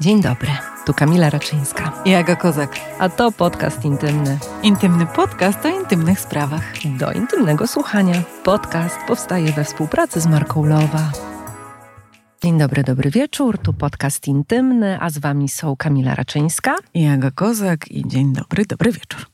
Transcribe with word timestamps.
Dzień 0.00 0.22
dobry, 0.22 0.48
tu 0.86 0.94
Kamila 0.94 1.30
Raczyńska. 1.30 1.92
I 2.04 2.14
Aga 2.14 2.36
Kozak. 2.36 2.76
A 2.98 3.08
to 3.08 3.32
podcast 3.32 3.84
intymny. 3.84 4.38
Intymny 4.62 5.06
podcast 5.06 5.66
o 5.66 5.68
intymnych 5.68 6.20
sprawach. 6.20 6.72
Do 6.98 7.12
intymnego 7.12 7.66
słuchania. 7.66 8.22
Podcast 8.44 8.96
powstaje 9.08 9.52
we 9.52 9.64
współpracy 9.64 10.20
z 10.20 10.26
marką 10.26 10.64
Lowa. 10.64 11.12
Dzień 12.42 12.58
dobry, 12.58 12.84
dobry 12.84 13.10
wieczór. 13.10 13.58
Tu 13.58 13.72
podcast 13.72 14.28
intymny, 14.28 14.98
a 15.00 15.10
z 15.10 15.18
wami 15.18 15.48
są 15.48 15.76
Kamila 15.76 16.14
Raczyńska 16.14 16.76
i 16.94 17.06
Aga 17.06 17.30
Kozak. 17.30 17.90
I 17.90 18.08
dzień 18.08 18.32
dobry, 18.32 18.64
dobry 18.66 18.92
wieczór. 18.92 19.26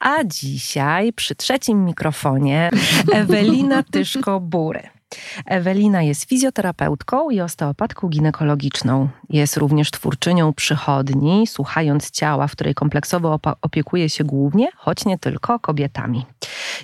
A 0.00 0.24
dzisiaj 0.24 1.12
przy 1.12 1.34
trzecim 1.34 1.84
mikrofonie 1.84 2.70
Ewelina 3.12 3.82
Tyszko-Bury. 3.82 4.97
Ewelina 5.46 6.02
jest 6.02 6.24
fizjoterapeutką 6.24 7.30
i 7.30 7.40
osteopatką 7.40 8.08
ginekologiczną. 8.08 9.08
Jest 9.30 9.56
również 9.56 9.90
twórczynią 9.90 10.52
przychodni, 10.52 11.46
słuchając 11.46 12.10
ciała, 12.10 12.46
w 12.46 12.52
której 12.52 12.74
kompleksowo 12.74 13.40
opiekuje 13.62 14.08
się 14.08 14.24
głównie, 14.24 14.68
choć 14.76 15.04
nie 15.04 15.18
tylko, 15.18 15.58
kobietami. 15.58 16.26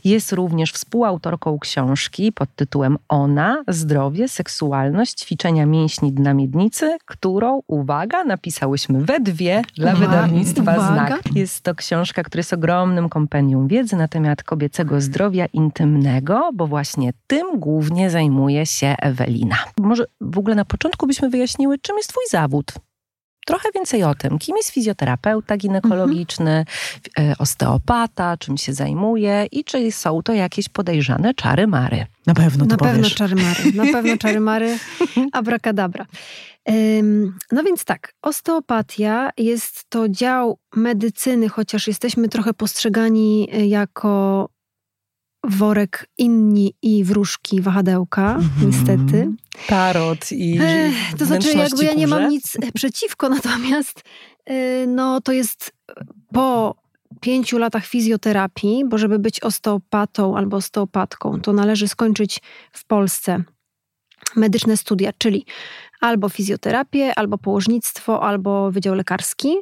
Jest 0.05 0.33
również 0.33 0.73
współautorką 0.73 1.59
książki 1.59 2.33
pod 2.33 2.49
tytułem 2.57 2.99
Ona, 3.09 3.65
zdrowie, 3.69 4.29
seksualność, 4.29 5.21
ćwiczenia 5.21 5.67
mięśni 5.67 6.13
dna 6.13 6.35
miednicy, 6.35 6.97
którą, 7.05 7.63
uwaga, 7.67 8.25
napisałyśmy 8.25 9.05
we 9.05 9.21
dwie 9.21 9.63
dla 9.77 9.93
uwaga, 9.93 10.07
wydawnictwa 10.07 10.63
uwaga. 10.63 10.87
Znak. 10.87 11.21
Jest 11.35 11.63
to 11.63 11.75
książka, 11.75 12.23
która 12.23 12.41
jest 12.41 12.53
ogromnym 12.53 13.09
kompendium 13.09 13.69
wiedzy 13.69 13.97
na 13.97 14.09
temat 14.09 14.43
kobiecego 14.43 15.01
zdrowia 15.01 15.47
intymnego, 15.47 16.51
bo 16.55 16.67
właśnie 16.67 17.13
tym 17.27 17.61
głównie 17.61 18.11
zajmuje 18.15 18.67
się 18.67 18.95
Ewelina. 19.03 19.57
Może 19.79 20.05
w 20.21 20.39
ogóle 20.39 20.55
na 20.55 20.65
początku 20.65 21.07
byśmy 21.07 21.31
wyjaśniły, 21.31 21.79
czym 21.79 21.97
jest 21.97 22.09
Twój 22.09 22.25
zawód? 22.31 22.73
Trochę 23.47 23.69
więcej 23.75 24.05
o 24.05 24.15
tym, 24.15 24.39
kim 24.39 24.57
jest 24.57 24.71
fizjoterapeuta 24.71 25.57
ginekologiczny, 25.57 26.65
mhm. 27.17 27.37
osteopata, 27.39 28.37
czym 28.37 28.57
się 28.57 28.73
zajmuje 28.73 29.47
i 29.53 29.65
czy 29.65 29.93
są 29.93 30.23
to 30.23 30.33
jakieś 30.33 30.69
podejrzane 30.69 31.35
czary-mary. 31.35 32.07
Na 32.27 32.35
pewno 32.35 32.67
to 32.67 32.71
Na 32.71 32.77
powiesz. 32.77 32.95
pewno 32.95 33.11
czary-mary, 33.11 33.73
na 33.75 33.85
pewno 33.93 34.17
czary-mary, 34.17 34.79
abracadabra. 35.33 36.07
No 37.53 37.63
więc 37.63 37.85
tak, 37.85 38.15
osteopatia 38.23 39.31
jest 39.39 39.85
to 39.89 40.09
dział 40.09 40.59
medycyny, 40.77 41.49
chociaż 41.49 41.89
jesteśmy 41.89 42.29
trochę 42.29 42.55
postrzegani 42.55 43.49
e, 43.53 43.67
jako 43.67 44.49
worek 45.49 46.07
inni 46.19 46.75
i 46.83 47.05
wróżki 47.05 47.61
wahadełka, 47.61 48.39
-hmm. 48.39 48.67
niestety. 48.67 49.31
Tarot 49.67 50.33
i 50.33 50.59
Ech, 50.61 50.95
To 51.19 51.25
znaczy 51.25 51.57
jakby 51.57 51.85
ja 51.85 51.95
nie 51.95 52.07
mam 52.07 52.29
nic 52.29 52.57
przeciwko, 52.75 53.29
natomiast 53.39 54.03
y, 54.51 54.87
no 54.89 55.21
to 55.21 55.33
jest 55.33 55.73
po 56.33 56.77
pięciu 57.21 57.59
latach 57.59 57.87
fizjoterapii, 57.87 58.85
bo 58.89 58.99
żeby 58.99 59.19
być 59.19 59.41
osteopatą 59.41 60.37
albo 60.37 60.57
osteopatką, 60.57 61.41
to 61.41 61.53
należy 61.53 61.89
skończyć 61.89 62.41
w 62.73 62.85
Polsce 62.85 63.45
medyczne 64.37 64.77
studia, 64.77 65.13
czyli 65.19 65.47
albo 66.05 66.29
fizjoterapię, 66.29 67.15
albo 67.19 67.39
położnictwo, 67.39 68.23
albo 68.23 68.71
wydział 68.71 68.95
lekarski 68.95 69.57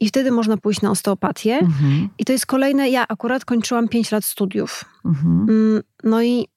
i 0.00 0.08
wtedy 0.08 0.30
można 0.30 0.56
pójść 0.56 0.82
na 0.82 0.90
osteopatię. 0.90 1.58
Mhm. 1.58 2.08
I 2.18 2.24
to 2.24 2.32
jest 2.32 2.46
kolejne, 2.46 2.90
ja 2.90 3.04
akurat 3.08 3.44
kończyłam 3.44 3.88
5 3.88 4.12
lat 4.12 4.24
studiów. 4.24 4.84
Mhm. 5.04 5.46
Mm, 5.48 5.82
no 6.04 6.22
i 6.22 6.48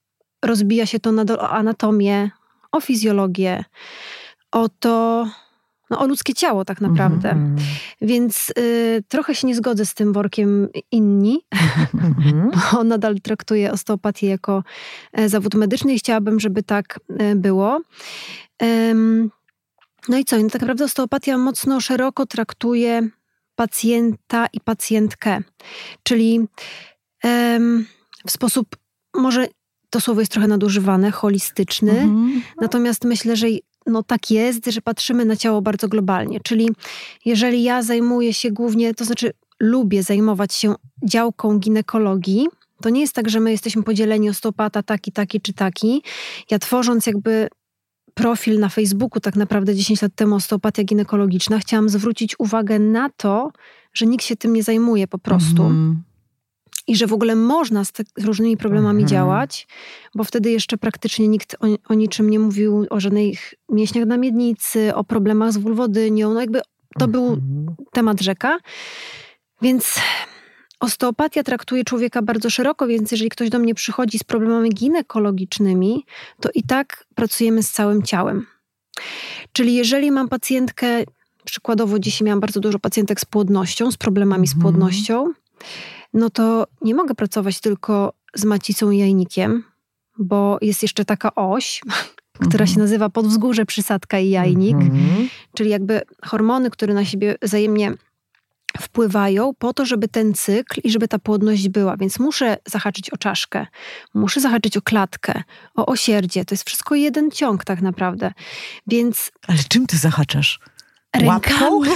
rozbija 0.45 0.86
się 0.86 1.00
to 1.00 1.12
na 1.12 1.23
o 1.39 1.50
anatomię, 1.50 2.31
o 2.72 2.81
fizjologię, 2.81 3.66
o 4.52 4.69
to, 4.69 5.28
no, 5.92 6.00
o 6.00 6.08
ludzkie 6.08 6.34
ciało 6.34 6.66
tak 6.66 6.81
naprawdę. 6.81 7.30
Mm 7.30 7.56
-hmm. 7.56 7.61
Więc 8.02 8.53
y, 8.59 9.03
trochę 9.08 9.36
się 9.36 9.47
nie 9.47 9.56
zgodzę 9.56 9.86
z 9.86 9.94
tym 9.94 10.14
workiem 10.14 10.67
inni, 10.92 11.42
mm 11.94 12.14
-hmm. 12.14 12.59
bo 12.72 12.84
nadal 12.84 13.16
traktuję 13.20 13.72
osteopatię 13.72 14.28
jako 14.28 14.63
e, 15.13 15.30
zawód 15.30 15.56
medyczny 15.56 15.94
i 15.94 16.00
chciałabym, 16.00 16.40
żeby 16.40 16.63
tak 16.63 17.00
e, 17.18 17.35
było. 17.35 17.81
No 20.09 20.18
i 20.18 20.25
co? 20.25 20.38
No 20.38 20.50
tak 20.50 20.62
naprawdę 20.62 20.85
osteopatia 20.85 21.38
mocno 21.38 21.81
szeroko 21.81 22.25
traktuje 22.25 23.09
pacjenta 23.56 24.47
i 24.53 24.59
pacjentkę, 24.59 25.41
czyli 26.03 26.47
w 28.28 28.31
sposób 28.31 28.75
może 29.18 29.47
to 29.90 30.01
słowo 30.01 30.19
jest 30.19 30.31
trochę 30.31 30.47
nadużywane, 30.47 31.12
holistyczny, 31.12 31.91
mhm. 31.91 32.41
natomiast 32.62 33.06
myślę, 33.06 33.35
że 33.35 33.47
no 33.88 34.03
tak 34.03 34.31
jest, 34.31 34.66
że 34.66 34.81
patrzymy 34.81 35.25
na 35.25 35.36
ciało 35.36 35.62
bardzo 35.62 35.88
globalnie. 35.88 36.40
Czyli 36.44 36.69
jeżeli 37.25 37.64
ja 37.64 37.84
zajmuję 37.84 38.34
się 38.34 38.52
głównie, 38.52 38.94
to 38.94 39.06
znaczy 39.06 39.31
lubię 39.59 40.03
zajmować 40.03 40.53
się 40.53 40.75
działką 41.03 41.59
ginekologii, 41.59 42.47
to 42.81 42.90
nie 42.90 43.02
jest 43.02 43.14
tak, 43.14 43.30
że 43.30 43.40
my 43.40 43.52
jesteśmy 43.52 43.84
podzieleni 43.84 44.30
osteopata 44.30 44.84
taki, 44.84 45.12
taki 45.12 45.42
czy 45.42 45.53
taki. 45.53 46.03
Ja 46.52 46.59
tworząc 46.59 47.06
jakby 47.08 47.47
profil 48.14 48.59
na 48.59 48.69
Facebooku 48.69 49.19
tak 49.19 49.36
naprawdę 49.36 49.75
10 49.75 50.02
lat 50.02 50.12
temu 50.16 50.36
osteopatia 50.36 50.84
ginekologiczna, 50.84 51.59
chciałam 51.59 51.90
zwrócić 51.90 52.40
uwagę 52.40 52.80
na 52.80 53.09
to, 53.09 53.52
że 53.94 54.06
nikt 54.06 54.25
się 54.25 54.36
tym 54.36 54.53
nie 54.53 54.63
zajmuje 54.63 55.08
po 55.08 55.18
prostu. 55.18 55.63
Mm. 55.63 56.03
I 56.91 56.96
że 56.96 57.07
w 57.07 57.13
ogóle 57.13 57.35
można 57.35 57.85
z, 57.85 57.91
te, 57.91 58.03
z 58.18 58.24
różnymi 58.24 58.57
problemami 58.57 59.00
mm. 59.00 59.07
działać, 59.07 59.68
bo 60.16 60.24
wtedy 60.24 60.52
jeszcze 60.52 60.78
praktycznie 60.78 61.28
nikt 61.28 61.56
o, 61.56 61.68
o, 61.90 61.94
niczym 61.94 62.29
nie 62.29 62.40
mówił, 62.40 62.85
o 62.90 63.00
żadnych 63.00 63.53
mięśniach 63.69 64.06
na 64.06 64.18
miednicy, 64.18 64.96
o 64.96 65.03
problemach 65.03 65.51
z 65.51 65.57
wulwodynią. 65.57 66.34
No 66.34 66.41
jakby 66.41 66.62
to 67.00 67.06
mm. 67.06 67.12
był 67.12 67.24
mhm. 67.24 67.75
temat 67.91 68.22
rzeka. 68.22 68.59
Więc 69.62 70.00
Osteopatia 70.80 71.44
traktuje 71.44 71.84
człowieka 71.84 72.22
bardzo 72.22 72.50
szeroko, 72.50 72.88
więc 72.88 73.12
jeżeli 73.12 73.30
ktoś 73.30 73.50
do 73.50 73.59
mnie 73.59 73.75
przychodzi 73.75 74.19
z 74.19 74.24
problemami 74.24 74.69
ginekologicznymi, 74.69 76.06
to 76.40 76.50
i 76.56 76.63
tak 76.63 77.06
pracujemy 77.16 77.63
z 77.63 77.72
całym 77.72 78.03
ciałem. 78.03 78.46
Czyli 79.53 79.75
jeżeli 79.75 80.12
mam 80.12 80.30
pacjentkę, 80.30 81.03
przykładowo 81.46 82.00
dzisiaj 82.00 82.25
miałam 82.25 82.40
bardzo 82.40 82.59
dużo 82.59 82.80
pacjentek 82.80 83.19
z 83.19 83.25
płodnością, 83.25 83.91
z 83.91 83.97
problemami 83.97 84.47
z 84.47 84.53
mhm. 84.53 84.62
płodnością, 84.62 85.34
no 86.14 86.30
to 86.30 86.68
nie 86.82 86.96
mogę 86.96 87.16
pracować 87.16 87.60
tylko 87.60 88.14
z 88.36 88.46
macicą 88.46 88.92
i 88.92 88.98
jajnikiem, 88.98 89.64
bo 90.18 90.58
jest 90.62 90.82
jeszcze 90.82 91.06
taka 91.06 91.36
oś, 91.36 91.82
która 92.48 92.66
się 92.66 92.72
mhm. 92.72 92.86
nazywa 92.86 93.10
podwzgórze, 93.10 93.66
przysadka 93.66 94.20
i 94.20 94.30
jajnik, 94.30 94.76
mhm. 94.76 95.30
czyli 95.56 95.70
jakby 95.70 96.02
hormony, 96.24 96.70
które 96.70 96.94
na 96.94 97.06
siebie 97.06 97.36
wzajemnie 97.42 97.94
wpływają 98.80 99.54
po 99.60 99.74
to, 99.74 99.86
żeby 99.86 100.08
ten 100.08 100.34
cykl 100.34 100.82
i 100.84 100.92
żeby 100.92 101.08
ta 101.08 101.20
płodność 101.20 101.70
była. 101.70 101.98
Więc 101.98 102.20
muszę 102.20 102.58
zahaczyć 102.68 103.10
o 103.10 103.18
czaszkę, 103.18 103.68
muszę 104.14 104.42
zahaczyć 104.42 104.78
o 104.78 104.82
klatkę, 104.82 105.44
o 105.76 105.86
osierdzie. 105.86 106.46
To 106.46 106.56
jest 106.56 106.68
wszystko 106.68 106.96
jeden 106.96 107.32
ciąg 107.32 107.66
tak 107.66 107.82
naprawdę. 107.82 108.34
Więc... 108.88 109.32
Ale 109.48 109.58
czym 109.70 109.88
ty 109.88 109.98
zahaczasz? 109.98 110.60
Rękami. 111.16 111.90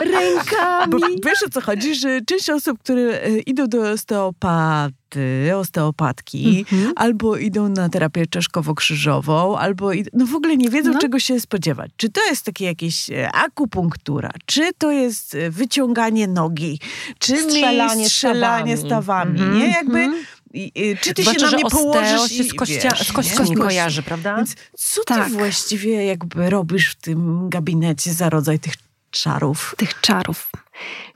Rękami. 0.12 0.90
Bo 0.90 0.98
wiesz 0.98 1.42
o 1.46 1.50
co 1.50 1.60
chodzi, 1.60 1.94
że 1.94 2.20
część 2.20 2.50
osób, 2.50 2.78
które 2.78 3.22
e, 3.22 3.38
idą 3.38 3.66
do 3.66 3.90
osteopaty, 3.90 5.50
osteopatki, 5.56 6.64
mm-hmm. 6.64 6.92
albo 6.96 7.36
idą 7.36 7.68
na 7.68 7.88
terapię 7.88 8.26
czaszkowo-krzyżową, 8.26 9.58
albo 9.58 9.90
no 10.12 10.26
w 10.26 10.34
ogóle 10.34 10.56
nie 10.56 10.70
wiedzą, 10.70 10.92
no. 10.92 10.98
czego 10.98 11.18
się 11.18 11.40
spodziewać. 11.40 11.90
Czy 11.96 12.10
to 12.10 12.20
jest 12.24 12.44
takie 12.44 12.64
jakieś 12.64 13.10
e, 13.10 13.32
akupunktura, 13.32 14.30
czy 14.46 14.70
to 14.78 14.90
jest 14.90 15.34
e, 15.34 15.50
wyciąganie 15.50 16.28
nogi, 16.28 16.78
czy 17.18 17.36
strzelanie, 17.36 18.08
strzelanie 18.08 18.76
stawami, 18.76 19.38
stawami 19.38 19.40
mm-hmm. 19.40 19.58
nie? 19.58 19.68
Jakby 19.68 19.98
mhm. 19.98 20.24
I, 20.54 20.72
i, 20.74 20.96
czy 20.96 21.14
ty 21.14 21.22
Zwłaszcza, 21.22 21.46
się 21.46 21.52
na 21.52 21.58
mnie 21.58 21.70
położysz 21.70 22.32
się 22.32 22.44
z, 22.44 22.54
kościa, 22.54 22.90
wiesz, 22.90 23.08
z 23.48 23.58
kojarzy, 23.58 24.02
prawda? 24.02 24.36
Więc 24.36 24.54
co 24.76 25.04
tak. 25.04 25.26
ty 25.26 25.32
właściwie 25.32 26.04
jakby 26.04 26.50
robisz 26.50 26.90
w 26.90 26.94
tym 26.94 27.48
gabinecie 27.48 28.12
za 28.12 28.30
rodzaj 28.30 28.58
tych 28.58 28.74
czarów? 29.10 29.74
Tych 29.78 30.00
czarów. 30.00 30.50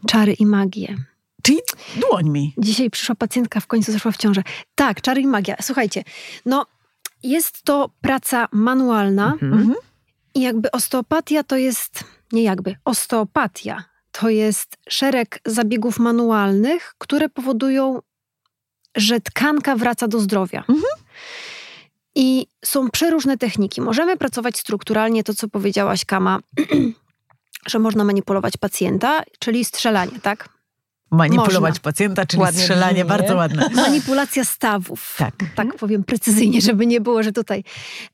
Czary 0.06 0.32
i 0.32 0.46
magię. 0.46 0.96
Czyli 1.42 1.58
dłoń 1.96 2.30
mi. 2.30 2.54
Dzisiaj 2.58 2.90
przyszła 2.90 3.14
pacjentka, 3.14 3.60
w 3.60 3.66
końcu 3.66 3.92
zeszła 3.92 4.12
w 4.12 4.16
ciążę. 4.16 4.42
Tak, 4.74 5.00
czary 5.00 5.20
i 5.20 5.26
magia. 5.26 5.56
Słuchajcie, 5.60 6.04
no 6.46 6.66
jest 7.22 7.62
to 7.62 7.90
praca 8.00 8.48
manualna 8.52 9.32
mhm. 9.42 9.74
i 10.34 10.40
jakby 10.40 10.70
osteopatia 10.70 11.42
to 11.42 11.56
jest, 11.56 12.04
nie 12.32 12.42
jakby, 12.42 12.76
osteopatia 12.84 13.84
to 14.12 14.28
jest 14.28 14.76
szereg 14.88 15.40
zabiegów 15.46 15.98
manualnych, 15.98 16.94
które 16.98 17.28
powodują 17.28 18.00
że 18.96 19.20
tkanka 19.20 19.76
wraca 19.76 20.08
do 20.08 20.20
zdrowia. 20.20 20.60
Mhm. 20.60 21.04
I 22.14 22.46
są 22.64 22.90
przeróżne 22.90 23.38
techniki. 23.38 23.80
Możemy 23.80 24.16
pracować 24.16 24.58
strukturalnie, 24.58 25.24
to 25.24 25.34
co 25.34 25.48
powiedziałaś, 25.48 26.04
Kama, 26.04 26.38
że 27.70 27.78
można 27.78 28.04
manipulować 28.04 28.56
pacjenta, 28.56 29.22
czyli 29.38 29.64
strzelanie, 29.64 30.20
tak? 30.22 30.48
Manipulować 31.10 31.70
można. 31.70 31.82
pacjenta, 31.82 32.26
czyli 32.26 32.42
ładnie 32.42 32.60
strzelanie, 32.60 33.04
bardzo 33.04 33.36
ładne. 33.36 33.68
Manipulacja 33.74 34.44
stawów. 34.44 35.14
Tak. 35.18 35.34
Tak 35.54 35.76
powiem 35.76 36.04
precyzyjnie, 36.04 36.60
żeby 36.60 36.86
nie 36.86 37.00
było, 37.00 37.22
że 37.22 37.32
tutaj. 37.32 37.64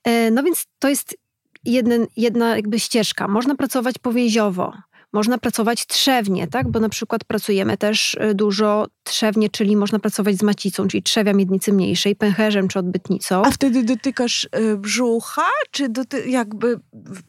E, 0.04 0.30
no 0.30 0.42
więc 0.42 0.66
to 0.78 0.88
jest 0.88 1.16
jeden, 1.64 2.06
jedna 2.16 2.56
jakby 2.56 2.80
ścieżka. 2.80 3.28
Można 3.28 3.54
pracować 3.54 3.98
powięziowo, 3.98 4.72
można 5.12 5.38
pracować 5.38 5.86
trzewnie, 5.86 6.46
tak? 6.46 6.70
Bo 6.70 6.80
na 6.80 6.88
przykład 6.88 7.24
pracujemy 7.24 7.76
też 7.76 8.14
y, 8.14 8.34
dużo 8.34 8.86
trzewnie, 9.02 9.50
czyli 9.50 9.76
można 9.76 9.98
pracować 9.98 10.36
z 10.36 10.42
macicą, 10.42 10.88
czyli 10.88 11.02
trzewia 11.02 11.32
miednicy 11.32 11.72
mniejszej, 11.72 12.16
pęcherzem 12.16 12.68
czy 12.68 12.78
odbytnicą. 12.78 13.42
A 13.44 13.50
wtedy 13.50 13.82
dotykasz 13.82 14.44
y, 14.44 14.76
brzucha, 14.76 15.48
czy 15.70 15.88
doty 15.88 16.28
jakby, 16.28 16.80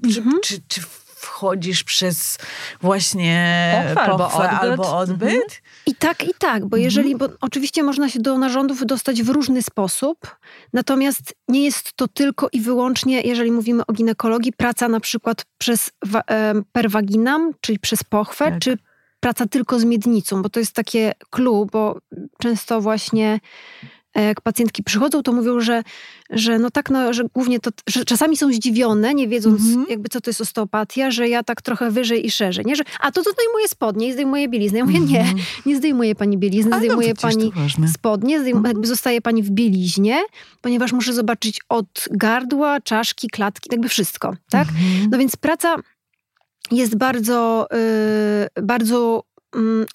mhm. 0.04 0.40
czy, 0.44 0.56
czy, 0.56 0.62
czy 0.68 0.82
wchodzisz 1.22 1.84
przez 1.84 2.38
właśnie 2.82 3.94
pochwę, 3.96 4.02
albo 4.02 4.34
odbyt. 4.34 4.62
Albo 4.62 4.98
odbyt. 4.98 5.30
Mhm. 5.30 5.50
I 5.86 5.96
tak, 5.96 6.24
i 6.24 6.32
tak, 6.40 6.66
bo 6.66 6.78
jeżeli, 6.78 7.16
bo 7.16 7.30
oczywiście 7.42 7.84
można 7.84 8.10
się 8.10 8.20
do 8.20 8.38
narządów 8.38 8.86
dostać 8.86 9.24
w 9.24 9.30
różny 9.30 9.62
sposób, 9.62 10.36
natomiast 10.74 11.36
nie 11.48 11.64
jest 11.64 11.94
to 11.94 12.08
tylko 12.08 12.50
i 12.52 12.62
wyłącznie, 12.62 13.22
jeżeli 13.22 13.52
mówimy 13.52 13.86
o 13.86 13.94
ginekologii, 13.94 14.54
praca 14.54 14.88
na 14.88 15.00
przykład 15.00 15.46
przez 15.58 15.92
perwaginam, 16.72 17.54
czyli 17.62 17.80
przez 17.80 18.04
pochwę, 18.04 18.46
tak. 18.46 18.60
czy 18.60 18.78
praca 19.20 19.46
tylko 19.46 19.80
z 19.80 19.84
miednicą, 19.84 20.42
bo 20.42 20.50
to 20.50 20.60
jest 20.60 20.74
takie 20.74 21.12
clue, 21.30 21.68
bo 21.72 22.00
często 22.38 22.82
właśnie 22.82 23.40
E, 23.84 23.88
jak 24.16 24.42
pacjentki 24.42 24.84
przychodzą, 24.84 25.24
to 25.24 25.32
mówią, 25.34 25.60
że, 25.60 25.84
że 26.30 26.60
no 26.60 26.72
tak, 26.72 26.90
no, 26.90 27.14
że 27.14 27.24
głównie 27.34 27.60
to, 27.60 27.72
że 27.88 28.06
czasami 28.06 28.38
są 28.38 28.54
zdziwione, 28.54 29.14
nie 29.14 29.28
wiedząc 29.28 29.62
mm 29.62 29.86
-hmm. 29.86 29.90
jakby 29.90 30.10
co 30.10 30.22
to 30.22 30.30
jest 30.30 30.42
osteopatia, 30.42 31.12
że 31.12 31.30
ja 31.30 31.44
tak 31.44 31.62
trochę 31.62 31.92
wyżej 31.92 32.26
i 32.26 32.32
szerzej, 32.32 32.66
nie? 32.66 32.76
Że, 32.76 32.84
a 33.00 33.12
to, 33.12 33.24
to 33.24 33.32
zdejmuję 33.32 33.68
spodnie 33.68 34.08
i 34.08 34.14
zdejmuję 34.14 34.50
bieliznę. 34.50 34.80
Ja 34.80 34.86
mówię, 34.86 34.98
mm 34.98 35.10
-hmm. 35.10 35.12
nie, 35.12 35.20
mhm. 35.20 35.40
nie 35.66 35.78
zdejmuje 35.78 36.16
pani 36.16 36.38
bielizny, 36.38 36.78
zdejmuje 36.78 37.10
no, 37.10 37.22
pani 37.22 37.52
spodnie, 37.94 38.40
zdejmuje, 38.40 38.60
mm 38.60 38.64
-hmm. 38.64 38.68
jakby 38.68 38.88
zostaje 38.88 39.22
pani 39.22 39.44
w 39.44 39.50
bieliźnie, 39.50 40.22
ponieważ 40.62 40.92
muszę 40.92 41.14
zobaczyć 41.14 41.60
od 41.70 42.08
gardła, 42.12 42.82
czaszki, 42.82 43.30
klatki, 43.30 43.70
jakby 43.72 43.90
wszystko, 43.90 44.36
tak? 44.50 44.68
Mhm. 44.68 45.10
No 45.12 45.18
więc 45.18 45.36
praca 45.36 45.76
jest 46.72 46.98
bardzo, 46.98 47.68
yy, 48.56 48.64
bardzo 48.64 49.24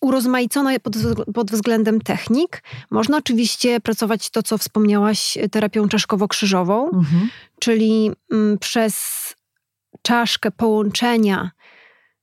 urozmaicona 0.01 0.71
pod, 0.81 0.95
pod, 1.35 1.51
względem 1.51 2.01
technik. 2.01 2.63
Można 2.91 3.19
oczywiście 3.19 3.81
pracować 3.81 4.31
to, 4.31 4.43
co 4.43 4.59
wspomniałaś, 4.59 5.39
terapią 5.51 5.89
czaszkowo-krzyżową, 5.89 6.85
mhm. 6.85 7.29
czyli 7.61 8.11
um, 8.31 8.59
przez 8.61 8.97
czaszkę 10.03 10.51
połączenia 10.51 11.51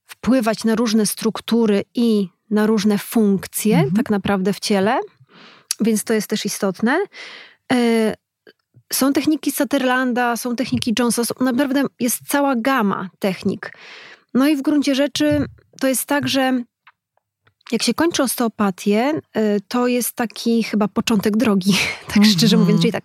wpływać 0.06 0.63
na 0.63 0.75
różne 0.75 1.06
struktury 1.06 1.83
i 1.95 2.30
na 2.50 2.68
różne 2.68 2.97
funkcje, 2.97 3.75
mhm. 3.75 3.95
tak 3.95 4.09
naprawdę 4.09 4.53
w 4.53 4.59
ciele, 4.59 5.00
więc 5.79 6.03
to 6.03 6.13
jest 6.13 6.27
też 6.27 6.45
istotne. 6.45 7.00
E, 7.74 8.13
są 8.94 9.13
techniki 9.13 9.51
Sutherlanda, 9.51 10.38
są 10.38 10.56
techniki 10.56 10.94
Jonesa, 11.00 11.25
są, 11.25 11.33
naprawdę 11.39 11.83
jest 12.00 12.19
cała 12.27 12.56
gama 12.56 13.09
technik. 13.19 13.74
No 14.33 14.47
i 14.47 14.56
w 14.56 14.62
gruncie 14.62 14.95
rzeczy 14.95 15.45
to 15.81 15.88
jest 15.88 16.06
tak, 16.06 16.27
że 16.27 16.63
jak 17.71 17.83
się 17.83 17.94
kończy 17.94 18.24
osteopatię, 18.24 19.13
y, 19.38 19.62
to 19.68 19.88
jest 19.88 20.13
taki 20.15 20.63
chyba 20.63 20.88
początek 20.88 21.38
drogi, 21.38 21.74
tak 22.07 22.18
mm 22.18 22.30
-hmm. 22.30 22.38
szczerze 22.38 22.57
mówiąc, 22.57 22.81
czyli 22.81 22.94
tak 22.94 23.04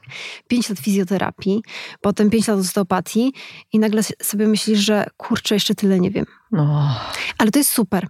5 0.48 0.68
lat 0.68 0.78
fizjoterapii, 0.78 1.62
potem 2.00 2.30
5 2.30 2.48
lat 2.48 2.58
osteopatii 2.58 3.32
i 3.72 3.78
nagle 3.78 4.02
sobie 4.22 4.46
myślisz, 4.46 4.78
że 4.78 5.06
kurczę, 5.16 5.54
jeszcze 5.54 5.74
tyle 5.74 6.00
nie 6.00 6.10
wiem. 6.10 6.26
No. 6.52 6.94
Ale 7.38 7.50
to 7.50 7.58
jest 7.58 7.70
super. 7.70 8.06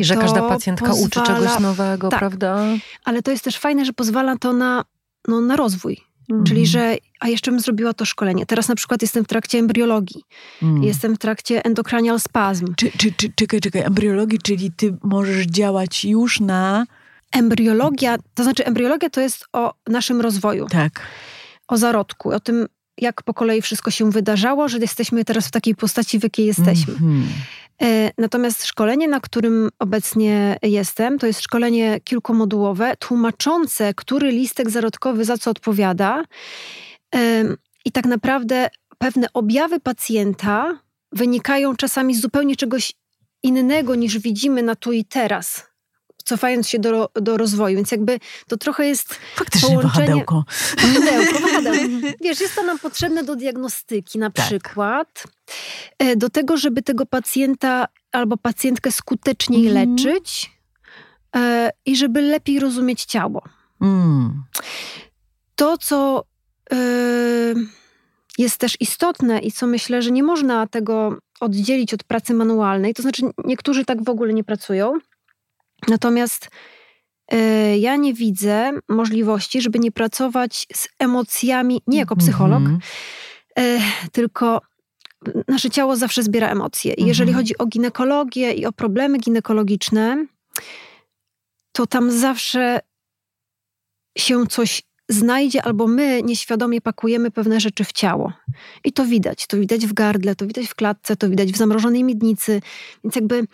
I 0.00 0.04
że 0.04 0.16
każda 0.16 0.48
pacjentka 0.48 0.86
pozwala... 0.86 1.06
uczy 1.06 1.20
czegoś 1.22 1.58
nowego, 1.58 2.08
tak. 2.08 2.18
prawda? 2.18 2.64
Ale 3.04 3.22
to 3.22 3.30
jest 3.30 3.44
też 3.44 3.58
fajne, 3.58 3.84
że 3.84 3.92
pozwala 3.92 4.36
to 4.36 4.52
na, 4.52 4.84
no, 5.28 5.40
na 5.40 5.56
rozwój. 5.56 6.07
Mhm. 6.30 6.46
Czyli, 6.46 6.66
że 6.66 6.96
a 7.20 7.28
jeszcze 7.28 7.50
bym 7.50 7.60
zrobiła 7.60 7.92
to 7.92 8.04
szkolenie. 8.04 8.46
Teraz 8.46 8.68
na 8.68 8.74
przykład 8.74 9.02
jestem 9.02 9.24
w 9.24 9.28
trakcie 9.28 9.58
embryologii. 9.58 10.22
Mm. 10.62 10.82
Jestem 10.82 11.14
w 11.14 11.18
trakcie 11.18 11.64
endocranial 11.64 12.20
spasm. 12.20 12.74
Czy, 12.76 12.90
czy, 12.90 13.12
czy, 13.12 13.32
czekaj, 13.34 13.60
czekaj. 13.60 13.82
Embryologii, 13.82 14.38
czyli 14.38 14.72
ty 14.72 14.96
możesz 15.02 15.46
działać 15.46 16.04
już 16.04 16.40
na... 16.40 16.86
Embryologia, 17.32 18.16
to 18.34 18.44
znaczy 18.44 18.66
embryologia 18.66 19.10
to 19.10 19.20
jest 19.20 19.44
o 19.52 19.74
naszym 19.86 20.20
rozwoju. 20.20 20.66
Tak. 20.66 21.00
O 21.68 21.76
zarodku, 21.76 22.30
o 22.30 22.40
tym, 22.40 22.66
jak 22.98 23.22
po 23.22 23.34
kolei 23.34 23.62
wszystko 23.62 23.90
się 23.90 24.10
wydarzało, 24.10 24.68
że 24.68 24.78
jesteśmy 24.78 25.24
teraz 25.24 25.48
w 25.48 25.50
takiej 25.50 25.74
postaci, 25.74 26.20
w 26.20 26.22
jakiej 26.22 26.46
jesteśmy. 26.46 26.94
Mm 26.94 27.22
-hmm. 27.22 27.26
E, 27.82 28.10
natomiast 28.18 28.64
szkolenie, 28.64 29.08
na 29.08 29.20
którym 29.20 29.68
obecnie 29.78 30.56
jestem, 30.62 31.18
to 31.18 31.26
jest 31.26 31.40
szkolenie 31.40 32.00
kilkumodułowe, 32.00 32.96
tłumaczące, 32.96 33.94
który 33.94 34.30
listek 34.30 34.70
zarodkowy 34.70 35.24
za 35.24 35.38
co 35.38 35.50
odpowiada. 35.50 36.24
E, 37.14 37.44
I 37.84 37.92
tak 37.92 38.06
naprawdę 38.06 38.70
pewne 38.98 39.26
objawy 39.34 39.80
pacjenta 39.80 40.78
wynikają 41.12 41.76
czasami 41.76 42.14
z 42.14 42.20
zupełnie 42.20 42.56
czegoś 42.56 42.92
innego 43.42 43.94
niż 43.94 44.18
widzimy 44.18 44.62
na 44.62 44.76
tu 44.76 44.92
i 44.92 45.04
teraz 45.04 45.68
cofając 46.28 46.68
się 46.68 46.78
do, 46.78 47.10
do 47.14 47.36
rozwoju. 47.36 47.76
Więc 47.76 47.90
jakby 47.90 48.20
to 48.46 48.56
trochę 48.56 48.86
jest 48.86 49.14
Faktycznie 49.34 49.68
połączenie... 49.68 50.06
wahadełko. 50.06 50.44
Wahadełko, 50.76 51.40
wahadełko. 51.40 52.06
Wiesz, 52.24 52.40
jest 52.40 52.54
to 52.54 52.62
nam 52.62 52.78
potrzebne 52.78 53.24
do 53.24 53.36
diagnostyki 53.36 54.18
na 54.18 54.30
tak. 54.30 54.46
przykład. 54.46 55.24
E, 55.98 56.16
do 56.16 56.30
tego, 56.30 56.56
żeby 56.56 56.82
tego 56.82 57.06
pacjenta 57.06 57.86
albo 58.12 58.36
pacjentkę 58.36 58.92
skuteczniej 58.92 59.68
mm. 59.68 59.74
leczyć 59.74 60.50
e, 61.36 61.70
i 61.86 61.96
żeby 61.96 62.22
lepiej 62.22 62.60
rozumieć 62.60 63.04
ciało. 63.04 63.42
Mm. 63.80 64.44
To, 65.56 65.78
co 65.78 66.24
e, 66.72 66.76
jest 68.38 68.58
też 68.58 68.76
istotne 68.80 69.38
i 69.38 69.52
co 69.52 69.66
myślę, 69.66 70.02
że 70.02 70.10
nie 70.10 70.22
można 70.22 70.66
tego 70.66 71.18
oddzielić 71.40 71.94
od 71.94 72.04
pracy 72.04 72.34
manualnej, 72.34 72.94
to 72.94 73.02
znaczy 73.02 73.22
niektórzy 73.44 73.84
tak 73.84 74.04
w 74.04 74.08
ogóle 74.08 74.32
nie 74.32 74.44
pracują, 74.44 74.98
Natomiast 75.88 76.48
y, 77.32 77.78
ja 77.78 77.96
nie 77.96 78.14
widzę 78.14 78.72
możliwości, 78.88 79.60
żeby 79.60 79.78
nie 79.78 79.92
pracować 79.92 80.66
z 80.74 80.88
emocjami, 80.98 81.82
nie 81.86 81.98
jako 81.98 82.16
psycholog, 82.16 82.58
mm 82.60 82.78
-hmm. 82.78 83.60
y, 83.60 84.10
tylko 84.12 84.60
nasze 85.48 85.70
ciało 85.70 85.96
zawsze 85.96 86.22
zbiera 86.22 86.48
emocje. 86.48 86.94
I 86.94 87.06
jeżeli 87.06 87.30
mm 87.30 87.34
-hmm. 87.34 87.42
chodzi 87.42 87.58
o 87.58 87.66
ginekologię 87.66 88.52
i 88.52 88.66
o 88.66 88.72
problemy 88.72 89.18
ginekologiczne, 89.18 90.26
to 91.72 91.86
tam 91.86 92.10
zawsze 92.10 92.80
się 94.18 94.46
coś 94.46 94.82
znajdzie, 95.08 95.62
albo 95.62 95.86
my 95.86 96.22
nieświadomie 96.22 96.80
pakujemy 96.80 97.30
pewne 97.30 97.60
rzeczy 97.60 97.84
w 97.84 97.92
ciało. 97.92 98.32
I 98.84 98.92
to 98.92 99.06
widać. 99.06 99.46
To 99.46 99.56
widać 99.56 99.86
w 99.86 99.92
gardle, 99.92 100.36
to 100.36 100.46
widać 100.46 100.66
w 100.66 100.74
klatce, 100.74 101.16
to 101.16 101.30
widać 101.30 101.52
w 101.52 101.56
zamrożonej 101.56 102.04
miednicy. 102.04 102.60
Więc 103.04 103.16
jakby 103.16 103.46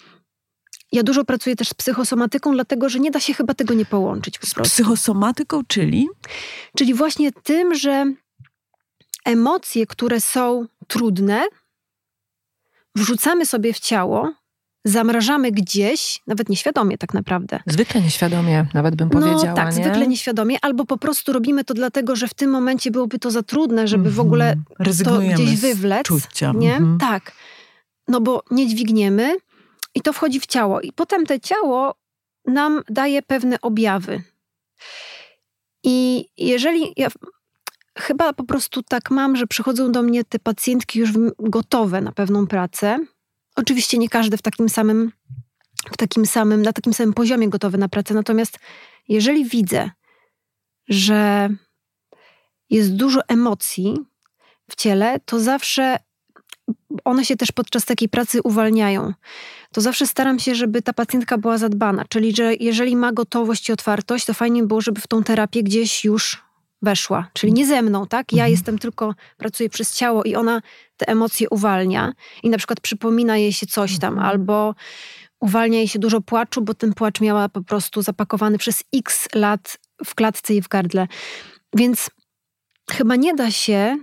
ja 0.92 1.02
dużo 1.02 1.24
pracuję 1.24 1.56
też 1.56 1.68
z 1.68 1.74
psychosomatyką, 1.74 2.52
dlatego 2.52 2.88
że 2.88 2.98
nie 2.98 3.10
da 3.10 3.20
się 3.20 3.34
chyba 3.34 3.54
tego 3.54 3.74
nie 3.74 3.84
połączyć 3.84 4.38
po 4.38 4.46
prostu. 4.46 4.64
Z 4.64 4.72
psychosomatyką, 4.72 5.62
czyli? 5.68 6.08
Czyli 6.76 6.94
właśnie 6.94 7.32
tym, 7.32 7.74
że 7.74 8.12
emocje, 9.24 9.86
które 9.86 10.20
są 10.20 10.66
trudne, 10.86 11.42
wrzucamy 12.94 13.46
sobie 13.46 13.72
w 13.72 13.80
ciało, 13.80 14.32
zamrażamy 14.84 15.52
gdzieś, 15.52 16.22
nawet 16.26 16.48
nieświadomie 16.48 16.98
tak 16.98 17.14
naprawdę. 17.14 17.60
Zwykle 17.66 18.00
nieświadomie, 18.00 18.66
nawet 18.74 18.94
bym 18.94 19.08
no 19.12 19.20
powiedziała. 19.20 19.50
No 19.50 19.56
tak, 19.56 19.76
nie? 19.76 19.84
zwykle 19.84 20.08
nieświadomie, 20.08 20.56
albo 20.62 20.84
po 20.84 20.98
prostu 20.98 21.32
robimy 21.32 21.64
to 21.64 21.74
dlatego, 21.74 22.16
że 22.16 22.28
w 22.28 22.34
tym 22.34 22.50
momencie 22.50 22.90
byłoby 22.90 23.18
to 23.18 23.30
za 23.30 23.42
trudne, 23.42 23.88
żeby 23.88 24.10
w 24.10 24.20
ogóle 24.20 24.54
to 25.04 25.18
gdzieś 25.18 25.60
wywlec. 25.60 26.06
Czucia. 26.06 26.52
Nie? 26.56 26.76
Mm 26.76 26.96
-hmm. 26.96 27.00
Tak. 27.00 27.32
No 28.08 28.20
bo 28.20 28.42
nie 28.50 28.66
dźwigniemy, 28.68 29.36
i 29.94 30.00
to 30.00 30.12
wchodzi 30.12 30.40
w 30.40 30.46
ciało. 30.46 30.80
I 30.80 30.92
potem 30.92 31.26
to 31.26 31.38
ciało 31.38 31.94
nam 32.46 32.82
daje 32.88 33.22
pewne 33.22 33.60
objawy. 33.60 34.22
I 35.84 36.28
jeżeli 36.36 36.92
ja 36.96 37.08
chyba 37.98 38.32
po 38.32 38.44
prostu 38.44 38.82
tak 38.82 39.10
mam, 39.10 39.36
że 39.36 39.46
przychodzą 39.46 39.92
do 39.92 40.02
mnie 40.02 40.24
te 40.24 40.38
pacjentki 40.38 40.98
już 40.98 41.10
gotowe 41.38 42.00
na 42.00 42.12
pewną 42.12 42.46
pracę. 42.46 42.98
Oczywiście 43.56 43.98
nie 43.98 44.08
każdy 44.08 44.36
w 44.36 44.42
takim 44.42 44.68
samym, 44.68 45.12
w 45.92 45.96
takim 45.96 46.26
samym, 46.26 46.62
na 46.62 46.72
takim 46.72 46.94
samym 46.94 47.14
poziomie 47.14 47.48
gotowy 47.48 47.78
na 47.78 47.88
pracę. 47.88 48.14
Natomiast 48.14 48.58
jeżeli 49.08 49.44
widzę, 49.44 49.90
że 50.88 51.48
jest 52.70 52.96
dużo 52.96 53.20
emocji 53.28 53.98
w 54.70 54.74
ciele, 54.76 55.20
to 55.24 55.40
zawsze 55.40 55.98
one 57.04 57.24
się 57.24 57.36
też 57.36 57.52
podczas 57.52 57.84
takiej 57.84 58.08
pracy 58.08 58.42
uwalniają. 58.42 59.12
To 59.72 59.80
zawsze 59.80 60.06
staram 60.06 60.38
się, 60.38 60.54
żeby 60.54 60.82
ta 60.82 60.92
pacjentka 60.92 61.38
była 61.38 61.58
zadbana. 61.58 62.04
Czyli, 62.08 62.36
że 62.36 62.54
jeżeli 62.54 62.96
ma 62.96 63.12
gotowość 63.12 63.68
i 63.68 63.72
otwartość, 63.72 64.26
to 64.26 64.34
fajnie 64.34 64.62
było, 64.62 64.80
żeby 64.80 65.00
w 65.00 65.06
tą 65.06 65.22
terapię 65.22 65.62
gdzieś 65.62 66.04
już 66.04 66.42
weszła. 66.82 67.28
Czyli 67.32 67.52
nie 67.52 67.66
ze 67.66 67.82
mną, 67.82 68.06
tak? 68.06 68.32
Ja 68.32 68.36
mhm. 68.36 68.50
jestem 68.50 68.78
tylko, 68.78 69.14
pracuję 69.36 69.68
przez 69.68 69.96
ciało 69.96 70.24
i 70.24 70.34
ona 70.34 70.62
te 70.96 71.08
emocje 71.08 71.48
uwalnia 71.50 72.12
i 72.42 72.50
na 72.50 72.58
przykład 72.58 72.80
przypomina 72.80 73.36
jej 73.36 73.52
się 73.52 73.66
coś 73.66 73.98
tam, 73.98 74.14
mhm. 74.14 74.30
albo 74.30 74.74
uwalnia 75.40 75.78
jej 75.78 75.88
się 75.88 75.98
dużo 75.98 76.20
płaczu, 76.20 76.62
bo 76.62 76.74
ten 76.74 76.94
płacz 76.94 77.20
miała 77.20 77.48
po 77.48 77.62
prostu 77.62 78.02
zapakowany 78.02 78.58
przez 78.58 78.84
x 78.94 79.28
lat 79.34 79.78
w 80.04 80.14
klatce 80.14 80.54
i 80.54 80.62
w 80.62 80.68
gardle. 80.68 81.06
Więc 81.76 82.10
chyba 82.90 83.16
nie 83.16 83.34
da 83.34 83.50
się 83.50 83.96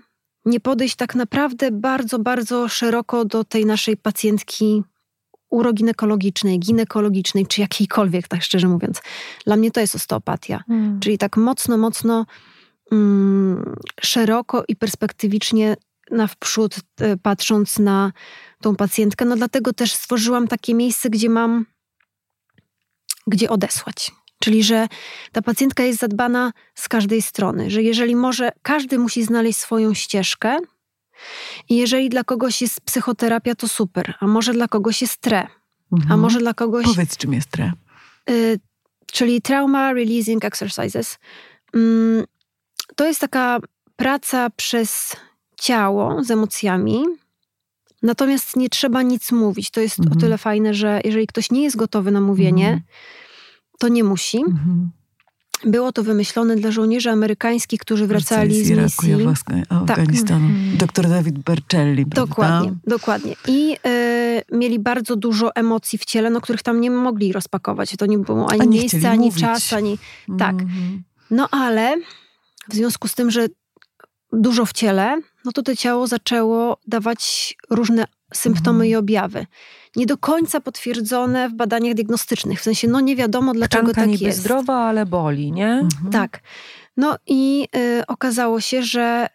nie 0.45 0.59
podejść 0.59 0.95
tak 0.95 1.15
naprawdę 1.15 1.71
bardzo, 1.71 2.19
bardzo 2.19 2.67
szeroko 2.67 3.25
do 3.25 3.43
tej 3.43 3.65
naszej 3.65 3.97
pacjentki 3.97 4.83
uroginekologicznej, 5.49 6.59
ginekologicznej, 6.59 7.47
czy 7.47 7.61
jakiejkolwiek, 7.61 8.27
tak 8.27 8.43
szczerze 8.43 8.67
mówiąc. 8.67 9.01
Dla 9.45 9.55
mnie 9.55 9.71
to 9.71 9.79
jest 9.79 9.95
osteopatia. 9.95 10.63
Hmm. 10.67 10.99
Czyli 10.99 11.17
tak 11.17 11.37
mocno, 11.37 11.77
mocno 11.77 12.25
mm, 12.91 13.75
szeroko 14.01 14.63
i 14.67 14.75
perspektywicznie 14.75 15.77
na 16.11 16.27
wprzód, 16.27 16.75
e, 16.99 17.17
patrząc 17.17 17.79
na 17.79 18.11
tą 18.61 18.75
pacjentkę. 18.75 19.25
No 19.25 19.35
dlatego 19.35 19.73
też 19.73 19.93
stworzyłam 19.93 20.47
takie 20.47 20.73
miejsce, 20.73 21.09
gdzie 21.09 21.29
mam 21.29 21.65
gdzie 23.27 23.49
odesłać. 23.49 24.11
Czyli, 24.41 24.63
że 24.63 24.87
ta 25.31 25.41
pacjentka 25.41 25.83
jest 25.83 25.99
zadbana 25.99 26.51
z 26.75 26.89
każdej 26.89 27.21
strony, 27.21 27.69
że 27.69 27.83
jeżeli 27.83 28.15
może, 28.15 28.51
każdy 28.61 28.99
musi 28.99 29.23
znaleźć 29.23 29.59
swoją 29.59 29.93
ścieżkę. 29.93 30.57
I 31.69 31.75
jeżeli 31.77 32.09
dla 32.09 32.23
kogoś 32.23 32.61
jest 32.61 32.81
psychoterapia, 32.81 33.55
to 33.55 33.67
super, 33.67 34.13
a 34.19 34.27
może 34.27 34.53
dla 34.53 34.67
kogoś 34.67 35.01
jest 35.01 35.17
TRE, 35.17 35.47
mhm. 35.91 36.11
a 36.11 36.17
może 36.17 36.39
dla 36.39 36.53
kogoś. 36.53 36.85
Powiedz, 36.85 37.17
czym 37.17 37.33
jest 37.33 37.51
TRE. 37.51 37.71
Y, 38.29 38.59
czyli 39.11 39.41
Trauma 39.41 39.93
Releasing 39.93 40.45
Exercises. 40.45 41.17
Mm, 41.73 42.25
to 42.95 43.07
jest 43.07 43.19
taka 43.19 43.59
praca 43.95 44.49
przez 44.49 45.15
ciało 45.61 46.23
z 46.23 46.31
emocjami, 46.31 47.03
natomiast 48.03 48.55
nie 48.55 48.69
trzeba 48.69 49.01
nic 49.01 49.31
mówić. 49.31 49.71
To 49.71 49.81
jest 49.81 49.99
mhm. 49.99 50.17
o 50.17 50.21
tyle 50.21 50.37
fajne, 50.37 50.73
że 50.73 51.01
jeżeli 51.03 51.27
ktoś 51.27 51.51
nie 51.51 51.63
jest 51.63 51.77
gotowy 51.77 52.11
na 52.11 52.21
mówienie, 52.21 52.67
mhm 52.67 52.81
to 53.81 53.87
nie 53.87 54.03
musi. 54.03 54.37
Mhm. 54.37 54.91
Było 55.65 55.91
to 55.91 56.03
wymyślone 56.03 56.55
dla 56.55 56.71
żołnierzy 56.71 57.09
amerykańskich, 57.09 57.79
którzy 57.79 58.07
wracali 58.07 58.63
z, 58.63 58.67
z 58.67 58.69
misji. 58.69 59.13
Tak. 59.87 59.89
Afganistanu. 59.89 60.47
Tak. 60.47 60.77
Dr 60.77 61.09
David 61.09 61.39
Bercelli, 61.39 62.05
prawda? 62.05 62.29
Dokładnie, 62.29 62.73
dokładnie. 62.87 63.35
I 63.47 63.77
y, 63.87 64.57
mieli 64.57 64.79
bardzo 64.79 65.15
dużo 65.15 65.55
emocji 65.55 65.99
w 65.99 66.05
ciele, 66.05 66.29
no, 66.29 66.41
których 66.41 66.63
tam 66.63 66.81
nie 66.81 66.91
mogli 66.91 67.33
rozpakować. 67.33 67.95
To 67.97 68.05
nie 68.05 68.17
było 68.17 68.51
ani 68.51 68.67
miejsce, 68.67 69.09
ani 69.09 69.25
mówić. 69.25 69.41
czas, 69.41 69.73
ani... 69.73 69.97
Tak. 70.39 70.53
Mhm. 70.53 71.03
No 71.31 71.47
ale 71.51 71.95
w 72.69 72.73
związku 72.73 73.07
z 73.07 73.15
tym, 73.15 73.31
że 73.31 73.47
dużo 74.33 74.65
w 74.65 74.73
ciele, 74.73 75.21
no 75.45 75.51
to 75.51 75.63
to 75.63 75.75
ciało 75.75 76.07
zaczęło 76.07 76.77
dawać 76.87 77.55
różne 77.69 78.05
symptomy 78.33 78.85
mhm. 78.85 78.89
i 78.89 78.95
objawy 78.95 79.45
nie 79.95 80.05
do 80.05 80.17
końca 80.17 80.61
potwierdzone 80.61 81.49
w 81.49 81.53
badaniach 81.53 81.93
diagnostycznych. 81.93 82.59
W 82.59 82.63
sensie, 82.63 82.87
no 82.87 82.99
nie 82.99 83.15
wiadomo 83.15 83.53
dlaczego 83.53 83.83
Tkanka 83.83 84.01
tak 84.01 84.09
niby 84.09 84.25
jest. 84.25 84.39
zdrowa, 84.39 84.75
ale 84.75 85.05
boli, 85.05 85.51
nie? 85.51 85.67
Mhm. 85.67 86.11
Tak. 86.11 86.41
No 86.97 87.17
i 87.27 87.67
y, 87.75 88.03
okazało 88.07 88.61
się, 88.61 88.83
że 88.83 89.27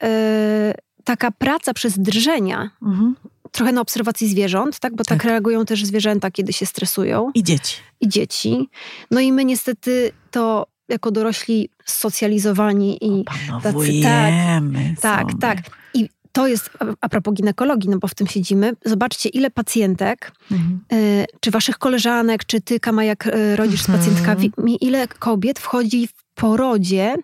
y, 0.71 1.03
taka 1.05 1.31
praca 1.31 1.75
przez 1.75 1.99
drżenia, 1.99 2.71
mhm. 2.83 3.17
trochę 3.50 3.73
na 3.73 3.81
obserwacji 3.81 4.29
zwierząt, 4.29 4.79
tak? 4.79 4.97
bo 4.97 5.05
tak. 5.05 5.19
tak 5.19 5.25
reagują 5.25 5.65
też 5.65 5.85
zwierzęta, 5.85 6.31
kiedy 6.31 6.53
się 6.53 6.67
stresują. 6.67 7.31
I 7.35 7.43
dzieci. 7.43 7.76
I 8.00 8.09
dzieci. 8.09 8.69
No 9.11 9.21
i 9.21 9.33
my 9.33 9.45
niestety 9.45 10.11
to 10.31 10.67
jako 10.88 11.11
dorośli 11.11 11.69
socjalizowani 11.85 12.99
i 13.05 13.25
tacy, 13.62 14.03
tak, 14.03 14.65
tak, 15.00 15.26
tak. 15.41 15.59
I 15.95 16.09
to 16.37 16.47
jest 16.47 16.71
a 17.00 17.09
propos 17.09 17.35
ginekologii, 17.35 17.90
no 17.90 17.99
bo 17.99 18.09
w 18.09 18.14
tym 18.14 18.26
siedzimy. 18.26 18.73
Zobaczcie, 18.85 19.28
ile 19.28 19.50
pacjentek, 19.50 20.33
mhm. 20.50 20.81
y, 20.93 21.26
czy 21.40 21.50
waszych 21.50 21.78
koleżanek, 21.78 22.45
czy 22.45 22.61
ty, 22.61 22.81
Kama, 22.81 23.05
jak 23.05 23.26
y, 23.26 23.57
rodzisz 23.57 23.81
mhm. 23.81 23.99
z 23.99 24.07
pacjentkami, 24.07 24.52
ile 24.81 25.09
kobiet 25.09 25.59
wchodzi 25.59 26.07
w 26.07 26.12
porodzie 26.35 27.14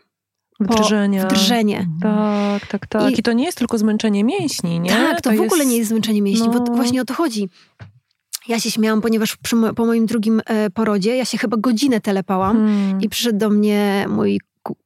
Wdrżenia. 0.61 1.27
Wdrżenie. 1.27 1.79
Mhm. 1.79 2.01
Tak, 2.01 2.67
tak, 2.69 2.87
tak. 2.87 3.13
I, 3.13 3.21
I, 3.21 3.23
to 3.23 3.33
nie 3.33 3.45
jest 3.45 3.59
tylko 3.59 3.79
zmęczenie 3.79 4.25
mięśni, 4.25 4.81
nie? 4.81 4.91
Tak, 4.91 5.21
to, 5.21 5.23
to 5.23 5.31
w 5.31 5.33
jest... 5.33 5.45
ogóle 5.45 5.67
nie 5.67 5.77
jest 5.77 5.89
zmęczenie 5.89 6.23
mięśni, 6.23 6.49
no. 6.49 6.61
bo 6.61 6.75
właśnie 6.75 7.03
o 7.03 7.05
to 7.05 7.15
chodzi. 7.15 7.49
Ja 8.49 8.61
się 8.61 8.71
śmiałam, 8.71 9.01
ponieważ 9.01 9.37
przy, 9.37 9.57
po 9.77 9.87
moim 9.87 10.07
drugim 10.07 10.43
e, 10.47 10.71
porodzie 10.71 11.17
ja 11.17 11.25
się 11.25 11.39
chyba 11.39 11.57
godzinę 11.57 12.01
telepałam 12.01 12.57
hmm. 12.57 13.01
i 13.01 13.09
przyszedł 13.09 13.39
do 13.39 13.51
mnie 13.51 14.07
mój 14.09 14.41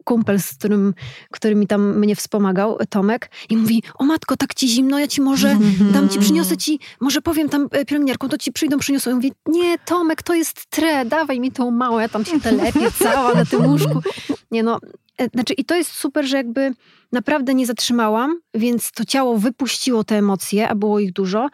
kumpel, 0.05 0.41
z 0.41 0.55
którym, 0.55 0.95
który 1.31 1.55
mi 1.55 1.67
tam 1.67 1.99
mnie 1.99 2.17
wspomagał, 2.17 2.79
Tomek, 2.91 3.31
i 3.49 3.57
mówi, 3.57 3.83
o 3.99 4.05
matko, 4.05 4.37
tak 4.37 4.55
ci 4.55 4.69
zimno, 4.69 4.99
ja 4.99 5.07
ci 5.07 5.21
może 5.21 5.57
dam 5.95 6.09
ci, 6.09 6.19
przyniosę 6.19 6.57
ci, 6.57 6.81
może 7.01 7.23
powiem 7.23 7.49
tam 7.49 7.69
e, 7.71 7.85
pielęgniarką, 7.85 8.29
to 8.29 8.39
ci 8.39 8.53
przyjdą, 8.53 8.79
przyniosą. 8.79 9.11
Ja 9.11 9.17
mówię, 9.17 9.31
nie, 9.47 9.79
Tomek, 9.79 10.23
to 10.23 10.35
jest 10.35 10.67
tre, 10.71 11.05
dawaj 11.05 11.41
mi 11.41 11.53
tą 11.53 11.71
małą, 11.71 11.99
ja 11.99 12.09
tam 12.09 12.25
się 12.25 12.41
telepię 12.41 12.91
cała 13.03 13.35
na 13.35 13.45
tym 13.45 13.67
łóżku. 13.67 14.03
Nie 14.51 14.63
no, 14.63 14.79
e, 15.19 15.29
znaczy 15.29 15.55
i 15.55 15.65
to 15.65 15.77
jest 15.77 15.91
super, 15.91 16.27
że 16.27 16.37
jakby 16.37 16.75
naprawdę 17.13 17.55
nie 17.55 17.67
zatrzymałam, 17.67 18.41
więc 18.55 18.93
to 18.93 19.05
ciało 19.05 19.39
wypuściło 19.39 20.05
te 20.05 20.17
emocje, 20.17 20.69
a 20.69 20.75
było 20.75 21.01
ich 21.01 21.13
dużo. 21.13 21.49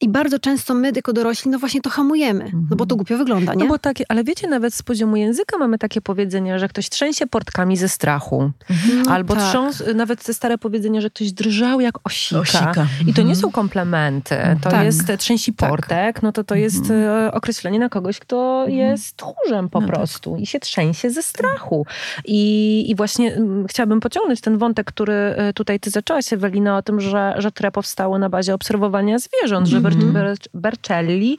I 0.00 0.08
bardzo 0.08 0.38
często 0.38 0.74
my, 0.74 0.92
jako 0.96 1.12
dorośli, 1.12 1.50
no 1.50 1.58
właśnie 1.58 1.80
to 1.80 1.90
hamujemy, 1.90 2.44
mhm. 2.44 2.66
no 2.70 2.76
bo 2.76 2.86
to 2.86 2.96
głupio 2.96 3.18
wygląda, 3.18 3.54
nie? 3.54 3.64
No 3.64 3.70
bo 3.70 3.78
takie, 3.78 4.04
ale 4.08 4.24
wiecie, 4.24 4.48
nawet 4.48 4.74
z 4.74 4.82
poziomu 4.82 5.16
języka 5.16 5.58
mamy 5.58 5.78
takie 5.78 6.00
powiedzenia, 6.00 6.58
że 6.58 6.68
ktoś 6.68 6.88
trzęsie 6.88 7.26
portkami 7.26 7.76
ze 7.76 7.88
strachu. 7.88 8.50
Mhm. 8.70 9.08
Albo 9.08 9.34
tak. 9.34 9.48
trząs, 9.48 9.82
nawet 9.94 10.24
te 10.24 10.34
stare 10.34 10.58
powiedzenie, 10.58 11.00
że 11.00 11.10
ktoś 11.10 11.32
drżał 11.32 11.80
jak 11.80 11.94
osika. 12.04 12.40
osika. 12.40 12.86
I 13.06 13.14
to 13.14 13.22
nie 13.22 13.32
mhm. 13.32 13.36
są 13.36 13.50
komplementy. 13.50 14.36
To 14.62 14.70
tak. 14.70 14.84
jest 14.84 15.12
trzęsi 15.18 15.54
tak. 15.54 15.70
portek, 15.70 16.22
no 16.22 16.32
to 16.32 16.44
to 16.44 16.54
jest 16.54 16.90
mhm. 16.90 17.26
E, 17.26 17.32
określenie 17.32 17.78
na 17.78 17.88
kogoś, 17.88 18.18
kto 18.18 18.64
mhm. 18.66 18.78
jest 18.78 19.16
tchórzem 19.16 19.68
po 19.68 19.80
no 19.80 19.86
tak. 19.86 19.96
prostu 19.96 20.36
i 20.36 20.46
się 20.46 20.60
trzęsie 20.60 21.10
ze 21.10 21.22
strachu. 21.22 21.86
I, 22.24 22.84
i 22.90 22.94
właśnie 22.94 23.34
m, 23.34 23.66
chciałabym 23.68 24.00
pociągnąć 24.00 24.40
ten 24.40 24.58
wątek, 24.58 24.86
który 24.94 25.14
e, 25.14 25.52
tutaj 25.52 25.80
ty 25.80 25.90
zaczęłaś, 25.90 26.32
Ewelina, 26.32 26.76
o 26.76 26.82
tym, 26.82 27.00
że, 27.00 27.34
że 27.38 27.52
TRE 27.52 27.70
powstało 27.70 28.18
na 28.18 28.28
bazie 28.28 28.54
obserwowania 28.54 29.18
zwierząt, 29.18 29.66
że 29.66 29.80
mm-hmm. 29.80 30.36
Bercelli 30.54 31.38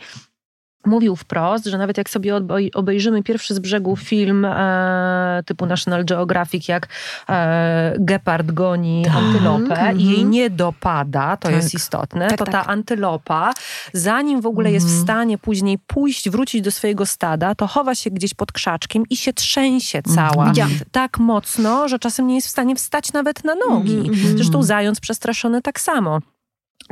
mówił 0.86 1.16
wprost, 1.16 1.66
że 1.66 1.78
nawet 1.78 1.98
jak 1.98 2.10
sobie 2.10 2.42
obejrzymy 2.74 3.24
pierwszy 3.24 3.56
z 3.56 3.60
brzegu 3.60 3.96
film 3.96 4.46
e, 4.46 5.44
typu 5.46 5.66
National 5.66 6.06
Geographic, 6.06 6.68
jak 6.68 6.88
e, 7.30 7.96
gepard 8.00 8.52
goni 8.52 9.04
tak. 9.06 9.16
antylopę 9.16 9.80
mm 9.80 10.00
i 10.00 10.04
jej 10.04 10.14
mhm. 10.14 10.32
nie 10.32 10.50
dopada, 10.50 11.38
to 11.38 11.48
tak. 11.48 11.56
jest 11.56 11.74
istotne, 11.74 12.28
tak, 12.28 12.40
to 12.40 12.46
ta 12.46 12.52
tak. 12.52 12.70
antylopa, 12.70 13.54
zanim 13.94 14.42
w 14.42 14.46
ogóle 14.46 14.70
mm 14.70 14.74
jest 14.74 14.86
w 14.86 14.90
mhm. 14.90 15.04
stanie 15.04 15.38
później 15.38 15.78
pójść, 15.88 16.30
wrócić 16.30 16.62
do 16.62 16.72
swojego 16.72 17.06
stada, 17.06 17.56
to 17.56 17.68
chowa 17.68 17.96
się 17.96 18.10
gdzieś 18.10 18.34
pod 18.34 18.52
krzaczkiem 18.52 19.04
i 19.10 19.18
się 19.18 19.34
trzęsie 19.34 20.02
cała. 20.16 20.52
Mm. 20.52 20.70
Tak 20.92 21.20
mocno, 21.20 21.88
że 21.88 22.00
czasem 22.00 22.28
nie 22.28 22.36
jest 22.36 22.48
w 22.48 22.52
stanie 22.52 22.76
wstać 22.76 23.14
nawet 23.14 23.44
na 23.44 23.56
nogi. 23.56 23.98
Mhm, 23.98 24.38
Zresztą 24.38 24.64
zając 24.64 25.00
przestraszony 25.00 25.62
tak 25.62 25.80
samo 25.80 26.20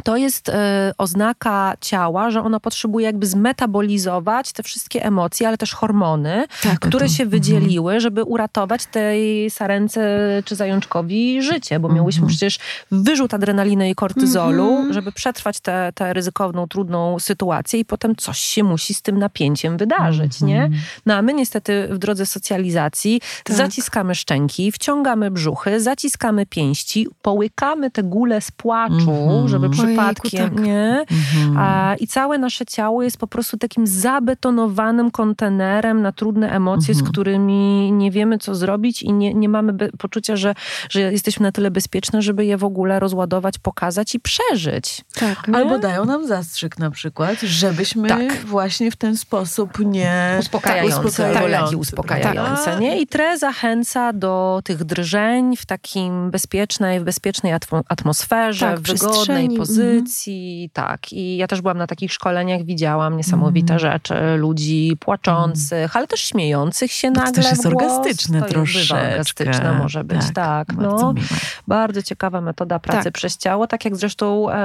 to 0.04 0.18
jest 0.18 0.50
y, 0.50 0.54
oznaka 0.98 1.74
ciała, 1.82 2.32
że 2.32 2.44
ono 2.44 2.60
potrzebuje 2.60 3.06
jakby 3.06 3.28
zmetabolizować 3.28 4.52
te 4.52 4.64
wszystkie 4.64 5.06
emocje, 5.06 5.48
ale 5.48 5.58
też 5.58 5.74
hormony, 5.74 6.46
tak, 6.64 6.80
które 6.80 7.06
to. 7.06 7.14
się 7.14 7.24
mhm. 7.24 7.30
wydzieliły, 7.30 8.00
żeby 8.00 8.24
uratować 8.24 8.86
tej 8.86 9.50
sarence 9.50 10.02
czy 10.46 10.56
zajączkowi 10.56 11.42
życie, 11.42 11.80
bo 11.80 11.90
miałyśmy 11.90 12.22
mhm. 12.22 12.30
przecież 12.30 12.60
wyrzut 12.92 13.34
adrenaliny 13.34 13.90
i 13.90 13.96
kortyzolu, 13.96 14.70
mhm. 14.70 14.94
żeby 14.94 15.12
przetrwać 15.12 15.60
tę 15.96 16.14
ryzykowną, 16.14 16.68
trudną 16.68 17.20
sytuację 17.20 17.80
i 17.80 17.86
potem 17.86 18.16
coś 18.16 18.40
się 18.40 18.64
musi 18.64 18.94
z 18.94 19.02
tym 19.02 19.18
napięciem 19.20 19.78
wydarzyć, 19.78 20.42
nie? 20.42 20.70
No 21.06 21.14
a 21.14 21.22
my 21.22 21.34
niestety 21.34 21.88
w 21.92 21.98
drodze 21.98 22.26
socjalizacji 22.26 23.22
tak. 23.44 23.58
zaciskamy 23.58 24.16
szczęki, 24.16 24.72
wciągamy 24.72 25.32
brzuchy, 25.32 25.80
zaciskamy 25.80 26.46
pięści, 26.46 27.08
połykamy 27.22 27.92
te 27.92 28.04
gule 28.04 28.42
z 28.42 28.52
płaczu, 28.52 29.44
żeby 29.46 29.70
przypadkiem, 29.88 30.50
tak. 30.50 30.64
nie? 30.64 31.06
Mhm. 31.12 31.58
A, 31.58 31.96
I 32.00 32.08
całe 32.08 32.38
nasze 32.38 32.66
ciało 32.66 33.04
jest 33.04 33.18
po 33.18 33.28
prostu 33.28 33.58
takim 33.58 33.88
zabetonowanym 33.88 35.12
kontenerem 35.12 36.02
na 36.02 36.12
trudne 36.12 36.52
emocje, 36.52 36.94
mhm. 36.94 37.06
z 37.06 37.12
którymi 37.12 37.92
nie 37.92 38.12
wiemy, 38.12 38.38
co 38.38 38.56
zrobić 38.56 39.04
i 39.04 39.14
nie, 39.14 39.34
nie 39.34 39.50
mamy 39.50 39.74
poczucia, 39.98 40.36
że, 40.36 40.56
że 40.90 41.02
jesteśmy 41.02 41.44
na 41.44 41.52
tyle 41.52 41.72
bezpieczne, 41.72 42.22
żeby 42.22 42.46
je 42.46 42.58
w 42.58 42.64
ogóle 42.64 43.00
rozładować, 43.00 43.60
pokazać 43.60 44.16
i 44.16 44.20
przeżyć. 44.20 45.06
Tak. 45.16 45.48
Nie? 45.48 45.56
Albo 45.56 45.80
dają 45.80 46.06
nam 46.06 46.28
zastrzyk 46.28 46.80
na 46.80 46.92
przykład, 46.92 47.42
żebyśmy 47.42 48.10
tak. 48.10 48.46
właśnie 48.46 48.92
w 48.92 48.96
ten 48.96 49.18
sposób 49.18 49.80
nie... 49.80 50.38
Uspokajające, 50.40 50.98
tak, 50.98 51.06
uspokajające, 51.06 51.78
uspokajające 51.78 52.66
tak. 52.66 52.80
nie? 52.80 53.02
I 53.02 53.08
tre 53.08 53.38
zachęca 53.38 54.14
do 54.14 54.62
tych 54.64 54.84
drżeń 54.84 55.58
w 55.58 55.66
takim 55.66 56.32
bezpiecznej, 56.32 57.00
w 57.00 57.04
bezpiecznej 57.04 57.54
atmosferze, 57.88 58.66
tak, 58.66 58.80
w 58.80 58.84
wygodnej 58.84 59.50
pozycji 59.50 59.73
pozycji, 59.78 60.70
tak. 60.74 61.14
I 61.14 61.38
ja 61.38 61.48
też 61.48 61.62
byłam 61.62 61.78
na 61.78 61.88
takich 61.88 62.14
szkoleniach, 62.14 62.64
widziałam 62.64 63.18
niesamowite 63.18 63.80
rzeczy, 63.80 64.16
ludzi 64.38 64.98
płaczących, 65.00 65.96
ale 65.96 66.08
też 66.08 66.20
śmiejących 66.22 66.92
się 66.92 67.12
nagle 67.12 67.32
To 67.32 67.36
też 67.36 67.46
jest 67.50 67.64
głos. 67.70 67.74
orgastyczne 67.84 68.42
To 68.42 68.48
troszeczkę. 68.48 69.10
Orgastyczne 69.12 69.74
może 69.74 70.04
być, 70.04 70.22
tak. 70.34 70.74
Bardzo 70.74 70.98
no. 70.98 71.14
miłe. 71.14 71.28
Bardzo 71.68 72.02
ciekawa 72.04 72.42
metoda 72.42 72.80
pracy 72.80 73.04
Tak. 73.04 73.14
przez 73.14 73.38
ciało, 73.38 73.68
tak 73.68 73.86
jak 73.86 73.96
zresztą 73.96 74.50
e, 74.50 74.56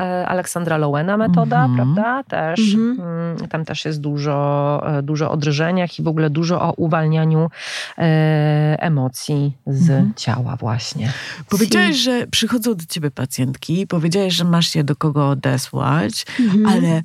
e, 0.00 0.26
Aleksandra 0.28 0.76
Lowena 0.76 1.16
metoda, 1.16 1.64
Mhm. 1.64 1.76
prawda? 1.94 2.22
Też. 2.24 2.60
Mhm. 2.74 3.00
Mm, 3.08 3.48
Tam 3.48 3.64
też 3.64 3.84
jest 3.84 4.00
dużo, 4.00 4.82
e, 4.98 5.02
dużo 5.02 5.30
o 5.30 5.36
drżeniach 5.36 5.98
i 5.98 6.02
w 6.02 6.08
ogóle 6.08 6.30
dużo 6.30 6.60
o 6.62 6.72
uwalnianiu 6.72 7.50
e, 7.98 8.76
emocji 8.80 9.56
z 9.66 9.90
Mhm. 9.90 10.12
ciała 10.16 10.56
właśnie. 10.56 11.12
Powiedziałeś, 11.48 11.96
że 11.96 12.26
przychodzą 12.26 12.74
do 12.74 12.84
ciebie 12.88 13.10
pacjentki, 13.10 13.86
powiedziałeś, 13.86 14.34
że 14.40 14.44
masz 14.44 14.74
je 14.74 14.84
do 14.84 14.96
kogo 14.96 15.28
odesłać, 15.28 16.26
Mhm. 16.40 16.66
ale 16.66 17.02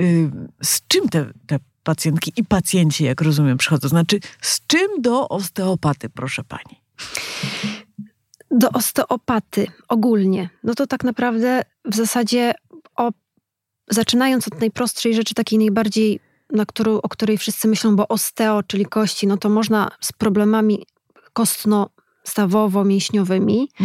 y, 0.00 0.30
z 0.62 0.80
czym 0.88 1.08
te, 1.08 1.26
te 1.46 1.58
pacjentki 1.82 2.32
i 2.36 2.44
pacjenci, 2.44 3.04
jak 3.04 3.20
rozumiem, 3.20 3.58
przychodzą? 3.58 3.88
Znaczy, 3.88 4.20
z 4.40 4.66
czym 4.66 5.02
do 5.02 5.28
osteopaty, 5.28 6.08
proszę 6.10 6.44
pani? 6.44 6.80
Do 8.50 8.70
osteopaty 8.70 9.66
ogólnie, 9.88 10.48
no 10.64 10.74
to 10.74 10.86
tak 10.86 11.04
naprawdę 11.04 11.62
w 11.84 11.94
zasadzie 11.96 12.54
o, 12.96 13.10
zaczynając 13.90 14.48
od 14.48 14.60
najprostszej 14.60 15.14
rzeczy, 15.14 15.34
takiej 15.34 15.58
najbardziej, 15.58 16.20
na 16.52 16.66
którą, 16.66 17.00
o 17.00 17.08
której 17.08 17.38
wszyscy 17.38 17.68
myślą, 17.68 17.96
bo 17.96 18.08
osteo, 18.08 18.62
czyli 18.62 18.86
kości, 18.86 19.26
no 19.26 19.36
to 19.36 19.48
można 19.48 19.90
z 20.00 20.12
problemami 20.12 20.86
kostno-stawowo-mięśniowymi, 21.32 23.68
e, 23.80 23.84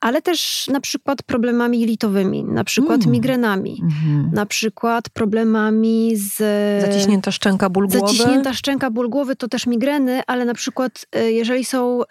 ale 0.00 0.22
też 0.22 0.68
na 0.72 0.80
przykład 0.80 1.22
problemami 1.22 1.80
jelitowymi, 1.80 2.44
na 2.44 2.64
przykład 2.64 3.00
Mm. 3.00 3.12
migrenami, 3.12 3.80
Mhm. 3.82 4.30
na 4.32 4.46
przykład 4.46 5.08
problemami 5.08 6.12
z... 6.16 6.36
Zaciśnięta 6.82 7.30
szczęka, 7.32 7.70
ból 7.70 7.88
głowy. 7.88 8.06
Zaciśnięta 8.06 8.52
szczęka, 8.52 8.90
ból 8.90 9.08
głowy 9.08 9.36
to 9.36 9.48
też 9.48 9.66
migreny, 9.66 10.22
ale 10.26 10.44
na 10.44 10.54
przykład 10.54 11.06
e, 11.12 11.32
jeżeli 11.32 11.64
są 11.64 12.00
e, 12.02 12.06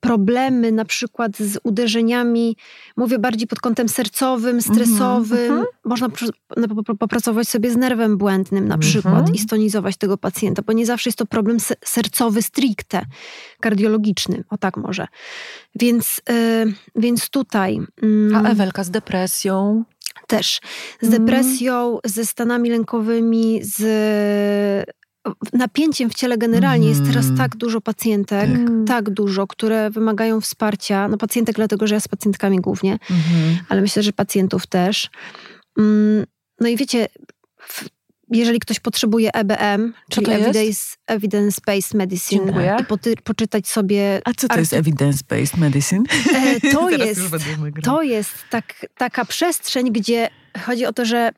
problemy 0.00 0.72
na 0.72 0.84
przykład 0.84 1.36
z 1.38 1.58
uderzeniami, 1.64 2.56
mówię 2.96 3.18
bardziej 3.18 3.46
pod 3.48 3.60
kątem 3.60 3.88
sercowym, 3.88 4.62
stresowym, 4.62 5.40
mhm. 5.50 5.64
można 5.84 6.08
pr- 6.08 6.30
na- 6.56 6.68
po- 6.84 6.94
popracować 6.94 7.48
sobie 7.48 7.70
z 7.70 7.76
nerwem 7.76 8.16
błędnym 8.18 8.68
na 8.68 8.78
przykład 8.78 9.14
Mhm. 9.18 9.34
i 9.34 9.38
stonizować 9.38 9.96
tego 9.96 10.18
pacjenta, 10.18 10.62
bo 10.62 10.72
nie 10.72 10.86
zawsze 10.86 11.08
jest 11.10 11.18
to 11.18 11.26
problem 11.26 11.60
se- 11.60 11.74
sercowy 11.84 12.42
stricte, 12.42 13.02
kardiologiczny, 13.60 14.44
o 14.50 14.58
tak 14.58 14.76
może. 14.76 15.06
Więc, 15.74 16.20
e, 16.30 16.64
więc 16.96 17.30
tutaj... 17.30 17.80
mm, 18.02 18.46
A 18.46 18.48
Ewelka 18.50 18.84
z 18.84 18.90
depresją. 18.90 19.84
też. 20.26 20.60
Z 21.00 21.04
Mhm. 21.04 21.24
depresją, 21.26 21.98
ze 22.04 22.26
stanami 22.26 22.70
lękowymi, 22.70 23.60
z 23.62 23.76
napięciem 25.52 26.10
w 26.10 26.14
ciele 26.14 26.38
generalnie. 26.38 26.88
Jest 26.88 27.00
teraz 27.00 27.16
Mhm. 27.26 27.36
tak 27.36 27.56
dużo 27.56 27.80
pacjentek, 27.80 28.50
Tak. 28.50 28.68
tak 28.86 29.10
dużo, 29.10 29.46
które 29.46 29.90
wymagają 29.90 30.40
wsparcia. 30.40 31.08
No 31.08 31.16
pacjentek 31.18 31.56
dlatego, 31.56 31.86
że 31.86 31.94
ja 31.94 32.00
z 32.00 32.08
pacjentkami 32.08 32.60
głównie, 32.60 32.92
Mhm. 32.92 33.58
ale 33.68 33.80
myślę, 33.80 34.02
że 34.02 34.12
pacjentów 34.12 34.66
też. 34.66 35.10
Mm, 35.78 36.26
No 36.62 36.68
i 36.68 36.76
wiecie, 36.76 37.08
jeżeli 38.32 38.60
ktoś 38.60 38.80
potrzebuje 38.80 39.30
EBM, 39.34 39.92
czyli? 40.10 40.30
Evidence, 40.32 40.96
Evidence-Based 41.10 41.94
Medicine 41.96 42.44
Dziękuję. 42.44 42.76
i 42.80 42.84
poty, 42.84 43.14
poczytać 43.24 43.68
sobie... 43.68 44.20
A 44.24 44.34
co 44.34 44.48
to 44.48 44.58
jest 44.58 44.72
evidence-based 44.72 45.58
medicine? 45.58 46.02
E, 46.34 46.60
To 46.72 46.90
jest 47.06 47.20
grać. 47.70 47.84
to 47.84 48.02
jest 48.02 48.30
tak, 48.50 48.86
taka 48.98 49.24
przestrzeń, 49.24 49.92
gdzie 49.92 50.28
chodzi 50.66 50.86
o 50.86 50.92
to, 50.92 51.04
że 51.04 51.30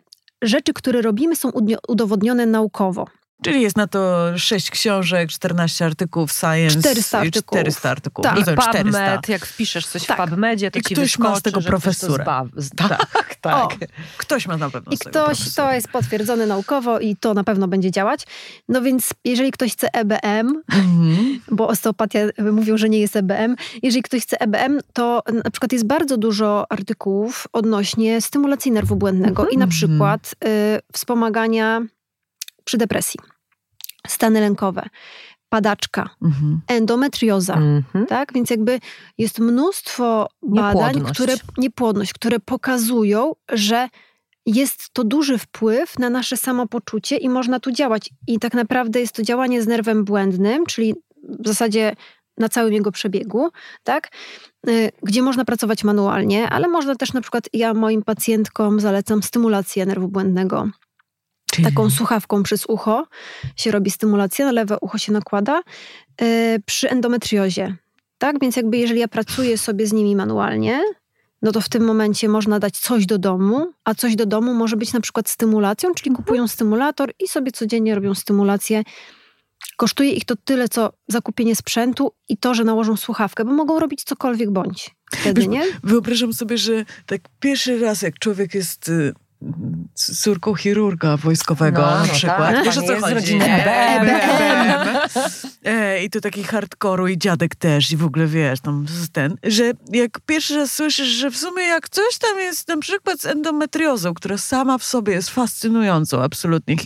rzeczy, 0.42 0.72
które 0.72 1.02
robimy, 1.02 1.36
są 1.36 1.50
udowodnione 1.88 2.46
naukowo. 2.46 3.06
Czyli 3.42 3.62
jest 3.62 3.76
na 3.76 3.86
to 3.86 4.18
sześć 4.38 4.70
książek, 4.70 5.30
14 5.30 5.84
artykułów 5.84 6.32
Science 6.32 6.78
400 6.80 7.18
i 7.24 7.26
artykułów. 7.26 7.60
400 7.60 7.90
artykułów. 7.90 8.24
Tak. 8.24 8.36
I 8.36 8.38
Rozumiem, 8.40 8.60
400. 8.60 8.82
PubMed, 9.00 9.28
jak 9.28 9.46
wpiszesz 9.46 9.86
coś 9.86 10.06
Tak. 10.06 10.18
w 10.18 10.20
PubMedzie, 10.30 10.70
to 10.70 10.78
I 10.78 10.82
ci 10.82 10.94
ktoś 10.94 11.18
ma 11.18 11.36
z 11.36 11.42
tego 11.42 11.60
zba- 11.60 12.44
z- 12.56 12.70
Tak, 12.76 13.34
tak. 13.40 13.54
O, 13.64 13.68
Ktoś 14.18 14.46
ma 14.46 14.56
na 14.56 14.70
pewno 14.70 14.92
I 14.92 14.98
ktoś, 14.98 15.12
profesora. 15.12 15.68
to 15.68 15.74
jest 15.74 15.88
potwierdzone 15.88 16.46
naukowo 16.46 16.98
i 17.00 17.16
to 17.16 17.34
na 17.34 17.44
pewno 17.44 17.68
będzie 17.68 17.90
działać. 17.90 18.20
No 18.68 18.82
więc 18.82 19.10
jeżeli 19.24 19.52
ktoś 19.52 19.72
chce 19.72 19.88
EBM, 19.94 20.62
Mhm. 20.72 21.40
bo 21.50 21.68
osteopatia 21.68 22.18
mówią, 22.52 22.76
że 22.76 22.88
nie 22.88 22.98
jest 23.00 23.16
EBM, 23.16 23.56
jeżeli 23.82 24.02
ktoś 24.02 24.22
chce 24.22 24.40
EBM, 24.40 24.80
to 24.92 25.22
na 25.44 25.50
przykład 25.50 25.72
jest 25.72 25.86
bardzo 25.86 26.16
dużo 26.16 26.66
artykułów 26.72 27.46
odnośnie 27.52 28.20
stymulacji 28.20 28.72
nerwu 28.72 28.96
błędnego 28.96 29.42
i 29.48 29.56
na 29.58 29.64
Mhm. 29.64 29.70
przykład 29.70 30.34
y, 30.44 30.48
wspomagania 30.92 31.80
przy 32.64 32.78
depresji. 32.78 33.20
Stany 34.06 34.40
lękowe, 34.40 34.88
padaczka, 35.48 36.10
Mhm. 36.22 36.60
endometrioza. 36.68 37.54
Mhm. 37.54 38.06
Tak? 38.06 38.32
Więc 38.32 38.50
jakby 38.50 38.80
jest 39.18 39.38
mnóstwo 39.38 40.28
badań, 40.42 40.74
Niepłodność. 40.94 41.14
które, 41.20 41.34
niepłodność, 41.58 42.12
które 42.12 42.40
pokazują, 42.40 43.32
że 43.52 43.88
jest 44.46 44.90
to 44.92 45.04
duży 45.04 45.38
wpływ 45.38 45.98
na 45.98 46.10
nasze 46.10 46.36
samopoczucie 46.36 47.16
i 47.16 47.28
można 47.28 47.60
tu 47.60 47.70
działać. 47.72 48.10
I 48.26 48.38
tak 48.38 48.54
naprawdę 48.54 49.00
jest 49.00 49.14
to 49.14 49.22
działanie 49.22 49.62
z 49.62 49.66
nerwem 49.66 50.04
błędnym, 50.04 50.66
czyli 50.66 50.94
w 51.22 51.46
zasadzie 51.48 51.96
na 52.38 52.48
całym 52.48 52.72
jego 52.72 52.92
przebiegu, 52.92 53.48
tak? 53.84 54.08
Y, 54.68 54.90
Gdzie 55.02 55.22
można 55.22 55.44
pracować 55.44 55.84
manualnie, 55.84 56.48
ale 56.48 56.68
można 56.68 56.94
też 56.94 57.12
na 57.12 57.20
przykład, 57.20 57.44
ja 57.52 57.74
moim 57.74 58.02
pacjentkom 58.02 58.80
zalecam 58.80 59.22
stymulację 59.22 59.86
nerwu 59.86 60.08
błędnego 60.08 60.68
Czyli- 61.52 61.64
taką 61.64 61.90
słuchawką 61.90 62.42
przez 62.42 62.66
ucho 62.66 63.06
się 63.56 63.70
robi 63.70 63.90
stymulacja, 63.90 64.46
na 64.46 64.52
lewe 64.52 64.78
ucho 64.80 64.98
się 64.98 65.12
nakłada 65.12 65.62
y, 66.22 66.62
przy 66.66 66.90
endometriozie. 66.90 67.76
Tak, 68.18 68.40
więc 68.40 68.56
jakby 68.56 68.76
jeżeli 68.76 69.00
ja 69.00 69.08
pracuję 69.08 69.58
sobie 69.58 69.86
z 69.86 69.92
nimi 69.92 70.16
manualnie, 70.16 70.82
no 71.42 71.52
to 71.52 71.60
w 71.60 71.68
tym 71.68 71.84
momencie 71.84 72.28
można 72.28 72.58
dać 72.58 72.78
coś 72.78 73.06
do 73.06 73.18
domu, 73.18 73.72
a 73.84 73.94
coś 73.94 74.16
do 74.16 74.26
domu 74.26 74.54
może 74.54 74.76
być 74.76 74.92
na 74.92 75.00
przykład 75.00 75.28
stymulacją, 75.28 75.94
czyli 75.94 76.16
kupują 76.16 76.48
stymulator 76.48 77.12
i 77.18 77.28
sobie 77.28 77.52
codziennie 77.52 77.94
robią 77.94 78.14
stymulację. 78.14 78.82
Kosztuje 79.76 80.12
ich 80.12 80.24
to 80.24 80.36
tyle, 80.36 80.68
co 80.68 80.92
zakupienie 81.08 81.56
sprzętu 81.56 82.12
i 82.28 82.36
to, 82.36 82.54
że 82.54 82.64
nałożą 82.64 82.96
słuchawkę, 82.96 83.44
bo 83.44 83.52
mogą 83.52 83.78
robić 83.78 84.04
cokolwiek 84.04 84.50
bądź 84.50 84.90
wtedy, 85.12 85.48
nie? 85.48 85.62
Wyobrażam 85.84 86.32
sobie, 86.32 86.58
że 86.58 86.84
tak 87.06 87.20
pierwszy 87.40 87.78
raz, 87.80 88.02
jak 88.02 88.18
człowiek 88.18 88.54
jest 88.54 88.88
y, 88.88 89.12
córką 89.94 90.54
chirurga 90.54 91.16
wojskowego 91.16 91.80
No, 91.82 91.90
na 91.90 92.04
no 92.06 92.12
przykład. 92.12 92.38
tak, 92.54 92.64
Wiesz 92.64 92.78
o 92.78 92.82
co 92.82 93.00
chodzi? 93.00 93.14
rodziny 93.14 93.44
nie? 93.46 93.64
EBM. 93.66 94.08
EBM. 94.08 94.98
E, 95.64 96.04
I 96.04 96.10
to 96.10 96.20
taki 96.20 96.44
hardkoru 96.44 97.08
i 97.08 97.18
dziadek 97.18 97.54
też 97.54 97.92
i 97.92 97.96
w 97.96 98.04
ogóle 98.04 98.26
wiesz, 98.26 98.60
tam 98.60 98.86
ten, 99.12 99.36
że 99.42 99.72
jak 99.92 100.20
pierwszy 100.26 100.56
raz 100.56 100.72
słyszysz, 100.72 101.08
że 101.08 101.30
w 101.30 101.36
sumie 101.36 101.62
jak 101.62 101.88
coś 101.88 102.18
tam 102.18 102.38
jest 102.38 102.68
na 102.68 102.76
przykład 102.76 103.20
z 103.20 103.26
endometriozą, 103.26 104.14
która 104.14 104.38
sama 104.38 104.78
w 104.78 104.84
sobie 104.84 105.12
jest 105.12 105.30
fascynującą 105.30 106.22
absolutnie 106.22 106.76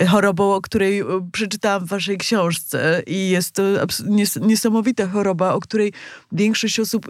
y, 0.00 0.06
chorobą, 0.06 0.54
o 0.54 0.60
której 0.60 1.00
y, 1.00 1.04
przeczytałam 1.32 1.84
w 1.84 1.88
waszej 1.88 2.18
książce 2.18 3.02
i 3.06 3.28
jest 3.30 3.52
to 3.52 3.62
nies- 4.04 4.40
niesamowita 4.46 5.06
choroba, 5.08 5.52
o 5.54 5.60
której 5.60 5.92
większość 6.32 6.80
osób 6.80 7.08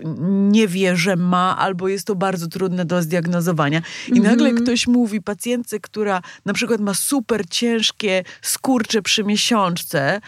nie 0.51 0.69
wie, 0.69 0.97
że 0.97 1.17
ma, 1.17 1.59
albo 1.59 1.89
jest 1.89 2.07
to 2.07 2.15
bardzo 2.15 2.47
trudne 2.47 2.85
do 2.85 3.03
zdiagnozowania. 3.03 3.83
I 4.09 4.21
nagle 4.21 4.42
ktoś 4.51 4.87
mówi 4.87 5.23
pacjentce, 5.23 5.81
która 5.81 6.23
na 6.45 6.53
przykład 6.53 6.81
ma 6.81 6.95
super 6.95 7.49
ciężkie 7.49 8.25
skurcze 8.43 9.03
przy 9.03 9.25
miesiączce, 9.25 10.21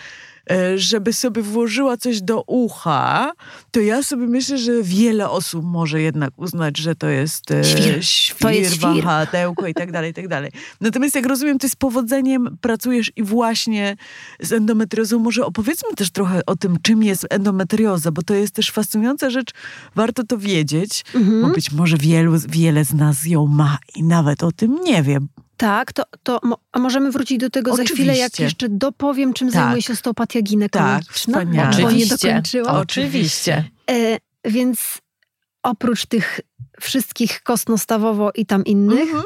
żeby 0.76 1.12
sobie 1.12 1.42
włożyła 1.42 1.96
coś 1.96 2.22
do 2.22 2.42
ucha, 2.46 3.32
to 3.70 3.80
ja 3.80 4.02
sobie 4.02 4.26
myślę, 4.26 4.58
że 4.58 4.72
wiele 4.82 5.30
osób 5.30 5.64
może 5.64 6.00
jednak 6.00 6.30
uznać, 6.36 6.78
że 6.78 6.94
to 6.94 7.08
jest 7.08 7.50
e, 7.50 7.64
Świr. 7.64 8.04
świr, 8.04 8.36
To 8.38 8.50
jest 8.50 8.74
świr. 8.74 8.80
wahadełko 9.04 9.66
i 9.66 9.74
tak 9.74 9.92
dalej, 9.92 10.10
i 10.10 10.14
tak 10.14 10.28
dalej. 10.28 10.50
Natomiast 10.80 11.14
jak 11.14 11.26
rozumiem, 11.26 11.58
ty 11.58 11.68
z 11.68 11.76
powodzeniem 11.76 12.58
pracujesz 12.60 13.12
i 13.16 13.22
właśnie 13.22 13.96
z 14.40 14.52
endometriozą. 14.52 15.18
Może 15.18 15.46
opowiedzmy 15.46 15.88
też 15.96 16.10
trochę 16.10 16.40
o 16.46 16.56
tym, 16.56 16.76
czym 16.82 17.02
jest 17.02 17.26
endometrioza, 17.30 18.12
bo 18.12 18.22
to 18.22 18.34
jest 18.34 18.54
też 18.54 18.70
fascynująca 18.70 19.30
rzecz. 19.30 19.50
Warto 19.94 20.24
to 20.24 20.38
wiedzieć, 20.38 21.04
Mhm. 21.14 21.42
bo 21.42 21.48
być 21.48 21.72
może 21.72 21.96
wielu, 21.96 22.32
wiele 22.48 22.84
z 22.84 22.94
nas 22.94 23.26
ją 23.26 23.46
ma 23.46 23.78
i 23.96 24.02
nawet 24.02 24.42
o 24.42 24.52
tym 24.52 24.74
nie 24.84 25.02
wie. 25.02 25.18
Tak, 25.56 25.92
to, 25.92 26.02
to 26.22 26.40
a 26.72 26.78
możemy 26.78 27.10
wrócić 27.10 27.38
do 27.38 27.50
tego 27.50 27.76
za 27.76 27.84
chwilę, 27.84 28.16
jak 28.16 28.26
Oczywiście. 28.32 28.44
jeszcze 28.44 28.68
dopowiem, 28.68 29.32
czym 29.32 29.48
Tak. 29.48 29.54
zajmuje 29.54 29.82
się 29.82 29.92
osteopatia 29.92 30.42
ginekologiczna. 30.42 31.00
Tak, 31.06 31.14
wspaniale. 31.16 31.70
Bo 31.70 31.78
nie 31.78 31.86
Oczywiście. 31.86 32.28
dokończyłam. 32.28 32.76
Oczywiście. 32.76 33.64
E, 33.90 34.18
więc 34.44 34.98
oprócz 35.62 36.06
tych 36.06 36.40
wszystkich 36.80 37.42
kostno-stawowo 37.42 38.30
i 38.34 38.46
tam 38.46 38.64
innych, 38.64 39.00
Mhm. 39.08 39.24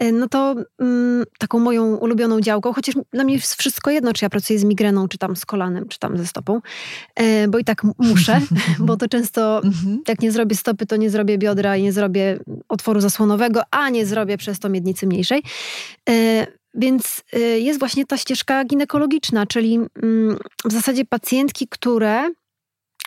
E, 0.00 0.12
no 0.12 0.28
to 0.28 0.54
mm, 0.78 1.24
taką 1.38 1.58
moją 1.58 1.96
ulubioną 1.96 2.40
działką, 2.40 2.72
chociaż 2.72 2.94
dla 3.12 3.24
mnie 3.24 3.34
jest 3.34 3.54
wszystko 3.54 3.90
jedno, 3.90 4.12
czy 4.12 4.24
ja 4.24 4.30
pracuję 4.30 4.58
z 4.58 4.64
migreną, 4.64 5.08
czy 5.08 5.18
tam 5.18 5.36
z 5.36 5.46
kolanem, 5.46 5.88
czy 5.88 5.98
tam 5.98 6.18
ze 6.18 6.26
stopą, 6.26 6.60
e, 7.14 7.48
bo 7.48 7.58
i 7.58 7.64
tak 7.64 7.82
muszę, 7.98 8.40
bo 8.78 8.96
to 8.96 9.08
często 9.08 9.62
mhm. 9.64 10.02
jak 10.08 10.20
nie 10.20 10.32
zrobię 10.32 10.56
stopy, 10.56 10.86
to 10.86 10.96
nie 10.96 11.10
zrobię 11.10 11.38
biodra 11.38 11.76
i 11.76 11.82
nie 11.82 11.92
zrobię 11.92 12.38
otworu 12.68 13.00
zasłonowego, 13.00 13.62
a 13.70 13.90
nie 13.90 14.06
zrobię 14.06 14.38
przez 14.38 14.58
to 14.58 14.68
miednicy 14.68 15.06
mniejszej. 15.06 15.42
E, 16.08 16.46
więc 16.74 17.22
jest 17.58 17.78
właśnie 17.78 18.06
ta 18.06 18.16
ścieżka 18.16 18.64
ginekologiczna, 18.64 19.46
czyli 19.46 19.74
mm, 19.74 20.38
w 20.64 20.72
zasadzie 20.72 21.04
pacjentki, 21.04 21.68
które 21.68 22.30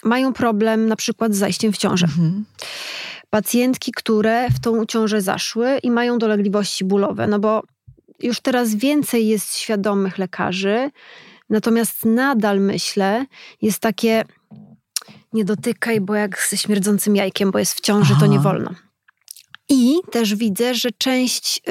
mają 0.03 0.33
problem 0.33 0.87
na 0.87 0.95
przykład 0.95 1.33
z 1.33 1.37
zajściem 1.37 1.73
w 1.73 1.77
ciążę. 1.77 2.05
Mhm 2.05 2.45
pacjentki, 3.33 3.91
które 3.91 4.49
w 4.49 4.59
tą 4.59 4.85
ciążę 4.85 5.21
zaszły 5.21 5.77
i 5.83 5.91
mają 5.91 6.17
dolegliwości 6.17 6.85
bólowe, 6.85 7.27
no 7.27 7.39
bo 7.39 7.63
już 8.19 8.39
teraz 8.39 8.75
więcej 8.75 9.27
jest 9.27 9.57
świadomych 9.57 10.17
lekarzy, 10.17 10.91
natomiast 11.49 12.05
nadal 12.05 12.59
myślę, 12.59 13.25
jest 13.61 13.79
takie 13.79 14.23
nie 15.33 15.45
dotykaj, 15.45 16.01
bo 16.01 16.15
jak 16.15 16.47
ze 16.49 16.57
śmierdzącym 16.57 17.15
jajkiem, 17.15 17.51
bo 17.51 17.59
jest 17.59 17.73
w 17.73 17.81
ciąży, 17.81 18.13
Aha. 18.13 18.21
to 18.21 18.31
nie 18.31 18.39
wolno. 18.39 18.71
I 19.69 19.95
też 20.11 20.35
widzę, 20.35 20.75
że 20.75 20.89
część 20.97 21.61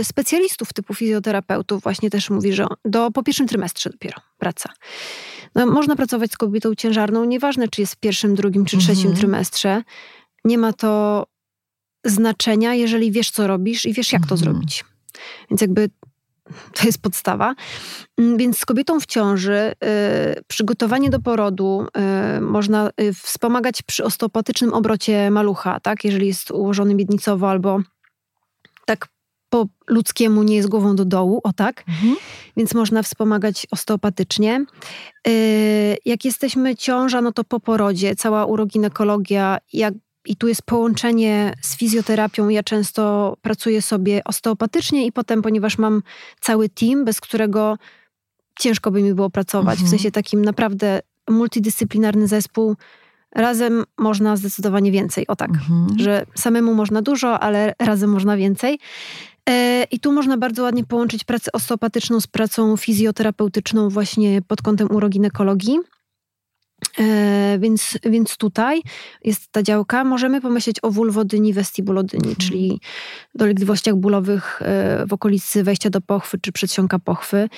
y, 0.00 0.04
specjalistów 0.04 0.72
typu 0.72 0.94
fizjoterapeutów 0.94 1.82
właśnie 1.82 2.10
też 2.10 2.30
mówi, 2.30 2.52
że 2.52 2.66
do, 2.84 3.10
po 3.10 3.22
pierwszym 3.22 3.46
trymestrze 3.46 3.90
dopiero 3.90 4.16
praca. 4.38 4.72
No, 5.54 5.66
można 5.66 5.96
pracować 5.96 6.32
z 6.32 6.36
kobietą 6.36 6.74
ciężarną, 6.74 7.24
nieważne 7.24 7.68
czy 7.68 7.80
jest 7.80 7.94
w 7.94 7.96
pierwszym, 7.96 8.34
drugim 8.34 8.64
czy 8.64 8.78
trzecim 8.78 9.10
mhm. 9.10 9.16
trymestrze 9.16 9.82
nie 10.44 10.58
ma 10.58 10.72
to 10.72 11.26
znaczenia, 12.04 12.74
jeżeli 12.74 13.12
wiesz, 13.12 13.30
co 13.30 13.46
robisz 13.46 13.84
i 13.84 13.92
wiesz, 13.92 14.12
jak 14.12 14.22
to 14.26 14.34
mhm. 14.34 14.38
zrobić. 14.38 14.84
Więc 15.50 15.60
jakby 15.60 15.90
to 16.74 16.86
jest 16.86 17.02
podstawa. 17.02 17.54
Mm, 18.18 18.36
więc 18.36 18.58
z 18.58 18.66
kobietą 18.66 19.00
w 19.00 19.06
ciąży 19.06 19.72
y, 20.38 20.42
przygotowanie 20.46 21.10
do 21.10 21.20
porodu 21.20 21.86
y, 22.36 22.40
można 22.40 22.90
y, 23.00 23.14
wspomagać 23.14 23.82
przy 23.82 24.04
osteopatycznym 24.04 24.72
obrocie 24.72 25.30
malucha, 25.30 25.80
tak? 25.80 26.04
Jeżeli 26.04 26.26
jest 26.26 26.50
ułożony 26.50 26.94
miednicowo 26.94 27.50
albo 27.50 27.80
tak 28.86 29.08
po 29.48 29.66
ludzkiemu 29.88 30.42
nie 30.42 30.56
jest 30.56 30.68
głową 30.68 30.96
do 30.96 31.04
dołu, 31.04 31.40
o 31.44 31.52
tak. 31.52 31.84
Mhm. 31.88 32.16
Więc 32.56 32.74
można 32.74 33.02
wspomagać 33.02 33.66
osteopatycznie. 33.70 34.64
Y, 35.28 35.96
jak 36.04 36.24
jesteśmy 36.24 36.76
ciąża, 36.76 37.20
no 37.20 37.32
to 37.32 37.44
po 37.44 37.60
porodzie 37.60 38.16
cała 38.16 38.46
uroginekologia, 38.46 39.58
jak 39.72 39.94
i 40.24 40.36
tu 40.36 40.48
jest 40.48 40.62
połączenie 40.62 41.54
z 41.62 41.76
fizjoterapią. 41.76 42.48
Ja 42.48 42.62
często 42.62 43.36
pracuję 43.42 43.82
sobie 43.82 44.24
osteopatycznie 44.24 45.06
i 45.06 45.12
potem, 45.12 45.42
ponieważ 45.42 45.78
mam 45.78 46.02
cały 46.40 46.68
team, 46.68 47.04
bez 47.04 47.20
którego 47.20 47.78
ciężko 48.58 48.90
by 48.90 49.02
mi 49.02 49.14
było 49.14 49.30
pracować, 49.30 49.74
mhm. 49.74 49.86
w 49.86 49.90
sensie 49.90 50.10
takim 50.10 50.44
naprawdę 50.44 51.00
multidyscyplinarny 51.30 52.28
zespół, 52.28 52.76
razem 53.34 53.84
można 53.98 54.36
zdecydowanie 54.36 54.92
więcej. 54.92 55.26
O 55.26 55.36
tak, 55.36 55.50
mhm. 55.50 55.88
że 55.96 56.26
samemu 56.34 56.74
można 56.74 57.02
dużo, 57.02 57.40
ale 57.40 57.74
razem 57.78 58.10
można 58.10 58.36
więcej. 58.36 58.78
E, 59.48 59.84
I 59.90 60.00
tu 60.00 60.12
można 60.12 60.36
bardzo 60.36 60.62
ładnie 60.62 60.84
połączyć 60.84 61.24
pracę 61.24 61.52
osteopatyczną 61.52 62.20
z 62.20 62.26
pracą 62.26 62.76
fizjoterapeutyczną 62.76 63.88
właśnie 63.88 64.42
pod 64.42 64.62
kątem 64.62 64.90
uroginekologii. 64.90 65.78
E, 66.98 67.58
więc, 67.60 67.98
więc 68.04 68.36
tutaj 68.36 68.82
jest 69.24 69.52
ta 69.52 69.62
działka. 69.62 70.04
Możemy 70.04 70.40
pomyśleć 70.40 70.76
o 70.82 70.90
wulwodyni, 70.90 71.52
vestibulodyni, 71.52 72.28
mhm. 72.28 72.36
czyli 72.36 72.80
dolegliwościach 73.34 73.94
bólowych 73.94 74.62
e, 74.62 75.06
w 75.06 75.12
okolicy 75.12 75.64
wejścia 75.64 75.90
do 75.90 76.00
pochwy 76.00 76.38
czy 76.38 76.52
przedsionka 76.52 76.98
pochwy. 76.98 77.48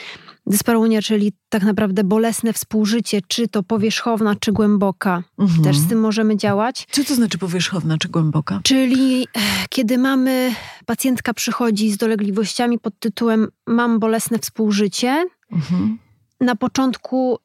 Dysparunia, 0.47 1.03
czyli 1.03 1.33
tak 1.49 1.63
naprawdę 1.63 2.05
bolesne 2.05 2.53
współżycie, 2.53 3.21
czy 3.29 3.49
to 3.49 3.63
powierzchowna, 3.63 4.37
czy 4.41 4.53
głęboka. 4.53 5.23
Mhm. 5.39 5.65
Też 5.65 5.79
z 5.79 5.89
tym 5.89 6.01
możemy 6.01 6.37
działać. 6.37 6.87
Co 6.91 7.05
to 7.05 7.15
znaczy 7.15 7.39
powierzchowna, 7.39 7.99
czy 7.99 8.09
głęboka? 8.09 8.61
Czyli 8.63 9.23
e, 9.23 9.41
kiedy 9.69 9.99
mamy, 9.99 10.55
pacjentka 10.87 11.35
przychodzi 11.35 11.91
z 11.91 11.97
dolegliwościami 11.97 12.79
pod 12.79 12.99
tytułem 12.99 13.49
mam 13.67 13.99
bolesne 13.99 14.39
współżycie, 14.39 15.25
mhm. 15.53 15.99
na 16.41 16.57
początku 16.57 17.39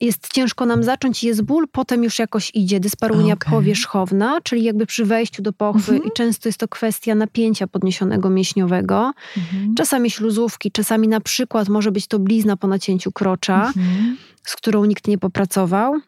jest 0.00 0.28
ciężko 0.32 0.66
nam 0.66 0.82
zacząć, 0.82 1.24
jest 1.24 1.42
ból, 1.42 1.68
potem 1.72 2.04
już 2.04 2.18
jakoś 2.18 2.50
idzie 2.54 2.80
dysparunia 2.80 3.34
okay. 3.34 3.50
powierzchowna, 3.50 4.40
czyli 4.40 4.62
jakby 4.62 4.86
przy 4.86 5.04
wejściu 5.04 5.42
do 5.42 5.52
pochwy 5.52 5.92
mm 5.92 6.02
-hmm. 6.02 6.08
i 6.08 6.12
często 6.16 6.48
jest 6.48 6.58
to 6.58 6.68
kwestia 6.68 7.14
napięcia 7.14 7.66
podniesionego 7.66 8.30
mięśniowego, 8.30 8.96
mm 8.96 9.48
-hmm. 9.48 9.74
czasami 9.76 10.10
śluzówki, 10.10 10.72
czasami 10.72 11.08
na 11.08 11.20
przykład 11.20 11.68
może 11.68 11.92
być 11.92 12.06
to 12.06 12.18
blizna 12.18 12.56
po 12.56 12.66
nacięciu 12.66 13.12
krocza, 13.12 13.72
mm 13.76 13.88
-hmm. 13.88 14.14
z 14.42 14.56
którą 14.56 14.84
nikt 14.84 15.08
nie 15.08 15.18
popracował. 15.18 16.00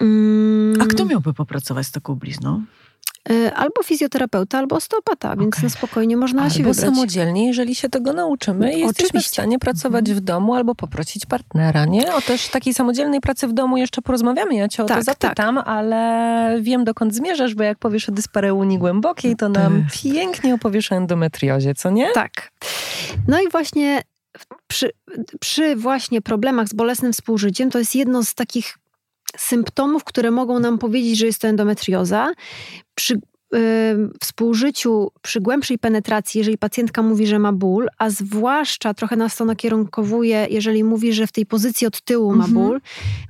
Mm. 0.00 0.80
A 0.80 0.86
kto 0.86 1.04
miałby 1.04 1.34
popracować 1.34 1.86
z 1.86 1.90
taką 1.90 2.14
blizną? 2.14 2.62
Y, 3.30 3.54
albo 3.54 3.82
fizjoterapeuta, 3.82 4.58
albo 4.58 4.76
osteopata, 4.76 5.36
więc 5.36 5.54
okay. 5.54 5.64
na 5.64 5.70
spokojnie 5.70 6.16
można 6.16 6.42
albo 6.42 6.54
się 6.54 6.62
wybrać. 6.62 6.76
samodzielnie, 6.76 7.46
jeżeli 7.46 7.74
się 7.74 7.88
tego 7.88 8.12
nauczymy 8.12 8.74
i 8.74 8.80
jesteśmy 8.80 9.20
w 9.20 9.26
stanie 9.26 9.58
pracować 9.58 10.00
mhm. 10.00 10.18
w 10.18 10.20
domu 10.20 10.54
albo 10.54 10.74
poprosić 10.74 11.26
partnera, 11.26 11.84
nie? 11.84 12.14
O 12.14 12.20
też 12.20 12.48
takiej 12.48 12.74
samodzielnej 12.74 13.20
pracy 13.20 13.48
w 13.48 13.52
domu 13.52 13.76
jeszcze 13.76 14.02
porozmawiamy, 14.02 14.54
ja 14.54 14.68
cię 14.68 14.82
o 14.82 14.86
tak, 14.86 14.98
to 14.98 15.04
zapytam, 15.04 15.56
tak. 15.56 15.68
ale 15.68 16.58
wiem 16.60 16.84
dokąd 16.84 17.14
zmierzasz, 17.14 17.54
bo 17.54 17.62
jak 17.62 17.78
powiesz 17.78 18.08
o 18.08 18.12
dyspareunii 18.12 18.78
głębokiej, 18.78 19.36
to 19.36 19.48
nam 19.48 19.86
pięknie 20.02 20.54
opowiesz 20.54 20.92
o 20.92 20.94
endometriozie, 20.94 21.74
co 21.74 21.90
nie? 21.90 22.12
Tak. 22.12 22.52
No 23.28 23.40
i 23.40 23.48
właśnie 23.48 24.02
przy, 24.66 24.90
przy 25.40 25.76
właśnie 25.76 26.22
problemach 26.22 26.68
z 26.68 26.74
bolesnym 26.74 27.12
współżyciem, 27.12 27.70
to 27.70 27.78
jest 27.78 27.94
jedno 27.94 28.24
z 28.24 28.34
takich 28.34 28.78
symptomów, 29.36 30.04
które 30.04 30.30
mogą 30.30 30.58
nam 30.58 30.78
powiedzieć, 30.78 31.18
że 31.18 31.26
jest 31.26 31.40
to 31.40 31.48
endometrioza. 31.48 32.32
Przy 32.94 33.18
współżyciu, 34.20 35.10
przy 35.22 35.40
głębszej 35.40 35.78
penetracji, 35.78 36.38
jeżeli 36.38 36.58
pacjentka 36.58 37.02
mówi, 37.02 37.26
że 37.26 37.38
ma 37.38 37.52
ból, 37.52 37.88
a 37.98 38.10
zwłaszcza 38.10 38.94
trochę 38.94 39.16
nas 39.16 39.36
to 39.36 39.44
nakierunkowuje, 39.44 40.46
jeżeli 40.50 40.84
mówi, 40.84 41.12
że 41.12 41.26
w 41.26 41.32
tej 41.32 41.46
pozycji 41.46 41.86
od 41.86 42.00
tyłu 42.00 42.30
ma 42.30 42.44
mhm. 42.44 42.52
ból, 42.52 42.80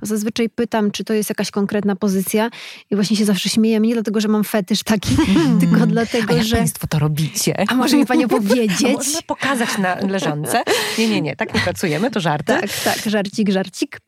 zazwyczaj 0.02 0.48
pytam, 0.50 0.90
czy 0.90 1.04
to 1.04 1.14
jest 1.14 1.28
jakaś 1.28 1.50
konkretna 1.50 1.96
pozycja 1.96 2.50
i 2.90 2.94
właśnie 2.94 3.16
się 3.16 3.24
zawsze 3.24 3.48
śmieję, 3.48 3.80
nie 3.80 3.94
dlatego, 3.94 4.20
że 4.20 4.28
mam 4.28 4.44
fetysz 4.44 4.82
taki, 4.82 5.16
mm. 5.36 5.60
tylko 5.60 5.86
dlatego, 5.86 6.34
a 6.34 6.36
jak 6.36 6.46
że... 6.46 6.56
państwo 6.56 6.86
to 6.86 6.98
robicie? 6.98 7.64
A 7.68 7.74
może 7.74 7.96
mi 7.96 8.06
pani 8.06 8.24
opowiedzieć? 8.24 8.96
można 8.96 9.22
pokazać 9.26 9.78
na 9.78 9.94
leżące? 9.94 10.62
Nie, 10.98 11.08
nie, 11.08 11.20
nie, 11.20 11.36
tak 11.36 11.54
nie 11.54 11.60
pracujemy, 11.60 12.10
to 12.10 12.20
żarty. 12.20 12.46
Tak, 12.46 12.70
tak, 12.84 12.98
żarcik, 13.06 13.50
żarcik. 13.50 14.00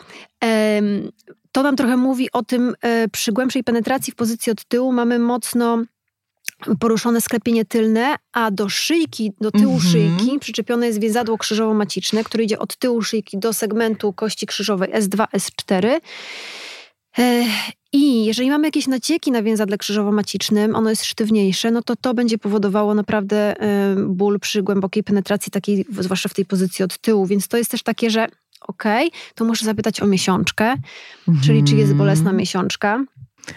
Um, 0.42 1.10
to 1.54 1.62
nam 1.62 1.76
trochę 1.76 1.96
mówi 1.96 2.32
o 2.32 2.42
tym, 2.42 2.74
e, 2.82 3.08
przy 3.08 3.32
głębszej 3.32 3.64
penetracji 3.64 4.12
w 4.12 4.16
pozycji 4.16 4.52
od 4.52 4.64
tyłu 4.64 4.92
mamy 4.92 5.18
mocno 5.18 5.84
poruszone 6.80 7.20
sklepienie 7.20 7.64
tylne, 7.64 8.16
a 8.32 8.50
do 8.50 8.68
szyjki, 8.68 9.32
do 9.40 9.50
tyłu 9.50 9.72
mm 9.72 9.78
-hmm. 9.78 9.92
szyjki 9.92 10.38
przyczepione 10.38 10.86
jest 10.86 11.00
więzadło 11.00 11.36
krzyżowo-maciczne, 11.36 12.24
które 12.24 12.44
idzie 12.44 12.58
od 12.58 12.76
tyłu 12.76 13.02
szyjki 13.02 13.38
do 13.38 13.52
segmentu 13.52 14.12
kości 14.12 14.46
krzyżowej 14.46 14.92
S2, 14.92 15.26
S4. 15.26 16.00
E, 17.18 17.44
I 17.92 18.24
jeżeli 18.24 18.50
mamy 18.50 18.66
jakieś 18.66 18.86
nacieki 18.86 19.30
na 19.30 19.42
więzadle 19.42 19.76
krzyżowo-macicznym, 19.76 20.76
ono 20.76 20.90
jest 20.90 21.04
sztywniejsze, 21.04 21.70
no 21.70 21.82
to 21.82 21.96
to 21.96 22.14
będzie 22.14 22.38
powodowało 22.38 22.94
naprawdę 22.94 23.60
e, 23.60 23.96
ból 24.08 24.40
przy 24.40 24.62
głębokiej 24.62 25.04
penetracji, 25.04 25.52
takiej, 25.52 25.86
zwłaszcza 25.98 26.28
w 26.28 26.34
tej 26.34 26.44
pozycji 26.44 26.84
od 26.84 26.98
tyłu. 26.98 27.26
Więc 27.26 27.48
to 27.48 27.56
jest 27.56 27.70
też 27.70 27.82
takie, 27.82 28.10
że 28.10 28.26
ok, 28.68 28.84
to 29.34 29.44
muszę 29.44 29.64
zapytać 29.64 30.02
o 30.02 30.06
miesiączkę, 30.06 30.74
-hmm. 31.28 31.44
czyli 31.46 31.64
czy 31.64 31.76
jest 31.76 31.94
bolesna 31.94 32.32
miesiączka. 32.32 33.04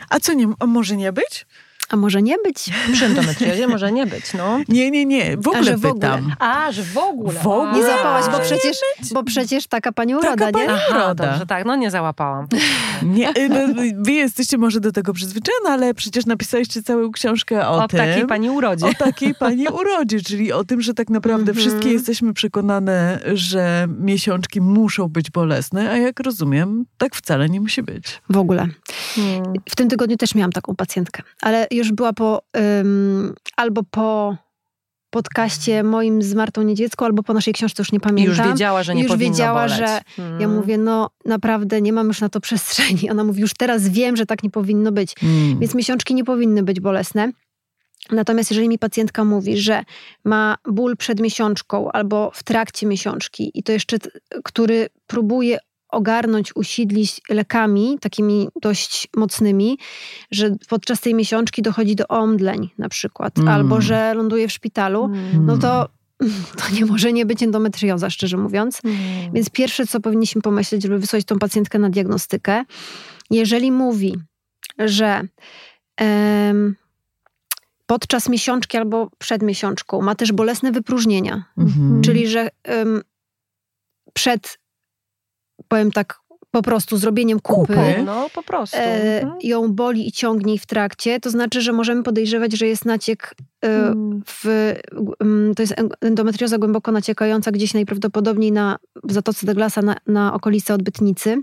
A 0.09 0.19
co 0.19 0.33
nie, 0.33 0.47
może 0.67 0.97
nie 0.97 1.13
być? 1.13 1.45
A 1.89 1.95
może 1.95 2.21
nie 2.21 2.35
być? 2.43 2.69
Przy 2.93 3.05
endometriozie 3.05 3.67
może 3.67 3.91
nie 3.91 4.05
być, 4.05 4.33
no. 4.33 4.59
Nie, 4.67 4.91
nie, 4.91 5.05
nie. 5.05 5.37
W 5.37 5.47
ogóle 5.47 5.59
A, 5.59 5.63
że 5.63 5.77
w 5.77 5.85
ogóle. 5.85 6.21
A, 6.39 6.71
że 6.71 6.83
w 6.83 6.97
ogóle. 6.97 7.39
W 7.39 7.47
ogóle? 7.47 7.73
Nie 7.73 7.83
załapałaś, 7.83 8.25
bo 8.31 8.39
przecież, 8.39 8.77
bo 9.13 9.23
przecież 9.23 9.67
taka 9.67 9.91
pani 9.91 10.15
uroda, 10.15 10.35
taka 10.35 10.45
nie? 10.45 10.67
Pani 10.67 10.79
Aha, 10.89 11.15
dobrze, 11.15 11.45
tak, 11.45 11.65
no 11.65 11.75
nie 11.75 11.91
załapałam. 11.91 12.47
Nie, 13.03 13.29
y, 13.37 13.49
no, 13.49 13.83
wy 13.97 14.11
jesteście 14.11 14.57
może 14.57 14.79
do 14.79 14.91
tego 14.91 15.13
przyzwyczajone, 15.13 15.69
ale 15.69 15.93
przecież 15.93 16.25
napisaliście 16.25 16.83
całą 16.83 17.11
książkę 17.11 17.67
o, 17.67 17.83
o 17.83 17.87
tym. 17.87 17.99
O 17.99 18.03
takiej 18.03 18.27
pani 18.27 18.49
urodzie. 18.49 18.85
O 18.85 18.93
takiej 18.93 19.35
pani 19.35 19.67
urodzie, 19.67 20.21
czyli 20.21 20.53
o 20.53 20.63
tym, 20.63 20.81
że 20.81 20.93
tak 20.93 21.09
naprawdę 21.09 21.51
mm 21.51 21.55
-hmm. 21.55 21.59
wszystkie 21.59 21.93
jesteśmy 21.93 22.33
przekonane, 22.33 23.19
że 23.33 23.87
miesiączki 23.99 24.61
muszą 24.61 25.07
być 25.07 25.31
bolesne, 25.31 25.91
a 25.91 25.97
jak 25.97 26.19
rozumiem, 26.19 26.85
tak 26.97 27.15
wcale 27.15 27.49
nie 27.49 27.61
musi 27.61 27.83
być. 27.83 28.21
W 28.29 28.37
ogóle. 28.37 28.67
Hmm. 29.15 29.53
W 29.69 29.75
tym 29.75 29.89
tygodniu 29.89 30.17
też 30.17 30.35
miałam 30.35 30.51
taką 30.51 30.75
pacjentkę, 30.75 31.23
ale 31.41 31.67
już 31.77 31.91
była 31.91 32.13
po 32.13 32.41
albo 33.57 33.83
po 33.91 34.37
podcaście 35.09 35.83
moim 35.83 36.21
z 36.21 36.33
Martą 36.33 36.61
Niedziecką, 36.61 37.05
albo 37.05 37.23
po 37.23 37.33
naszej 37.33 37.53
książce, 37.53 37.81
już 37.81 37.91
nie 37.91 37.99
pamiętam. 37.99 38.37
Już 38.37 38.47
wiedziała, 38.47 38.83
że 38.83 38.95
nie 38.95 39.01
już 39.03 39.11
powinno 39.11 39.33
wiedziała, 39.33 39.61
boleć. 39.67 39.77
że 39.77 40.01
hmm. 40.15 40.41
ja 40.41 40.47
mówię, 40.47 40.77
no 40.77 41.09
naprawdę 41.25 41.81
nie 41.81 41.93
mam 41.93 42.07
już 42.07 42.21
na 42.21 42.29
to 42.29 42.39
przestrzeni. 42.47 43.09
Ona 43.09 43.23
mówi, 43.23 43.41
już 43.41 43.53
teraz 43.53 43.87
wiem, 43.89 44.15
że 44.15 44.25
tak 44.25 44.43
nie 44.43 44.49
powinno 44.49 44.91
być. 44.91 45.15
Hmm. 45.19 45.59
Więc 45.59 45.75
miesiączki 45.75 46.15
nie 46.15 46.23
powinny 46.23 46.63
być 46.63 46.79
bolesne. 46.79 47.31
Natomiast 48.11 48.51
jeżeli 48.51 48.69
mi 48.69 48.79
pacjentka 48.79 49.23
mówi, 49.23 49.57
że 49.57 49.83
ma 50.23 50.57
ból 50.67 50.97
przed 50.97 51.19
miesiączką 51.19 51.91
albo 51.91 52.31
w 52.33 52.43
trakcie 52.43 52.87
miesiączki 52.87 53.51
i 53.53 53.63
to 53.63 53.71
jeszcze, 53.71 53.97
który 54.43 54.87
próbuje 55.07 55.57
ogarnąć, 55.89 56.55
usidlić 56.55 57.21
lekami, 57.29 57.97
takimi 58.01 58.47
dość 58.61 59.07
mocnymi, 59.15 59.77
że 60.31 60.55
podczas 60.69 61.01
tej 61.01 61.13
miesiączki 61.13 61.61
dochodzi 61.61 61.95
do 61.95 62.07
omdleń 62.07 62.69
na 62.77 62.89
przykład, 62.89 63.37
mm. 63.37 63.53
albo 63.53 63.81
że 63.81 64.13
ląduje 64.13 64.47
w 64.47 64.51
szpitalu, 64.51 65.05
mm. 65.05 65.45
no 65.45 65.57
to 65.57 65.89
to 66.59 66.75
nie 66.75 66.85
może 66.85 67.13
nie 67.13 67.25
być 67.25 67.43
endometrioza, 67.43 68.09
szczerze 68.09 68.37
mówiąc. 68.37 68.81
Mm. 68.83 68.97
Więc 69.33 69.49
pierwsze, 69.49 69.87
co 69.87 69.99
powinniśmy 69.99 70.41
pomyśleć, 70.41 70.83
żeby 70.83 70.99
wysłać 70.99 71.25
tą 71.25 71.39
pacjentkę 71.39 71.79
na 71.79 71.89
diagnostykę, 71.89 72.63
jeżeli 73.29 73.71
mówi, 73.71 74.15
że 74.79 75.21
um, 76.01 76.75
podczas 77.85 78.29
miesiączki 78.29 78.77
albo 78.77 79.09
przed 79.17 79.43
miesiączką 79.43 80.01
ma 80.01 80.15
też 80.15 80.31
bolesne 80.31 80.71
wypróżnienia, 80.71 81.43
mm-hmm. 81.57 82.01
czyli 82.01 82.27
że 82.27 82.49
um, 82.67 83.01
przed 84.13 84.59
powiem 85.67 85.91
tak, 85.91 86.19
po 86.51 86.61
prostu 86.61 86.97
zrobieniem 86.97 87.39
kupy, 87.39 87.73
kupy 87.73 88.03
no 88.05 88.29
po 88.33 88.43
prostu. 88.43 88.77
E, 88.77 89.21
mhm. 89.21 89.39
ją 89.43 89.73
boli 89.73 90.07
i 90.07 90.11
ciągnie 90.11 90.59
w 90.59 90.65
trakcie, 90.65 91.19
to 91.19 91.29
znaczy, 91.29 91.61
że 91.61 91.73
możemy 91.73 92.03
podejrzewać, 92.03 92.53
że 92.53 92.67
jest 92.67 92.85
naciek 92.85 93.35
e, 93.65 93.67
mm. 93.67 94.23
w, 94.27 94.73
to 95.55 95.63
jest 95.63 95.75
endometrioza 96.01 96.57
głęboko 96.57 96.91
naciekająca 96.91 97.51
gdzieś 97.51 97.73
najprawdopodobniej 97.73 98.51
na, 98.51 98.77
w 99.03 99.13
Zatoce 99.13 99.45
Douglasa 99.45 99.81
na, 99.81 99.95
na 100.07 100.33
okolice 100.33 100.73
odbytnicy. 100.73 101.41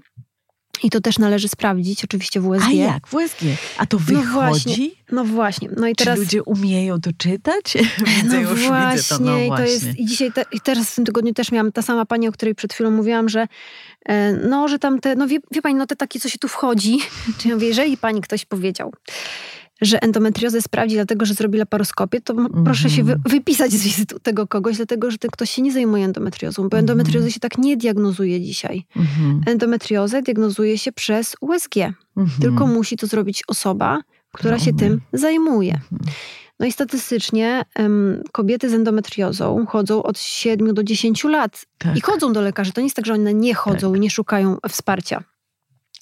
I 0.84 0.90
to 0.90 1.00
też 1.00 1.18
należy 1.18 1.48
sprawdzić, 1.48 2.04
oczywiście 2.04 2.40
w 2.40 2.46
USG. 2.46 2.66
A 2.66 2.72
jak? 2.72 3.06
W 3.06 3.14
USG? 3.14 3.38
A 3.78 3.86
to 3.86 3.98
wychodzi? 3.98 4.22
No 4.22 4.32
właśnie. 4.32 4.88
No 5.12 5.24
właśnie. 5.24 5.68
No 5.76 5.88
i 5.88 5.94
teraz... 5.94 6.14
Czy 6.14 6.20
ludzie 6.20 6.42
umieją 6.42 7.00
to 7.00 7.10
czytać? 7.18 7.74
Widzę, 7.98 8.40
no 8.42 8.50
już 8.50 8.66
właśnie, 8.66 8.96
widzę 8.96 9.18
to. 9.18 9.24
No 9.24 9.38
i 9.38 9.48
to 9.48 9.62
jest... 9.62 9.98
I 9.98 10.06
dzisiaj, 10.06 10.32
te, 10.32 10.44
i 10.52 10.60
teraz 10.60 10.90
w 10.90 10.94
tym 10.94 11.04
tygodniu 11.04 11.34
też 11.34 11.52
miałam 11.52 11.72
ta 11.72 11.82
sama 11.82 12.06
pani, 12.06 12.28
o 12.28 12.32
której 12.32 12.54
przed 12.54 12.72
chwilą 12.72 12.90
mówiłam, 12.90 13.28
że 13.28 13.46
e, 14.06 14.32
no, 14.32 14.68
że 14.68 14.78
tam 14.78 15.00
te, 15.00 15.14
no 15.14 15.28
wie, 15.28 15.38
wie 15.50 15.62
pani, 15.62 15.74
no 15.74 15.86
te 15.86 15.96
takie, 15.96 16.20
co 16.20 16.28
się 16.28 16.38
tu 16.38 16.48
wchodzi. 16.48 16.98
Czyli 17.38 17.48
ja 17.48 17.56
mówię, 17.56 17.68
jeżeli 17.68 17.96
pani 17.96 18.20
ktoś 18.20 18.44
powiedział, 18.44 18.92
że 19.80 20.02
endometriozę 20.02 20.62
sprawdzi, 20.62 20.94
dlatego 20.94 21.24
że 21.24 21.34
zrobi 21.34 21.58
laparoskopię, 21.58 22.20
to 22.20 22.34
proszę 22.64 22.90
się 22.90 23.04
wy, 23.04 23.20
wypisać 23.26 23.72
z 23.72 23.84
wizyty 23.84 24.20
tego 24.20 24.46
kogoś, 24.46 24.76
dlatego 24.76 25.10
że 25.10 25.18
ten 25.18 25.30
ktoś 25.30 25.50
się 25.50 25.62
nie 25.62 25.72
zajmuje 25.72 26.04
endometriozą, 26.04 26.62
bo 26.62 26.68
-hmm. 26.68 26.80
endometriozy 26.80 27.32
się 27.32 27.40
tak 27.40 27.58
nie 27.58 27.76
diagnozuje 27.76 28.40
dzisiaj. 28.40 28.86
-hmm. 28.96 29.40
Endometriozę 29.46 30.22
diagnozuje 30.22 30.78
się 30.78 30.92
przez 30.92 31.36
USG. 31.40 31.76
Mhm. 32.16 32.40
Tylko 32.40 32.66
musi 32.66 32.96
to 32.96 33.06
zrobić 33.06 33.42
osoba, 33.48 34.00
która 34.32 34.58
się 34.58 34.72
tym 34.72 35.00
zajmuje. 35.12 35.74
Mhm. 35.74 36.14
No 36.60 36.66
i 36.66 36.72
statystycznie 36.72 37.64
um, 37.78 38.22
kobiety 38.32 38.70
z 38.70 38.74
endometriozą 38.74 39.66
chodzą 39.68 40.02
od 40.02 40.18
7 40.18 40.74
do 40.74 40.82
10 40.82 41.24
lat 41.24 41.66
tak. 41.78 41.96
i 41.96 42.00
chodzą 42.00 42.32
do 42.32 42.40
lekarzy. 42.40 42.72
To 42.72 42.80
nie 42.80 42.86
jest 42.86 42.96
tak, 42.96 43.06
że 43.06 43.14
one 43.14 43.34
nie 43.34 43.54
chodzą 43.54 43.90
tak. 43.90 43.96
i 43.96 44.00
nie 44.00 44.10
szukają 44.10 44.56
wsparcia. 44.68 45.24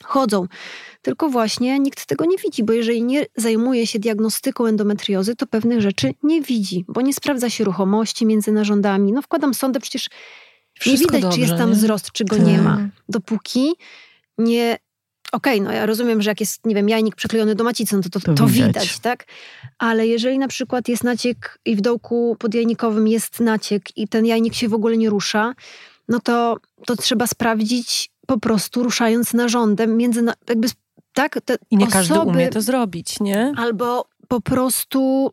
Chodzą. 0.04 0.46
Tylko 1.02 1.28
właśnie 1.28 1.78
nikt 1.78 2.06
tego 2.06 2.24
nie 2.24 2.36
widzi, 2.36 2.64
bo 2.64 2.72
jeżeli 2.72 3.02
nie 3.02 3.26
zajmuje 3.36 3.86
się 3.86 3.98
diagnostyką 3.98 4.66
endometriozy, 4.66 5.36
to 5.36 5.46
pewnych 5.46 5.80
rzeczy 5.80 6.14
nie 6.22 6.42
widzi, 6.42 6.84
bo 6.88 7.00
nie 7.00 7.14
sprawdza 7.14 7.50
się 7.50 7.64
ruchomości 7.64 8.26
między 8.26 8.52
narządami. 8.52 9.12
No 9.12 9.22
wkładam 9.22 9.54
sondę, 9.54 9.80
przecież 9.80 10.08
Wszystko 10.80 11.12
nie 11.12 11.18
widać, 11.18 11.22
dobrze, 11.22 11.34
czy 11.34 11.40
jest 11.40 11.58
tam 11.58 11.70
nie? 11.70 11.76
wzrost, 11.76 12.12
czy 12.12 12.24
go 12.24 12.36
tak. 12.36 12.46
nie 12.46 12.58
ma. 12.58 12.88
Dopóki 13.08 13.72
nie 14.38 14.78
okej, 15.32 15.60
okay, 15.60 15.68
no 15.68 15.72
ja 15.72 15.86
rozumiem, 15.86 16.22
że 16.22 16.30
jak 16.30 16.40
jest, 16.40 16.66
nie 16.66 16.74
wiem, 16.74 16.88
jajnik 16.88 17.16
przyklejony 17.16 17.54
do 17.54 17.64
macicy, 17.64 17.96
no 17.96 18.02
to 18.02 18.10
to, 18.10 18.20
to, 18.20 18.34
to 18.34 18.46
widać. 18.46 18.66
widać. 18.66 18.98
tak? 18.98 19.24
Ale 19.78 20.06
jeżeli 20.06 20.38
na 20.38 20.48
przykład 20.48 20.88
jest 20.88 21.04
naciek 21.04 21.58
i 21.64 21.76
w 21.76 21.80
dołku 21.80 22.36
podjajnikowym 22.38 23.08
jest 23.08 23.40
naciek 23.40 23.96
i 23.96 24.08
ten 24.08 24.26
jajnik 24.26 24.54
się 24.54 24.68
w 24.68 24.74
ogóle 24.74 24.96
nie 24.96 25.10
rusza, 25.10 25.54
no 26.08 26.20
to, 26.20 26.56
to 26.86 26.96
trzeba 26.96 27.26
sprawdzić 27.26 28.10
po 28.26 28.38
prostu 28.38 28.82
ruszając 28.82 29.34
narządem 29.34 29.96
między, 29.96 30.24
jakby 30.48 30.68
tak? 31.12 31.40
Te 31.44 31.56
I 31.70 31.76
nie 31.76 31.86
osoby, 31.86 31.98
każdy 31.98 32.20
umie 32.20 32.48
to 32.48 32.60
zrobić, 32.60 33.20
nie? 33.20 33.52
Albo 33.56 34.04
po 34.28 34.40
prostu 34.40 35.30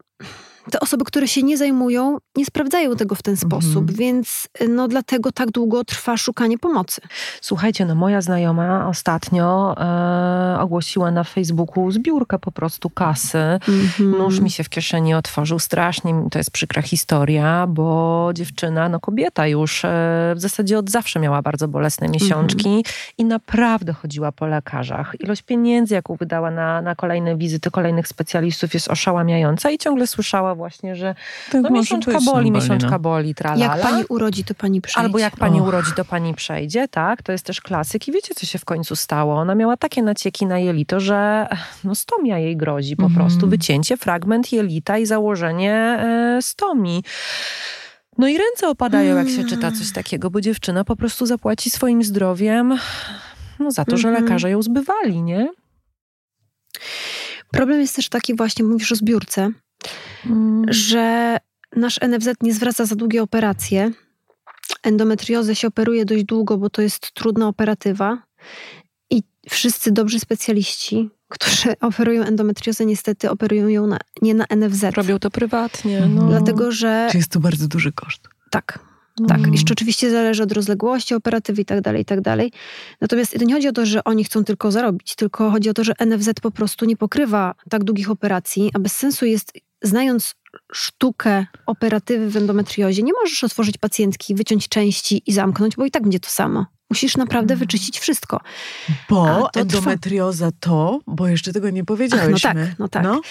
te 0.70 0.80
osoby, 0.80 1.06
które 1.06 1.28
się 1.28 1.44
nie 1.44 1.58
zajmują, 1.58 2.18
nie 2.36 2.46
sprawdzają 2.46 2.96
tego 2.96 3.16
w 3.16 3.24
ten 3.24 3.34
mhm. 3.34 3.50
sposób, 3.50 3.92
więc 3.92 4.48
no 4.70 4.88
dlatego 4.88 5.32
tak 5.32 5.52
długo 5.52 5.84
trwa 5.84 6.18
szukanie 6.18 6.58
pomocy. 6.58 7.02
Słuchajcie, 7.42 7.86
no 7.86 7.96
moja 7.96 8.22
znajoma 8.22 8.88
ostatnio 8.88 9.76
e, 9.78 10.60
ogłosiła 10.60 11.12
na 11.12 11.24
Facebooku 11.24 11.92
zbiórkę 11.92 12.40
po 12.40 12.52
prostu 12.52 12.90
kasy. 12.90 13.38
Mhm. 13.38 14.12
Nóż 14.12 14.40
mi 14.40 14.52
się 14.52 14.64
w 14.64 14.70
kieszeni 14.70 15.14
otworzył 15.14 15.60
strasznie, 15.60 16.14
to 16.32 16.40
jest 16.40 16.52
przykra 16.52 16.82
historia, 16.82 17.68
bo 17.68 18.30
dziewczyna, 18.34 18.90
no 18.90 19.00
kobieta 19.00 19.48
już 19.48 19.86
e, 19.86 19.88
w 20.36 20.40
zasadzie 20.40 20.78
od 20.78 20.90
zawsze 20.90 21.20
miała 21.20 21.42
bardzo 21.42 21.68
bolesne 21.68 22.08
miesiączki 22.08 22.70
mhm. 22.70 22.84
i 23.18 23.26
naprawdę 23.26 23.94
chodziła 23.94 24.32
po 24.32 24.46
lekarzach. 24.46 25.16
Ilość 25.20 25.42
pieniędzy, 25.42 25.94
jaką 25.96 26.16
wydała 26.16 26.52
na, 26.52 26.82
na 26.82 26.96
kolejne 26.96 27.38
wizyty 27.38 27.72
kolejnych 27.72 28.08
specjalistów 28.08 28.74
jest 28.74 28.88
oszałamiająca 28.88 29.72
i 29.72 29.78
ciągle 29.78 30.08
słyszała 30.08 30.56
właśnie, 30.60 30.96
że 30.96 31.16
tak 31.52 31.62
no, 31.62 31.70
miesiączka 31.70 32.20
boli, 32.26 32.52
miesiączka 32.52 32.90
no. 32.90 33.00
boli, 33.00 33.36
tralala. 33.36 33.76
Jak 33.76 33.82
pani 33.82 34.04
urodzi, 34.10 34.44
to 34.44 34.56
pani 34.56 34.82
przejdzie. 34.82 35.06
Albo 35.06 35.20
jak 35.20 35.38
pani 35.38 35.62
Och. 35.62 35.68
urodzi, 35.68 35.92
to 35.96 36.06
pani 36.06 36.34
przejdzie, 36.34 36.88
tak? 36.88 37.24
To 37.24 37.32
jest 37.32 37.46
też 37.46 37.62
klasyk. 37.62 38.08
I 38.08 38.12
wiecie, 38.12 38.36
co 38.36 38.46
się 38.46 38.60
w 38.60 38.66
końcu 38.66 38.96
stało? 38.96 39.36
Ona 39.36 39.56
miała 39.56 39.78
takie 39.78 40.04
nacieki 40.04 40.46
na 40.46 40.60
jelito, 40.60 41.00
że 41.00 41.48
no, 41.84 41.96
stomia 41.96 42.38
jej 42.38 42.58
grozi 42.58 42.96
po 42.96 43.06
mhm. 43.06 43.20
prostu. 43.20 43.50
Wycięcie, 43.50 43.98
fragment 43.98 44.52
jelita 44.52 44.98
i 44.98 45.06
założenie 45.06 45.74
e, 45.74 46.40
stomii. 46.42 47.04
No 48.18 48.28
i 48.28 48.38
ręce 48.38 48.70
opadają, 48.70 49.18
jak 49.18 49.30
się 49.30 49.44
czyta 49.44 49.72
coś 49.72 49.94
takiego, 49.94 50.30
bo 50.30 50.42
dziewczyna 50.42 50.84
po 50.84 50.96
prostu 50.96 51.26
zapłaci 51.26 51.70
swoim 51.70 52.04
zdrowiem 52.04 52.78
no, 53.60 53.72
za 53.72 53.86
to, 53.86 53.98
że 53.98 54.08
mhm. 54.08 54.26
lekarze 54.26 54.50
ją 54.50 54.62
zbywali, 54.62 55.22
nie? 55.22 55.50
Problem 57.52 57.82
jest 57.82 57.96
też 57.96 58.10
taki 58.10 58.36
właśnie, 58.36 58.66
mówisz 58.66 58.92
o 58.92 58.96
zbiórce, 58.96 59.50
mm. 60.26 60.66
że 60.74 61.38
nasz 61.76 62.00
NFZ 62.02 62.30
nie 62.42 62.54
zwraca 62.54 62.86
za 62.86 62.96
długie 62.96 63.24
operacje. 63.24 63.92
Endometriozę 64.84 65.56
się 65.56 65.68
operuje 65.68 66.06
dość 66.06 66.24
długo, 66.24 66.58
bo 66.58 66.70
to 66.70 66.82
jest 66.82 67.12
trudna 67.12 67.48
operatywa. 67.48 68.24
I 69.10 69.24
wszyscy 69.50 69.92
dobrzy 69.92 70.20
specjaliści, 70.20 71.10
którzy 71.28 71.76
operują 71.82 72.24
endometriozę, 72.24 72.86
niestety 72.86 73.30
operują 73.30 73.68
ją 73.68 73.88
na, 73.88 73.98
nie 74.22 74.34
na 74.34 74.46
NFZ. 74.56 74.84
Robią 74.84 75.20
to 75.20 75.32
prywatnie. 75.32 76.08
No. 76.16 76.28
Dlatego, 76.28 76.72
że... 76.72 77.08
Czy 77.12 77.18
jest 77.18 77.32
to 77.32 77.40
bardzo 77.40 77.68
duży 77.68 77.92
koszt. 77.92 78.28
Tak. 78.52 78.90
Tak, 79.28 79.38
mm. 79.38 79.54
jeszcze 79.54 79.74
oczywiście 79.74 80.12
zależy 80.12 80.44
od 80.44 80.52
rozległości 80.52 81.16
operatywy 81.16 81.62
i 81.62 81.66
tak 81.66 81.82
dalej, 81.82 82.02
i 82.02 82.06
tak 82.06 82.22
dalej. 82.22 82.52
Natomiast 83.02 83.40
to 83.40 83.46
nie 83.46 83.54
chodzi 83.54 83.68
o 83.68 83.72
to, 83.72 83.86
że 83.86 84.04
oni 84.04 84.24
chcą 84.24 84.44
tylko 84.44 84.72
zarobić, 84.72 85.16
tylko 85.16 85.52
chodzi 85.52 85.70
o 85.70 85.74
to, 85.74 85.84
że 85.84 85.94
NFZ 86.06 86.30
po 86.42 86.52
prostu 86.52 86.86
nie 86.86 86.98
pokrywa 86.98 87.56
tak 87.70 87.84
długich 87.84 88.12
operacji, 88.12 88.72
a 88.74 88.80
bez 88.80 88.98
sensu 88.98 89.26
jest, 89.26 89.54
znając 89.82 90.36
sztukę 90.74 91.46
operatywy 91.66 92.30
w 92.30 92.38
endometriozie, 92.38 93.04
nie 93.04 93.14
możesz 93.14 93.44
otworzyć 93.44 93.78
pacjentki, 93.78 94.36
wyciąć 94.36 94.70
części 94.70 95.24
i 95.26 95.34
zamknąć, 95.34 95.76
bo 95.76 95.86
i 95.86 95.92
tak 95.92 96.04
będzie 96.04 96.20
to 96.20 96.30
samo. 96.30 96.66
Musisz 96.90 97.18
naprawdę 97.18 97.54
mm. 97.54 97.60
wyczyścić 97.60 98.00
wszystko. 98.00 98.42
Bo 99.10 99.50
endometrioza 99.54 100.50
to, 100.60 101.00
bo 101.08 101.28
jeszcze 101.28 101.54
tego 101.54 101.70
nie 101.70 101.86
powiedziałyśmy. 101.86 102.50
Ach, 102.50 102.56
no 102.56 102.64
tak, 102.64 102.80
no 102.80 102.88
tak. 102.88 103.04
No? 103.04 103.22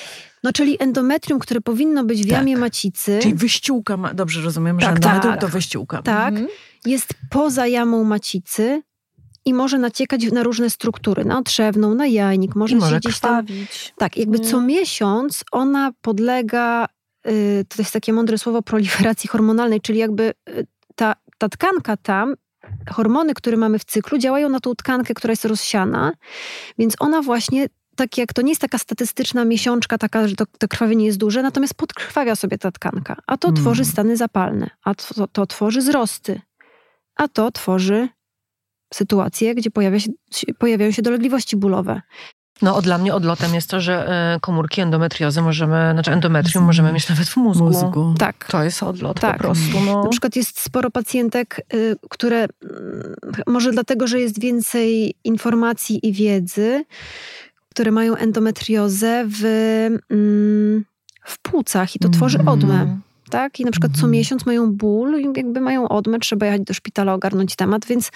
no? 0.43 0.53
czyli 0.53 0.77
endometrium, 0.83 1.39
które 1.39 1.61
powinno 1.61 2.05
być 2.05 2.23
w 2.23 2.27
jamie 2.27 2.55
tak. 2.55 2.61
macicy. 2.61 3.19
Czyli 3.23 3.35
wyściółka, 3.35 3.97
ma, 3.97 4.15
dobrze 4.15 4.41
rozumiem, 4.41 4.81
że 4.81 4.87
tak, 4.87 4.97
endometrium 4.97 5.33
tak. 5.35 5.41
to 5.41 5.49
wyściółka. 5.49 6.03
Tak, 6.03 6.29
mhm. 6.29 6.49
jest 6.85 7.15
poza 7.31 7.67
jamą 7.67 8.05
macicy 8.05 8.83
i 9.49 9.55
może 9.55 9.79
naciekać 9.79 10.33
na 10.33 10.43
różne 10.43 10.71
struktury, 10.71 11.25
na 11.25 11.43
trzewną, 11.43 11.95
na 11.95 12.07
jajnik, 12.07 12.55
może, 12.55 12.77
I 12.77 12.79
może 12.79 12.99
gdzieś 12.99 13.21
tam. 13.21 13.47
Tak, 13.99 14.17
jakby 14.17 14.39
co 14.39 14.61
miesiąc 14.61 15.45
ona 15.53 15.93
podlega, 16.01 16.87
y, 17.29 17.65
to 17.69 17.75
jest 17.79 17.93
takie 17.93 18.13
mądre 18.13 18.39
słowo, 18.39 18.63
proliferacji 18.63 19.29
hormonalnej, 19.29 19.81
czyli 19.81 19.99
jakby 19.99 20.35
y, 20.49 20.67
ta, 20.95 21.15
ta 21.39 21.49
tkanka 21.49 21.97
tam 21.97 22.35
hormony, 22.91 23.35
które 23.35 23.57
mamy 23.57 23.79
w 23.79 23.85
cyklu, 23.85 24.19
działają 24.19 24.49
na 24.49 24.61
tą 24.61 24.75
tkankę, 24.75 25.15
która 25.15 25.33
jest 25.33 25.45
rozsiana, 25.45 26.13
więc 26.79 26.95
ona 26.99 27.23
właśnie 27.23 27.69
tak 27.97 28.19
jak 28.19 28.33
to 28.33 28.43
nie 28.43 28.49
jest 28.49 28.61
taka 28.61 28.79
statystyczna 28.79 29.45
miesiączka, 29.45 29.99
taka, 29.99 30.29
że 30.29 30.37
to, 30.37 30.45
to 30.59 30.69
krwawienie 30.69 31.07
jest 31.07 31.19
duże, 31.19 31.43
natomiast 31.43 31.75
podkrwawia 31.75 32.37
sobie 32.37 32.59
ta 32.59 32.71
tkanka, 32.71 33.17
a 33.27 33.37
to 33.37 33.49
hmm. 33.49 33.63
tworzy 33.63 33.85
stany 33.85 34.17
zapalne, 34.17 34.71
a 34.85 34.95
to, 34.95 35.29
to 35.29 35.47
tworzy 35.47 35.81
wzrosty, 35.81 36.41
a 37.17 37.29
to 37.29 37.51
tworzy 37.51 38.09
sytuacje, 38.95 39.55
gdzie 39.55 39.71
pojawia 39.71 40.01
się, 40.01 40.11
pojawiają 40.59 40.91
się 40.91 41.03
dolegliwości 41.03 41.57
bólowe. 41.57 42.03
No, 42.63 42.83
dla 42.83 42.99
mnie 42.99 43.15
odlotem 43.15 43.55
jest 43.55 43.71
to, 43.71 43.81
że 43.81 44.09
e, 44.09 44.41
komórki 44.41 44.81
endometriozy 44.81 45.43
możemy, 45.43 45.91
znaczy 45.93 46.13
endometrium 46.13 46.65
możemy 46.65 46.93
mieć 46.93 47.09
nawet 47.09 47.29
w 47.29 47.37
mózgu. 47.37 47.65
mózgu. 47.65 48.15
Tak. 48.19 48.49
To 48.51 48.65
jest 48.65 48.83
odlot 48.83 49.21
tak. 49.21 49.37
po 49.37 49.43
prostu. 49.43 49.81
No. 49.87 50.03
Na 50.03 50.09
przykład 50.09 50.37
jest 50.37 50.61
sporo 50.61 50.91
pacjentek, 50.91 51.61
y, 51.75 51.97
które 52.11 52.37
mm, 52.39 53.15
może 53.47 53.71
dlatego, 53.73 54.07
że 54.07 54.21
jest 54.21 54.41
więcej 54.41 55.15
informacji 55.25 56.07
i 56.07 56.13
wiedzy, 56.13 56.85
które 57.71 57.91
mają 57.91 58.17
endometriozę 58.17 59.25
w, 59.29 59.45
mm, 60.11 60.85
w 61.25 61.39
płucach 61.39 61.97
i 61.97 61.99
to 61.99 62.09
tworzy 62.09 62.39
Mhm. 62.39 62.59
odmę. 62.59 62.99
Tak? 63.31 63.61
I 63.61 63.65
na 63.65 63.71
przykład 63.71 63.93
co 63.93 63.97
Mhm. 63.97 64.13
miesiąc 64.13 64.47
mają 64.47 64.73
ból, 64.73 65.21
i 65.21 65.25
jakby 65.37 65.61
mają 65.61 65.89
odmę, 65.89 66.19
trzeba 66.19 66.47
jechać 66.47 66.63
do 66.63 66.75
szpitala, 66.75 67.15
ogarnąć 67.15 67.57
temat, 67.57 67.87
więc 67.87 68.11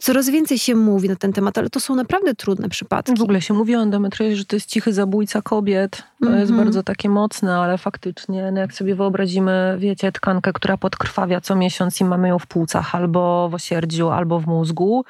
coraz 0.00 0.30
więcej 0.30 0.58
się 0.58 0.74
mówi 0.74 1.08
na 1.08 1.16
ten 1.16 1.32
temat, 1.32 1.58
ale 1.58 1.70
to 1.70 1.80
są 1.80 1.94
naprawdę 1.94 2.34
trudne 2.34 2.68
przypadki. 2.68 3.14
W 3.14 3.22
ogóle 3.22 3.40
się 3.40 3.54
mówi 3.54 3.76
o 3.76 3.82
endometriozie, 3.82 4.36
że 4.36 4.44
to 4.44 4.56
jest 4.56 4.68
cichy 4.68 4.92
zabójca 4.92 5.42
kobiet. 5.42 6.02
To 6.22 6.30
jest 6.30 6.50
Mhm. 6.50 6.56
bardzo 6.64 6.82
takie 6.82 7.08
mocne, 7.08 7.56
ale 7.56 7.78
faktycznie, 7.78 8.50
no 8.52 8.60
jak 8.60 8.72
sobie 8.72 8.94
wyobrazimy, 8.94 9.76
wiecie, 9.78 10.12
tkankę, 10.12 10.52
która 10.52 10.76
podkrwawia 10.76 11.40
co 11.40 11.56
miesiąc 11.56 12.00
i 12.00 12.04
mamy 12.04 12.28
ją 12.28 12.38
w 12.38 12.46
płucach, 12.46 12.94
albo 12.94 13.48
w 13.48 13.54
osierdziu, 13.54 14.08
albo 14.10 14.40
w 14.40 14.46
mózgu, 14.46 15.04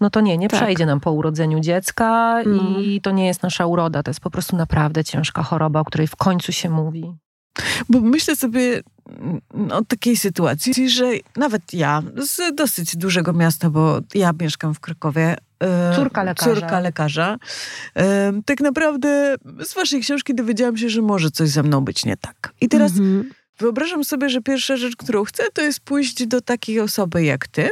no 0.00 0.10
to 0.10 0.20
nie, 0.20 0.38
nie 0.38 0.48
Tak. 0.48 0.60
przejdzie 0.62 0.86
nam 0.86 1.00
po 1.00 1.12
urodzeniu 1.12 1.60
dziecka 1.60 2.42
i 2.42 2.48
Mhm. 2.48 3.00
to 3.02 3.10
nie 3.10 3.26
jest 3.26 3.42
nasza 3.42 3.66
uroda. 3.66 4.02
To 4.02 4.10
jest 4.10 4.20
po 4.20 4.30
prostu 4.30 4.56
naprawdę 4.56 5.04
ciężka 5.04 5.42
choroba, 5.42 5.80
o 5.80 5.84
której 5.84 6.06
w 6.06 6.16
końcu 6.16 6.52
się 6.52 6.70
mówi. 6.70 7.12
Bo 7.88 8.00
myślę 8.00 8.36
sobie 8.36 8.82
mm, 9.08 9.72
o 9.72 9.84
takiej 9.84 10.16
sytuacji, 10.16 10.90
że 10.90 11.04
nawet 11.36 11.62
ja 11.72 12.02
z 12.16 12.54
dosyć 12.54 12.96
dużego 12.96 13.32
miasta, 13.32 13.70
bo 13.70 14.00
ja 14.14 14.32
mieszkam 14.40 14.74
w 14.74 14.80
Krakowie. 14.80 15.36
e, 15.60 15.96
Córka 15.96 16.22
lekarza. 16.22 16.54
Córka 16.54 16.80
lekarza. 16.80 17.36
E, 17.96 18.32
Tak 18.46 18.60
naprawdę 18.60 19.36
z 19.64 19.74
waszej 19.74 20.00
książki 20.00 20.34
dowiedziałam 20.34 20.76
się, 20.76 20.88
że 20.88 21.02
może 21.02 21.30
coś 21.30 21.48
ze 21.48 21.62
mną 21.62 21.80
być 21.80 22.04
nie 22.04 22.16
tak. 22.16 22.52
I 22.60 22.68
teraz 22.68 22.92
Mhm. 22.92 23.30
wyobrażam 23.58 24.04
sobie, 24.04 24.28
że 24.28 24.40
pierwsza 24.40 24.76
rzecz, 24.76 24.96
którą 24.96 25.24
chcę, 25.24 25.42
to 25.52 25.62
jest 25.62 25.80
pójść 25.80 26.26
do 26.26 26.40
takiej 26.40 26.80
osoby 26.80 27.24
jak 27.24 27.48
ty. 27.48 27.68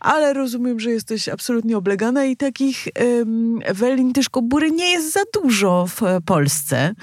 Ale 0.00 0.32
rozumiem, 0.32 0.80
że 0.80 0.90
jesteś 0.90 1.28
absolutnie 1.28 1.76
oblegana 1.76 2.24
i 2.24 2.36
takich 2.36 2.88
um, 3.18 3.58
Ewelin 3.64 4.12
Tyszko-Bury 4.12 4.70
nie 4.70 4.90
jest 4.90 5.12
za 5.12 5.20
dużo 5.42 5.86
w 5.88 6.00
Polsce. 6.26 6.94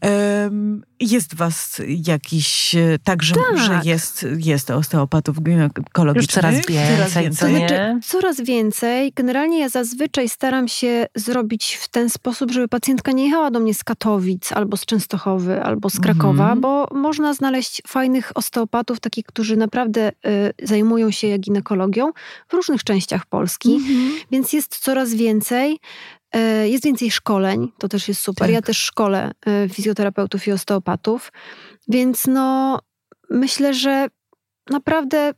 Em, 0.00 0.82
jest 1.00 1.34
was 1.34 1.80
jakiś, 1.88 2.74
e, 2.74 2.98
także, 3.04 3.34
Tak. 3.34 3.58
że 3.58 3.80
jest, 3.84 4.26
jest 4.38 4.70
osteopatów 4.70 5.42
ginekologicznych. 5.42 6.16
Już 6.16 6.34
coraz 6.34 6.54
więcej, 6.54 6.96
Coraz 6.96 7.12
co 7.12 7.20
więcej. 7.20 7.52
nie? 7.54 7.68
Znaczy, 7.68 7.98
coraz 8.08 8.40
więcej. 8.40 9.12
Generalnie 9.16 9.60
ja 9.60 9.68
zazwyczaj 9.68 10.28
staram 10.28 10.68
się 10.68 11.06
zrobić 11.14 11.74
w 11.82 11.88
ten 11.88 12.10
sposób, 12.10 12.50
żeby 12.50 12.68
pacjentka 12.68 13.12
nie 13.12 13.24
jechała 13.24 13.50
do 13.50 13.60
mnie 13.60 13.74
z 13.74 13.84
Katowic, 13.84 14.52
albo 14.52 14.76
z 14.76 14.84
Częstochowy, 14.86 15.62
albo 15.62 15.90
z 15.90 16.00
Krakowa, 16.00 16.42
Mhm. 16.44 16.60
bo 16.60 16.88
można 16.94 17.34
znaleźć 17.34 17.82
fajnych 17.86 18.32
osteopatów, 18.34 19.00
takich, 19.00 19.24
którzy 19.26 19.56
naprawdę 19.56 20.08
y, 20.08 20.12
zajmują 20.66 21.10
się 21.10 21.38
ginekologią 21.38 22.10
w 22.48 22.52
różnych 22.52 22.84
częściach 22.84 23.26
Polski. 23.26 23.74
Mhm. 23.74 24.12
Więc 24.30 24.52
jest 24.52 24.78
coraz 24.78 25.14
więcej. 25.14 25.78
E, 26.32 26.68
Jest 26.68 26.84
więcej 26.84 27.10
szkoleń, 27.10 27.72
to 27.78 27.88
też 27.88 28.08
jest 28.08 28.20
super. 28.20 28.46
Tak. 28.46 28.54
Ja 28.54 28.62
też 28.62 28.78
szkolę 28.78 29.30
e, 29.46 29.68
fizjoterapeutów 29.68 30.46
i 30.46 30.52
osteopatów, 30.52 31.32
więc 31.88 32.26
no 32.26 32.78
myślę, 33.30 33.74
że 33.74 34.06
naprawdę 34.70 35.32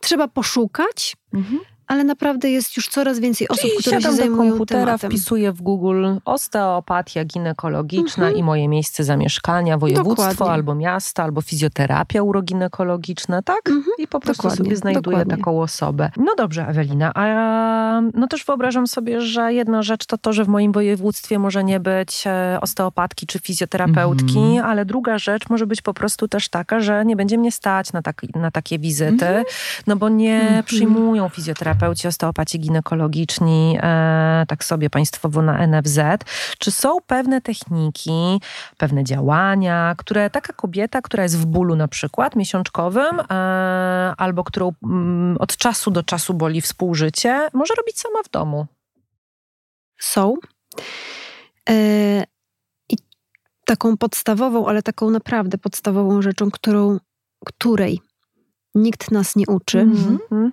trzeba 0.00 0.28
poszukać, 0.28 1.16
Mhm. 1.34 1.60
Ale 1.92 2.04
naprawdę 2.04 2.50
jest 2.50 2.76
już 2.76 2.88
coraz 2.88 3.18
więcej 3.18 3.48
osób, 3.48 3.60
Czyli 3.62 3.72
które 3.80 3.96
się 3.96 4.02
siadam 4.02 4.16
do 4.16 4.22
zajmują 4.22 4.50
komputera, 4.50 4.84
tematem. 4.84 5.10
wpisuję 5.10 5.52
w 5.52 5.62
Google 5.62 6.06
osteopatia 6.24 7.24
ginekologiczna 7.24 8.24
Mhm. 8.24 8.36
i 8.36 8.42
moje 8.42 8.68
miejsce 8.68 9.04
zamieszkania, 9.04 9.78
województwo 9.78 10.30
Dokładnie. 10.30 10.54
albo 10.54 10.74
miasto, 10.74 11.22
albo 11.22 11.40
fizjoterapia 11.42 12.22
uroginekologiczna, 12.22 13.42
tak? 13.42 13.60
Mhm. 13.68 13.84
I 13.98 14.06
po 14.08 14.20
prostu 14.20 14.42
Dokładnie, 14.42 14.64
sobie 14.64 14.76
znajduję 14.76 15.02
dokładnie. 15.16 15.36
taką 15.36 15.60
osobę. 15.62 16.10
No 16.16 16.32
dobrze, 16.36 16.66
Ewelina, 16.68 17.12
a 17.14 18.00
no 18.14 18.26
też 18.26 18.44
wyobrażam 18.44 18.86
sobie, 18.86 19.20
że 19.20 19.52
jedna 19.52 19.82
rzecz 19.82 20.06
to 20.06 20.18
to, 20.18 20.32
że 20.32 20.44
w 20.44 20.48
moim 20.48 20.72
województwie 20.72 21.38
może 21.38 21.64
nie 21.64 21.80
być 21.80 22.24
e, 22.26 22.58
osteopatki 22.60 23.26
czy 23.26 23.38
fizjoterapeutki, 23.38 24.38
Mhm. 24.38 24.64
ale 24.70 24.84
druga 24.84 25.18
rzecz 25.18 25.48
może 25.48 25.66
być 25.66 25.82
po 25.82 25.94
prostu 25.94 26.28
też 26.28 26.48
taka, 26.48 26.80
że 26.80 27.04
nie 27.04 27.16
będzie 27.16 27.38
mnie 27.38 27.52
stać 27.52 27.92
na, 27.92 28.02
tak, 28.02 28.22
na 28.34 28.50
takie 28.50 28.78
wizyty, 28.78 29.26
Mhm. 29.26 29.44
no 29.86 29.96
bo 29.96 30.08
nie 30.08 30.40
Mhm. 30.42 30.64
przyjmują 30.64 31.28
fizjoterapeuci, 31.82 32.08
osteopaci 32.08 32.60
ginekologiczni 32.60 33.78
e, 33.82 34.44
tak 34.48 34.64
sobie 34.64 34.90
państwowo 34.90 35.42
na 35.42 35.66
NFZ. 35.66 36.00
Czy 36.58 36.70
są 36.70 36.96
pewne 37.06 37.40
techniki, 37.40 38.40
pewne 38.78 39.04
działania, 39.04 39.94
które 39.98 40.30
taka 40.30 40.52
kobieta, 40.52 41.02
która 41.02 41.22
jest 41.22 41.38
w 41.38 41.46
bólu 41.46 41.76
na 41.76 41.88
przykład 41.88 42.36
miesiączkowym, 42.36 43.20
e, 43.20 43.34
albo 44.16 44.44
którą 44.44 44.72
mm, 44.84 45.36
od 45.40 45.56
czasu 45.56 45.90
do 45.90 46.02
czasu 46.02 46.34
boli 46.34 46.60
współżycie, 46.60 47.48
może 47.52 47.74
robić 47.74 47.98
sama 47.98 48.22
w 48.24 48.30
domu? 48.30 48.66
Są. 49.98 50.34
E, 51.68 52.24
I 52.88 52.96
taką 53.64 53.96
podstawową, 53.96 54.66
ale 54.66 54.82
taką 54.82 55.10
naprawdę 55.10 55.58
podstawową 55.58 56.22
rzeczą, 56.22 56.50
którą, 56.50 56.98
której 57.46 58.00
nikt 58.74 59.10
nas 59.10 59.36
nie 59.36 59.46
uczy, 59.46 59.80
Mhm. 59.80 60.52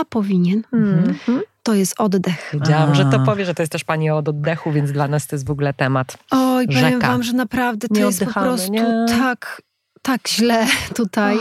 A 0.00 0.04
powinien, 0.04 0.62
Mhm. 0.72 1.14
to 1.62 1.74
jest 1.74 1.94
oddech. 2.00 2.50
Wiedziałam, 2.54 2.94
że 2.94 3.04
to 3.04 3.16
A. 3.22 3.24
powie, 3.26 3.44
że 3.44 3.54
to 3.54 3.62
jest 3.62 3.72
też 3.72 3.84
pani 3.84 4.10
od 4.10 4.28
oddechu, 4.28 4.72
więc 4.72 4.92
dla 4.92 5.08
nas 5.08 5.26
to 5.26 5.36
jest 5.36 5.46
w 5.46 5.50
ogóle 5.50 5.74
temat. 5.74 6.16
Oj, 6.30 6.66
powiem 6.66 6.80
Rzeka. 6.92 7.08
wam, 7.08 7.22
że 7.22 7.32
naprawdę 7.32 7.88
to 7.88 7.94
Nie 7.94 8.00
jest 8.00 8.24
po 8.24 8.32
prostu 8.32 8.72
nie? 8.72 9.06
tak, 9.08 9.62
tak 10.02 10.28
źle 10.28 10.66
tutaj. 10.94 11.38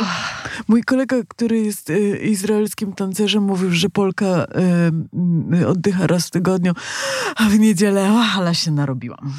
Mój 0.68 0.84
kolega, 0.84 1.16
który 1.28 1.60
jest 1.60 1.90
y, 1.90 2.18
izraelskim 2.18 2.94
tancerzem, 2.94 3.44
mówił, 3.44 3.72
że 3.72 3.90
Polka 3.90 4.26
y, 4.26 5.58
y, 5.62 5.68
oddycha 5.68 6.08
raz 6.08 6.28
w 6.28 6.32
tygodniu, 6.32 6.74
a 7.36 7.44
w 7.44 7.60
niedzielę, 7.60 8.12
o, 8.12 8.38
ale 8.40 8.56
się 8.56 8.72
narobiłam. 8.72 9.34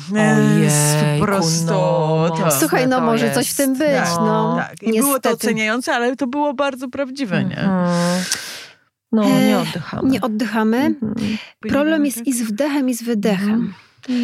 Jest 0.63 0.77
Ojejku, 1.03 1.21
po 1.21 1.33
prostu. 1.33 1.67
no, 1.67 2.27
mocne 2.31 2.51
Słuchaj, 2.61 2.89
no 2.89 2.97
to 2.99 3.03
może 3.07 3.25
jest. 3.25 3.39
coś 3.39 3.51
w 3.51 3.57
tym 3.57 3.73
być, 3.79 3.89
Tak, 3.89 4.09
no. 4.21 4.57
Tak, 4.59 4.83
i 4.83 4.99
było 5.01 5.19
to 5.21 5.31
oceniające, 5.31 5.95
ale 5.95 6.17
to 6.17 6.27
było 6.27 6.55
bardzo 6.55 6.89
prawdziwe, 6.89 7.45
nie? 7.45 7.59
Mhm. 7.59 8.23
No, 9.13 9.25
E, 9.25 9.47
nie 9.49 9.59
oddychamy. 9.59 10.11
Nie 10.11 10.21
oddychamy. 10.21 10.77
Mhm. 10.77 11.15
Problem 11.61 12.05
jest 12.07 12.27
i 12.27 12.33
z 12.33 12.43
wdechem, 12.43 12.89
i 12.89 12.95
z 12.95 13.03
wydechem. 13.03 13.75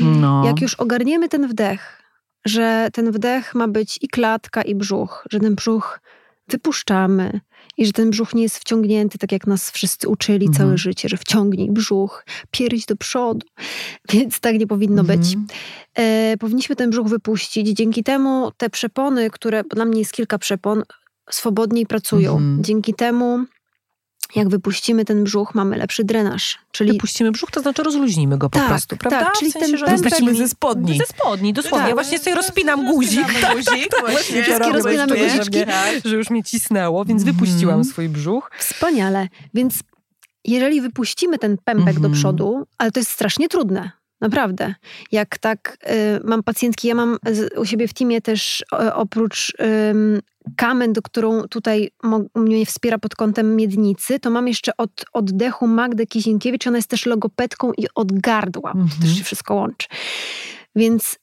No. 0.02 0.46
Jak 0.46 0.60
już 0.60 0.74
ogarniemy 0.74 1.28
ten 1.28 1.48
wdech, 1.48 2.02
że 2.46 2.88
ten 2.92 3.10
wdech 3.12 3.54
ma 3.54 3.68
być 3.68 3.98
i 4.02 4.08
klatka, 4.08 4.62
i 4.62 4.74
brzuch, 4.74 5.24
że 5.30 5.40
ten 5.40 5.54
brzuch 5.54 6.00
wypuszczamy 6.48 7.40
i 7.76 7.86
że 7.86 7.92
ten 7.92 8.10
brzuch 8.10 8.34
nie 8.34 8.42
jest 8.42 8.58
wciągnięty, 8.58 9.18
tak 9.18 9.32
jak 9.32 9.46
nas 9.46 9.70
wszyscy 9.70 10.08
uczyli 10.08 10.46
Mhm. 10.46 10.54
całe 10.66 10.78
życie, 10.78 11.08
że 11.08 11.16
wciągnij 11.16 11.70
brzuch, 11.70 12.24
pierś 12.50 12.86
do 12.86 12.96
przodu. 12.96 13.46
Więc 14.12 14.40
tak 14.40 14.58
nie 14.58 14.66
powinno 14.66 15.04
być. 15.04 15.26
Mhm. 15.34 15.46
E, 15.94 16.36
powinniśmy 16.36 16.76
ten 16.76 16.90
brzuch 16.90 17.08
wypuścić. 17.08 17.68
Dzięki 17.68 18.04
temu 18.04 18.52
te 18.56 18.70
przepony, 18.70 19.30
które, 19.30 19.62
bo 19.64 19.76
dla 19.76 19.84
mnie 19.84 19.98
jest 19.98 20.12
kilka 20.12 20.38
przepon, 20.38 20.82
swobodniej 21.30 21.86
pracują. 21.86 22.32
Mhm. 22.32 22.64
Dzięki 22.64 22.94
temu, 22.94 23.44
jak 24.34 24.48
wypuścimy 24.48 25.04
ten 25.04 25.24
brzuch, 25.24 25.54
mamy 25.54 25.76
lepszy 25.76 26.04
drenaż. 26.04 26.58
Czyli 26.72 26.92
Wypuścimy 26.92 27.30
brzuch, 27.30 27.50
to 27.50 27.60
znaczy 27.60 27.82
rozluźnimy 27.82 28.38
go 28.38 28.50
po 28.50 28.58
Tak, 28.58 28.68
prostu, 28.68 28.96
prawda? 28.96 29.20
tak, 29.20 29.32
czyli 29.38 29.50
w 29.50 29.54
sensie, 29.54 29.84
ten 29.84 30.00
pępek- 30.00 30.36
ze 30.36 30.48
spodni. 30.48 30.98
Ze 30.98 31.04
spodni, 31.06 31.52
dosłownie. 31.52 31.78
Tak. 31.78 31.88
Ja 31.88 31.94
właśnie 31.94 32.18
sobie 32.18 32.36
rozpinam 32.36 32.86
guzik. 32.86 33.20
Rozpinamy 33.28 33.54
guzik, 33.54 33.90
właśnie. 34.00 34.10
Właśnie 34.12 34.42
Wszystkie 34.42 34.72
rozpinamy 34.72 35.16
guziczki. 35.16 35.58
Że 36.04 36.16
już 36.16 36.30
mnie 36.30 36.44
cisnęło, 36.44 37.04
więc 37.04 37.22
Mhm. 37.22 37.36
wypuściłam 37.36 37.84
swój 37.84 38.08
brzuch. 38.08 38.50
Wspaniale. 38.58 39.28
Więc 39.54 39.74
jeżeli 40.44 40.80
wypuścimy 40.80 41.38
ten 41.38 41.56
pępek 41.64 41.94
do 41.94 41.96
Mhm. 42.06 42.14
przodu, 42.14 42.66
ale 42.78 42.90
to 42.90 43.00
jest 43.00 43.10
strasznie 43.10 43.48
trudne. 43.48 43.90
Naprawdę. 44.20 44.74
Jak 45.12 45.38
tak 45.38 45.78
y, 45.90 46.20
mam 46.24 46.42
pacjentki, 46.42 46.88
ja 46.88 46.94
mam 46.94 47.18
z, 47.32 47.58
u 47.58 47.64
siebie 47.64 47.88
w 47.88 47.94
teamie 47.94 48.20
też 48.20 48.60
y, 48.60 48.94
oprócz 48.94 49.52
ym, 49.90 50.20
kamen, 50.56 50.92
do 50.92 51.02
którą 51.02 51.42
tutaj 51.42 51.90
mnie 52.34 52.66
wspiera 52.66 52.98
pod 52.98 53.14
kątem 53.16 53.56
miednicy, 53.56 54.20
to 54.20 54.30
mam 54.30 54.48
jeszcze 54.48 54.76
od 54.76 55.04
oddechu 55.12 55.66
Magdę 55.66 56.06
Kizinkiewicz, 56.06 56.66
ona 56.66 56.78
jest 56.78 56.90
też 56.90 57.06
logopedką 57.06 57.72
i 57.72 57.86
od 57.94 58.20
gardła. 58.20 58.72
To 58.72 58.78
Mhm. 58.78 59.00
też 59.02 59.18
się 59.18 59.24
wszystko 59.24 59.54
łączy. 59.54 59.88
Więc 60.76 61.18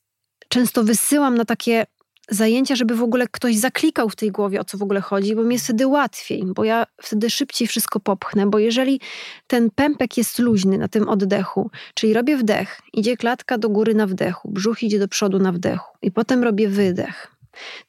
często 0.49 0.83
wysyłam 0.83 1.35
na 1.37 1.45
takie 1.45 1.85
zajęcia, 2.29 2.75
żeby 2.75 2.95
w 2.95 3.03
ogóle 3.03 3.27
ktoś 3.31 3.57
zaklikał 3.57 4.09
w 4.09 4.15
tej 4.15 4.31
głowie, 4.31 4.59
o 4.59 4.63
co 4.63 4.77
w 4.77 4.83
ogóle 4.83 5.01
chodzi, 5.01 5.35
bo 5.35 5.43
mi 5.43 5.55
jest 5.55 5.65
wtedy 5.65 5.87
łatwiej, 5.87 6.43
bo 6.45 6.63
ja 6.63 6.85
wtedy 7.01 7.29
szybciej 7.29 7.67
wszystko 7.67 7.99
popchnę, 7.99 8.45
bo 8.49 8.59
jeżeli 8.59 8.99
ten 9.47 9.69
pępek 9.71 10.17
jest 10.17 10.39
luźny 10.39 10.77
na 10.77 10.87
tym 10.87 11.09
oddechu, 11.09 11.71
czyli 11.93 12.13
robię 12.13 12.37
wdech, 12.37 12.81
idzie 12.93 13.17
klatka 13.17 13.57
do 13.57 13.69
góry 13.69 13.93
na 13.95 14.07
wdechu, 14.07 14.49
brzuch 14.51 14.83
idzie 14.83 14.99
do 14.99 15.07
przodu 15.07 15.39
na 15.39 15.51
wdechu 15.51 15.97
i 16.01 16.11
potem 16.11 16.43
robię 16.43 16.69
wydech. 16.69 17.31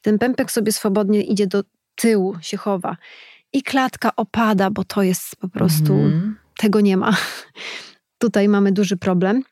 Ten 0.01 0.19
pępek 0.19 0.51
sobie 0.51 0.71
swobodnie 0.71 1.21
idzie 1.21 1.47
do 1.47 1.63
tyłu, 1.95 2.35
się 2.41 2.57
chowa 2.57 2.97
i 3.53 3.63
klatka 3.63 4.11
opada, 4.15 4.69
bo 4.69 4.83
to 4.83 5.03
jest 5.03 5.35
po 5.35 5.47
prostu 5.49 5.93
Mhm. 5.93 6.37
tego 6.57 6.81
nie 6.81 6.97
ma. 6.97 7.15
Tutaj 8.17 8.49
mamy 8.49 8.71
duży 8.71 8.97
problem. 8.97 9.43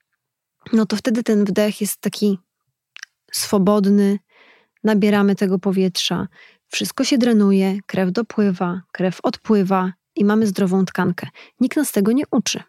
No 0.73 0.85
to 0.85 0.95
wtedy 0.95 1.23
ten 1.23 1.45
wdech 1.45 1.81
jest 1.81 2.01
taki 2.01 2.39
swobodny, 3.31 4.19
nabieramy 4.83 5.35
tego 5.35 5.59
powietrza, 5.59 6.27
wszystko 6.67 7.03
się 7.03 7.17
drenuje, 7.17 7.77
krew 7.85 8.11
dopływa, 8.11 8.81
krew 8.91 9.19
odpływa 9.23 9.93
i 10.15 10.25
mamy 10.25 10.47
zdrową 10.47 10.85
tkankę. 10.85 11.27
Nikt 11.59 11.77
nas 11.77 11.91
tego 11.91 12.11
nie 12.11 12.23
uczy. 12.31 12.63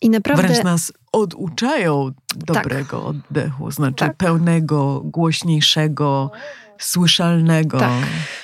I 0.00 0.10
naprawdę... 0.10 0.42
Wręcz 0.42 0.64
nas 0.64 0.92
oduczają 1.12 2.10
dobrego 2.36 2.98
tak. 2.98 3.06
oddechu, 3.06 3.70
znaczy 3.70 3.96
tak. 3.96 4.16
pełnego, 4.16 5.00
głośniejszego, 5.04 6.30
słyszalnego. 6.78 7.78
Tak. 7.78 7.90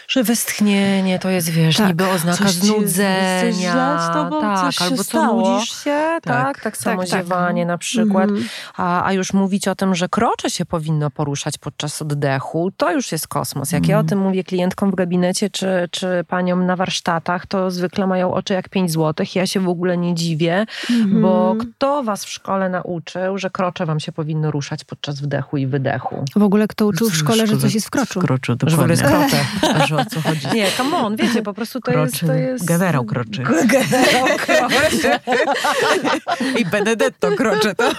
Że 0.09 0.25
westchnienie 0.25 1.19
to 1.19 1.31
jest, 1.31 1.49
wiesz, 1.49 1.77
tak. 1.77 1.89
niby 1.89 2.09
oznaka 2.09 2.45
coś 2.45 2.53
znudzenia. 2.53 3.53
Ci, 3.53 4.11
z 4.11 4.15
tobą, 4.15 4.41
tak, 4.41 4.73
albo 4.81 5.05
co 5.05 5.37
nudzisz 5.37 5.85
się, 5.85 6.19
tak, 6.23 6.23
tak, 6.23 6.61
tak 6.61 6.77
samo 6.77 7.01
tak, 7.03 7.11
tak. 7.11 7.21
ziewanie 7.21 7.67
na 7.67 7.79
przykład. 7.79 8.31
Mm. 8.31 8.45
A, 8.77 9.05
a 9.05 9.13
już 9.13 9.33
mówić 9.33 9.69
o 9.69 9.75
tym, 9.75 9.95
że 9.95 10.09
krocze 10.09 10.51
się 10.51 10.67
powinno 10.67 11.11
poruszać 11.11 11.59
podczas 11.59 12.03
oddechu, 12.03 12.71
to 12.77 12.93
już 12.93 13.13
jest 13.13 13.29
kosmos. 13.29 13.73
Jak 13.73 13.83
mm. 13.83 13.91
ja 13.91 13.97
o 13.97 14.01
mm. 14.01 14.09
tym 14.09 14.19
mówię 14.19 14.45
klientkom 14.45 14.91
w 14.91 14.95
gabinecie, 14.95 15.51
czy, 15.51 15.89
czy 15.91 16.25
paniom 16.29 16.67
na 16.67 16.77
warsztatach, 16.77 17.47
to 17.47 17.71
zwykle 17.71 18.07
mają 18.07 18.35
oczy 18.35 18.55
jak 18.55 18.69
5 18.69 18.93
złotych. 18.93 19.37
Ja 19.37 19.47
się 19.47 19.61
w 19.61 19.69
ogóle 19.69 19.97
nie 19.97 20.15
dziwię, 20.15 20.67
mm. 20.91 21.23
bo 21.23 21.57
kto 21.61 22.03
was 22.03 22.25
w 22.25 22.29
szkole 22.29 22.69
nauczył, 22.69 23.39
że 23.39 23.51
krocze 23.51 23.87
wam 23.87 24.01
się 24.01 24.13
powinno 24.13 24.51
ruszać 24.51 24.85
podczas 24.85 25.21
wdechu 25.21 25.57
i 25.57 25.67
wydechu? 25.67 26.25
W 26.37 26.43
ogóle 26.43 26.69
kto 26.69 26.87
uczył 26.87 27.11
w 27.11 27.17
szkole, 27.17 27.47
że 27.47 27.59
coś 27.59 27.75
jest 27.75 27.87
w 27.87 27.91
kroczu? 27.91 28.20
W 28.21 28.27
kroczu, 28.27 28.57
dokładnie. 28.57 28.93
Jest 28.93 29.05
że 29.89 29.97
o 29.97 30.05
co 30.05 30.21
chodzi. 30.21 30.47
Nie, 30.55 30.71
come 30.71 30.97
on, 30.97 31.17
wiecie, 31.17 31.43
po 31.43 31.55
prostu 31.55 31.81
to 31.81 31.93
kroczy. 31.93 32.11
jest... 32.11 32.27
To 32.27 32.35
jest... 32.35 32.65
Generał 32.65 33.05
kroczy. 33.05 33.43
Generał 33.43 34.27
kroczy. 34.47 35.19
I 36.59 36.65
Benedetto 36.65 37.29
kroczy 37.37 37.75
to. 37.75 37.91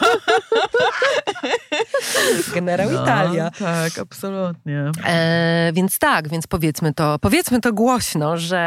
Generał 2.55 2.91
no, 2.91 3.03
Italia. 3.03 3.51
Tak, 3.59 3.99
absolutnie. 3.99 4.91
E, 5.05 5.72
więc 5.74 5.99
tak, 5.99 6.30
więc 6.30 6.47
powiedzmy 6.47 6.93
to, 6.93 7.19
powiedzmy 7.19 7.61
to 7.61 7.74
głośno, 7.74 8.38
że, 8.38 8.59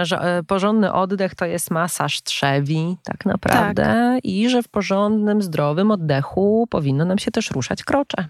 e, 0.00 0.06
że 0.06 0.20
e, 0.20 0.42
porządny 0.42 0.92
oddech 0.92 1.34
to 1.34 1.44
jest 1.44 1.70
masaż 1.70 2.22
trzewi 2.22 2.96
tak 3.04 3.26
naprawdę 3.26 3.84
tak. 3.84 4.24
i 4.24 4.48
że 4.48 4.62
w 4.62 4.68
porządnym, 4.68 5.42
zdrowym 5.42 5.90
oddechu 5.90 6.66
powinno 6.70 7.04
nam 7.04 7.18
się 7.18 7.30
też 7.30 7.50
ruszać 7.50 7.84
krocze. 7.84 8.28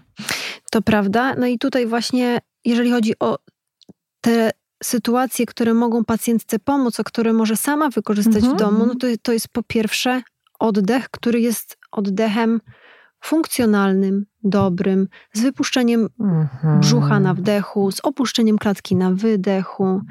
To 0.73 0.81
prawda. 0.81 1.35
No 1.35 1.47
i 1.47 1.57
tutaj 1.57 1.87
właśnie, 1.87 2.39
jeżeli 2.65 2.91
chodzi 2.91 3.13
o 3.19 3.37
te 4.21 4.51
sytuacje, 4.83 5.45
które 5.45 5.73
mogą 5.73 6.05
pacjentce 6.05 6.59
pomóc, 6.59 6.99
a 6.99 7.03
które 7.03 7.33
może 7.33 7.55
sama 7.57 7.89
wykorzystać 7.89 8.43
mhm. 8.43 8.53
w 8.53 8.59
domu, 8.59 8.85
no 8.85 8.95
to, 8.95 9.07
to 9.21 9.33
jest 9.33 9.47
po 9.47 9.63
pierwsze 9.63 10.21
oddech, 10.59 11.09
który 11.09 11.39
jest 11.39 11.77
oddechem 11.91 12.61
funkcjonalnym, 13.23 14.25
dobrym, 14.43 15.07
z 15.33 15.41
wypuszczeniem 15.41 16.09
mhm. 16.19 16.79
brzucha 16.79 17.19
na 17.19 17.33
wdechu, 17.33 17.91
z 17.91 17.99
opuszczeniem 18.03 18.57
klatki 18.57 18.95
na 18.95 19.11
wydechu. 19.11 20.01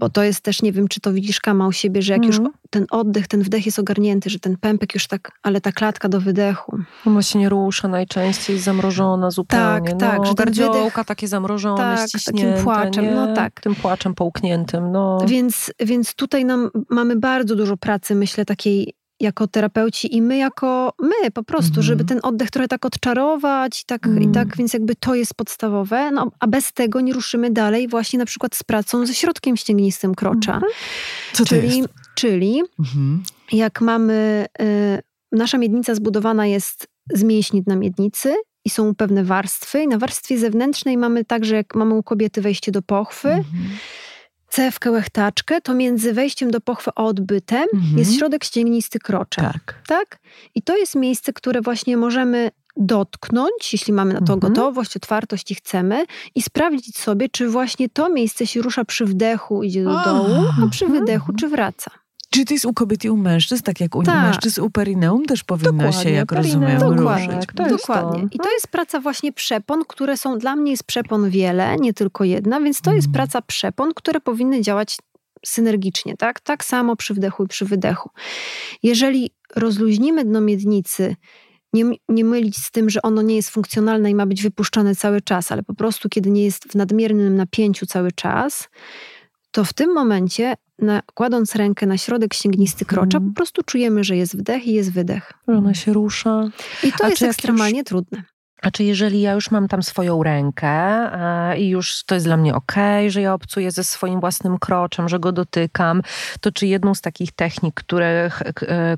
Bo 0.00 0.08
to 0.08 0.22
jest 0.22 0.40
też, 0.40 0.62
nie 0.62 0.72
wiem, 0.72 0.88
czy 0.88 1.00
to 1.00 1.12
widzisz 1.12 1.40
Kama 1.40 1.66
u 1.66 1.72
siebie, 1.72 2.02
że 2.02 2.12
jak 2.12 2.24
już 2.24 2.36
mhm. 2.36 2.54
ten 2.70 2.86
oddech, 2.90 3.28
ten 3.28 3.42
wdech 3.42 3.66
jest 3.66 3.78
ogarnięty, 3.78 4.30
że 4.30 4.38
ten 4.38 4.56
pępek 4.56 4.94
już 4.94 5.06
tak, 5.06 5.32
ale 5.42 5.60
ta 5.60 5.72
klatka 5.72 6.08
do 6.08 6.20
wydechu. 6.20 6.78
Ona 7.06 7.22
się 7.22 7.38
nie 7.38 7.48
rusza 7.48 7.88
najczęściej, 7.88 8.58
zamrożona 8.58 9.30
zupełnie. 9.30 9.90
Tak, 9.90 9.92
no, 9.92 9.98
tak. 9.98 10.26
Że 10.26 10.34
gardziołka 10.34 10.78
wydech, 10.78 11.06
takie 11.06 11.28
zamrożone, 11.28 11.96
tak, 11.96 12.22
takim 12.24 12.54
płaczem, 12.64 13.04
nie? 13.04 13.10
no 13.10 13.34
tak. 13.34 13.60
Tym 13.60 13.74
płaczem 13.74 14.14
połkniętym, 14.14 14.92
no. 14.92 15.18
Więc, 15.26 15.72
więc 15.80 16.14
tutaj 16.14 16.44
nam, 16.44 16.70
mamy 16.90 17.16
bardzo 17.16 17.56
dużo 17.56 17.76
pracy, 17.76 18.14
myślę, 18.14 18.44
takiej 18.44 18.94
jako 19.20 19.46
terapeuci 19.46 20.16
i 20.16 20.22
my 20.22 20.36
jako 20.36 20.92
my 20.98 21.30
po 21.30 21.42
prostu, 21.42 21.74
mm. 21.74 21.82
żeby 21.82 22.04
ten 22.04 22.20
oddech 22.22 22.50
trochę 22.50 22.68
tak 22.68 22.86
odczarować 22.86 23.82
i 23.82 23.84
tak, 23.84 24.06
mm. 24.06 24.22
i 24.22 24.26
mhm. 24.26 24.46
tak, 24.46 24.56
więc 24.56 24.72
jakby 24.72 24.96
to 24.96 25.14
jest 25.14 25.34
podstawowe, 25.34 26.10
no, 26.10 26.30
a 26.40 26.46
bez 26.46 26.72
tego 26.72 27.00
nie 27.00 27.12
ruszymy 27.12 27.50
dalej 27.50 27.88
właśnie 27.88 28.18
na 28.18 28.24
przykład 28.24 28.54
z 28.54 28.62
pracą 28.62 29.06
ze 29.06 29.14
środkiem 29.14 29.56
ścięgnistym 29.56 30.14
krocza. 30.14 30.52
Mm. 30.52 30.70
Co 31.32 31.44
czyli, 31.44 31.70
to 31.70 31.76
jest? 31.76 31.88
Czyli 32.14 32.62
mm. 32.94 33.22
jak 33.52 33.80
mamy, 33.80 34.46
y, 34.60 35.02
nasza 35.32 35.58
miednica 35.58 35.94
zbudowana 35.94 36.46
jest 36.46 36.88
z 37.14 37.22
mięśni 37.22 37.62
na 37.66 37.76
miednicy 37.76 38.34
i 38.64 38.70
są 38.70 38.94
pewne 38.94 39.24
warstwy 39.24 39.82
i 39.82 39.88
na 39.88 39.98
warstwie 39.98 40.38
zewnętrznej 40.38 40.96
mamy 40.96 41.24
także, 41.24 41.56
jak 41.56 41.74
mamy 41.74 41.94
u 41.94 42.02
kobiety 42.02 42.40
wejście 42.40 42.72
do 42.72 42.82
pochwy, 42.82 43.28
-hmm 43.28 44.00
cewkę, 44.50 44.90
łechtaczkę, 44.90 45.60
to 45.60 45.74
między 45.74 46.12
wejściem 46.12 46.50
do 46.50 46.60
pochwy 46.60 46.90
a 46.96 47.04
odbytem 47.04 47.64
mhm. 47.74 47.98
jest 47.98 48.16
środek 48.16 48.44
ścięgnisty 48.44 48.98
krocza. 48.98 49.42
Tak. 49.42 49.82
tak. 49.86 50.18
I 50.54 50.62
to 50.62 50.76
jest 50.76 50.94
miejsce, 50.94 51.32
które 51.32 51.60
właśnie 51.60 51.96
możemy 51.96 52.50
dotknąć, 52.76 53.72
jeśli 53.72 53.92
mamy 53.92 54.14
na 54.14 54.20
to 54.20 54.32
mhm. 54.32 54.40
gotowość, 54.40 54.96
otwartość 54.96 55.50
i 55.50 55.54
chcemy, 55.54 56.04
i 56.34 56.42
sprawdzić 56.42 56.98
sobie, 56.98 57.28
czy 57.28 57.48
właśnie 57.48 57.88
to 57.88 58.08
miejsce 58.08 58.46
się 58.46 58.62
rusza 58.62 58.84
przy 58.84 59.06
wdechu, 59.06 59.62
idzie 59.62 59.84
do 59.84 60.04
dołu, 60.04 60.44
a 60.64 60.68
przy 60.70 60.86
wydechu, 60.86 61.32
czy 61.32 61.48
wraca. 61.48 61.90
Czy 62.30 62.44
to 62.44 62.54
jest 62.54 62.64
u 62.64 62.72
kobiet 62.72 63.04
i 63.04 63.10
u 63.10 63.16
mężczyzn, 63.16 63.62
tak 63.62 63.80
jak 63.80 63.96
u 63.96 64.02
tak. 64.02 64.24
mężczyzn, 64.24 64.60
u 64.60 64.70
perineum 64.70 65.24
też 65.24 65.44
powinno 65.44 65.72
dokładnie, 65.72 66.02
się, 66.02 66.10
jak 66.10 66.32
rozumiem, 66.32 66.78
dokładnie, 66.78 67.26
ruszyć. 67.26 67.50
To 67.56 67.68
dokładnie. 67.68 68.28
I 68.32 68.38
to 68.38 68.52
jest 68.52 68.68
praca 68.68 69.00
właśnie 69.00 69.32
przepon, 69.32 69.82
które 69.88 70.16
są, 70.16 70.38
dla 70.38 70.56
mnie 70.56 70.70
jest 70.70 70.84
przepon 70.84 71.30
wiele, 71.30 71.76
nie 71.76 71.94
tylko 71.94 72.24
jedna, 72.24 72.60
więc 72.60 72.80
to 72.80 72.92
jest 72.92 73.06
mm. 73.06 73.14
praca 73.14 73.42
przepon, 73.42 73.94
które 73.94 74.20
powinny 74.20 74.60
działać 74.60 74.96
synergicznie, 75.46 76.16
tak? 76.16 76.40
Tak 76.40 76.64
samo 76.64 76.96
przy 76.96 77.14
wdechu 77.14 77.44
i 77.44 77.48
przy 77.48 77.64
wydechu. 77.64 78.10
Jeżeli 78.82 79.30
rozluźnimy 79.56 80.24
dno 80.24 80.40
miednicy, 80.40 81.16
nie, 81.72 81.84
nie 82.08 82.24
mylić 82.24 82.56
z 82.56 82.70
tym, 82.70 82.90
że 82.90 83.02
ono 83.02 83.22
nie 83.22 83.36
jest 83.36 83.50
funkcjonalne 83.50 84.10
i 84.10 84.14
ma 84.14 84.26
być 84.26 84.42
wypuszczane 84.42 84.94
cały 84.94 85.20
czas, 85.20 85.52
ale 85.52 85.62
po 85.62 85.74
prostu 85.74 86.08
kiedy 86.08 86.30
nie 86.30 86.44
jest 86.44 86.64
w 86.64 86.74
nadmiernym 86.74 87.36
napięciu 87.36 87.86
cały 87.86 88.12
czas, 88.12 88.68
to 89.50 89.64
w 89.64 89.72
tym 89.72 89.94
momencie 89.94 90.54
nakładąc 90.78 91.56
rękę 91.56 91.86
na 91.86 91.98
środek 91.98 92.34
ścięgnisty 92.34 92.84
krocza, 92.84 93.18
hmm. 93.18 93.30
po 93.30 93.36
prostu 93.36 93.62
czujemy, 93.62 94.04
że 94.04 94.16
jest 94.16 94.36
wdech 94.36 94.66
i 94.66 94.72
jest 94.72 94.92
wydech. 94.92 95.32
Ona 95.46 95.74
się 95.74 95.92
rusza. 95.92 96.50
I 96.84 96.92
to 96.92 97.04
A 97.04 97.08
jest 97.08 97.22
ekstremalnie 97.22 97.78
już... 97.78 97.88
trudne. 97.88 98.22
A 98.62 98.70
czy 98.70 98.84
jeżeli 98.84 99.20
ja 99.20 99.32
już 99.32 99.50
mam 99.50 99.68
tam 99.68 99.82
swoją 99.82 100.22
rękę 100.22 101.10
i 101.58 101.68
już 101.68 102.04
to 102.04 102.14
jest 102.14 102.26
dla 102.26 102.36
mnie 102.36 102.54
ok, 102.54 102.72
że 103.08 103.20
ja 103.20 103.34
obcuję 103.34 103.70
ze 103.70 103.84
swoim 103.84 104.20
własnym 104.20 104.58
kroczem, 104.58 105.08
że 105.08 105.18
go 105.18 105.32
dotykam, 105.32 106.02
to 106.40 106.52
czy 106.52 106.66
jedną 106.66 106.94
z 106.94 107.00
takich 107.00 107.32
technik, 107.32 107.74
które, 107.74 108.30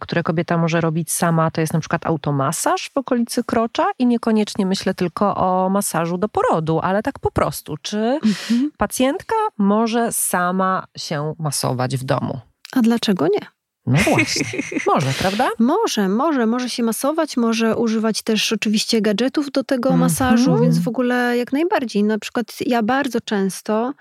które 0.01 0.23
kobieta 0.23 0.59
może 0.59 0.81
robić 0.81 1.13
sama, 1.13 1.51
to 1.51 1.61
jest 1.61 1.73
na 1.73 1.81
przykład 1.81 2.07
automasaż 2.07 2.91
w 2.95 2.97
okolicy 2.97 3.45
krocza 3.45 3.87
i 3.99 4.07
niekoniecznie 4.07 4.67
myślę 4.67 4.95
tylko 4.95 5.35
o 5.37 5.69
masażu 5.69 6.19
do 6.19 6.29
porodu, 6.29 6.81
ale 6.81 7.03
tak 7.03 7.19
po 7.19 7.31
prostu. 7.31 7.77
Czy 7.83 7.99
mhm. 7.99 8.71
pacjentka 8.77 9.35
może 9.59 10.13
sama 10.13 10.87
się 10.97 11.35
masować 11.39 11.97
w 11.97 12.05
domu? 12.05 12.41
A 12.73 12.81
dlaczego 12.81 13.27
nie? 13.27 13.62
No 13.87 13.99
właśnie, 14.09 14.45
może, 14.87 15.07
prawda? 15.23 15.51
Może, 15.59 16.09
może, 16.09 16.47
może 16.47 16.71
się 16.71 16.83
masować, 16.83 17.37
może 17.37 17.77
używać 17.77 18.23
też 18.23 18.53
oczywiście 18.53 19.01
gadżetów 19.01 19.51
do 19.51 19.65
tego 19.65 19.89
mm 19.89 19.99
-hmm. 19.99 20.03
masażu, 20.03 20.59
więc 20.59 20.79
w 20.79 20.89
ogóle 20.89 21.37
jak 21.39 21.53
najbardziej. 21.53 22.05
Na 22.05 22.19
przykład 22.19 22.47
ja 22.67 22.83
bardzo 22.83 23.21
często 23.21 23.95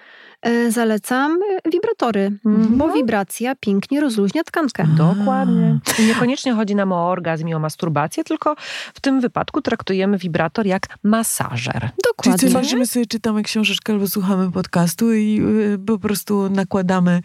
zalecam 0.69 1.39
e, 1.65 1.69
wibratory, 1.69 2.31
mm-hmm. 2.45 2.77
bo 2.77 2.89
wibracja 2.93 3.55
pięknie 3.55 4.01
rozluźnia 4.01 4.43
tkankę. 4.43 4.87
Dokładnie. 4.97 5.79
I 5.99 6.05
niekoniecznie 6.05 6.53
chodzi 6.53 6.75
nam 6.75 6.91
o 6.91 7.09
orgazm 7.09 7.47
i 7.47 7.53
o 7.53 7.59
masturbację, 7.59 8.23
tylko 8.23 8.55
w 8.93 8.99
tym 8.99 9.21
wypadku 9.21 9.61
traktujemy 9.61 10.17
wibrator 10.17 10.65
jak 10.65 10.87
masażer. 11.03 11.89
Dokładnie. 12.07 12.49
Czyli 12.49 12.85
co, 12.85 12.85
sobie 12.85 13.05
czytamy 13.05 13.43
książeczkę 13.43 13.93
albo 13.93 14.07
słuchamy 14.07 14.51
podcastu 14.51 15.13
i 15.13 15.41
y, 15.73 15.79
po 15.85 15.99
prostu 15.99 16.49
nakładamy 16.49 17.21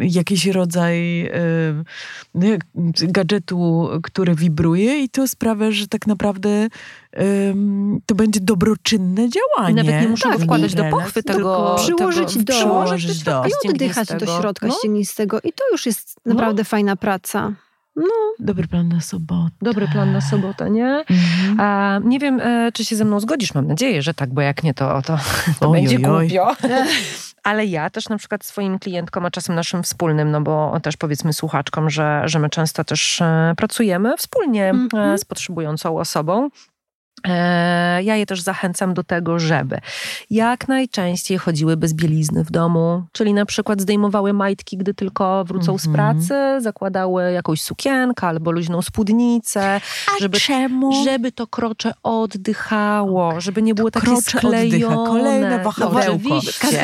jakiś 0.00 0.46
rodzaj 0.46 1.30
gadżetu, 3.02 3.88
który 4.02 4.34
wibruje 4.34 5.00
i 5.00 5.08
to 5.08 5.28
sprawia, 5.28 5.70
że 5.70 5.88
tak 5.88 6.06
naprawdę 6.06 6.68
to 8.06 8.14
będzie 8.14 8.40
dobroczynne 8.40 9.28
działanie. 9.28 9.82
Nawet 9.82 10.02
nie 10.02 10.08
muszę 10.08 10.28
tak, 10.28 10.40
wkładać 10.40 10.74
do 10.74 10.84
pochwy 10.84 11.22
tego. 11.22 11.76
Przyłożyć 11.78 12.32
tego, 12.32 12.44
do, 12.44 12.52
przyłożyć 12.52 13.22
do, 13.22 13.44
i 13.46 13.68
oddychać 13.68 14.08
do 14.08 14.26
środka 14.26 14.66
no. 14.66 14.74
ścięgnistego. 14.74 15.40
I 15.40 15.52
to 15.52 15.64
już 15.72 15.86
jest 15.86 16.16
no. 16.26 16.34
naprawdę 16.34 16.62
no. 16.62 16.64
fajna 16.64 16.96
praca. 16.96 17.52
No. 17.96 18.34
Dobry 18.38 18.68
plan 18.68 18.88
na 18.88 19.00
sobotę. 19.00 19.50
Dobry 19.62 19.88
plan 19.88 20.12
na 20.12 20.20
sobotę, 20.20 20.70
nie? 20.70 21.04
Mhm. 21.10 21.60
A, 21.60 22.00
nie 22.04 22.18
wiem, 22.18 22.40
e, 22.40 22.72
czy 22.72 22.84
się 22.84 22.96
ze 22.96 23.04
mną 23.04 23.20
zgodzisz. 23.20 23.54
Mam 23.54 23.66
nadzieję, 23.66 24.02
że 24.02 24.14
tak, 24.14 24.34
bo 24.34 24.40
jak 24.40 24.62
nie, 24.62 24.74
to, 24.74 25.02
to, 25.02 25.18
to 25.60 25.70
oj, 25.70 25.80
będzie 25.80 25.96
oj, 25.96 26.28
głupio. 26.28 26.56
Ale 27.42 27.66
ja 27.66 27.90
też 27.90 28.08
na 28.08 28.18
przykład 28.18 28.44
swoim 28.44 28.78
klientkom, 28.78 29.26
a 29.26 29.30
czasem 29.30 29.54
naszym 29.54 29.82
wspólnym, 29.82 30.30
no 30.30 30.40
bo 30.40 30.80
też 30.82 30.96
powiedzmy 30.96 31.32
słuchaczkom, 31.32 31.90
że, 31.90 32.22
że 32.24 32.38
my 32.38 32.50
często 32.50 32.84
też 32.84 33.20
e, 33.20 33.54
pracujemy 33.56 34.16
wspólnie 34.16 34.68
mm 34.68 34.88
-hmm. 34.88 35.18
z 35.18 35.24
potrzebującą 35.24 35.98
osobą 35.98 36.48
E, 36.48 36.73
ja 38.02 38.16
je 38.16 38.26
też 38.26 38.40
zachęcam 38.40 38.94
do 38.94 39.04
tego, 39.04 39.38
żeby 39.38 39.78
jak 40.30 40.68
najczęściej 40.68 41.38
chodziły 41.38 41.76
bez 41.76 41.94
bielizny 41.94 42.44
w 42.44 42.50
domu, 42.50 43.02
czyli 43.12 43.34
na 43.34 43.46
przykład 43.46 43.80
zdejmowały 43.80 44.32
majtki, 44.32 44.76
gdy 44.76 44.94
tylko 44.94 45.44
wrócą 45.44 45.72
mm 45.72 45.78
-hmm. 45.78 45.82
z 45.82 45.86
mhm. 45.86 46.16
pracy, 46.16 46.34
zakładały 46.62 47.32
jakąś 47.32 47.62
sukienkę 47.62 48.26
albo 48.26 48.50
luźną 48.50 48.82
spódnicę, 48.82 49.80
A 50.16 50.20
żeby, 50.20 50.40
czemu? 50.40 51.04
żeby 51.04 51.32
to 51.32 51.46
krocze 51.46 51.92
oddychało, 52.02 53.40
żeby 53.40 53.62
nie 53.62 53.74
było 53.74 53.90
to 53.90 54.00
takie 54.00 54.16
sklejone. 54.16 54.64
Oddycha. 54.64 55.12
Kolejne 55.12 55.62
wahadełko. 55.62 56.40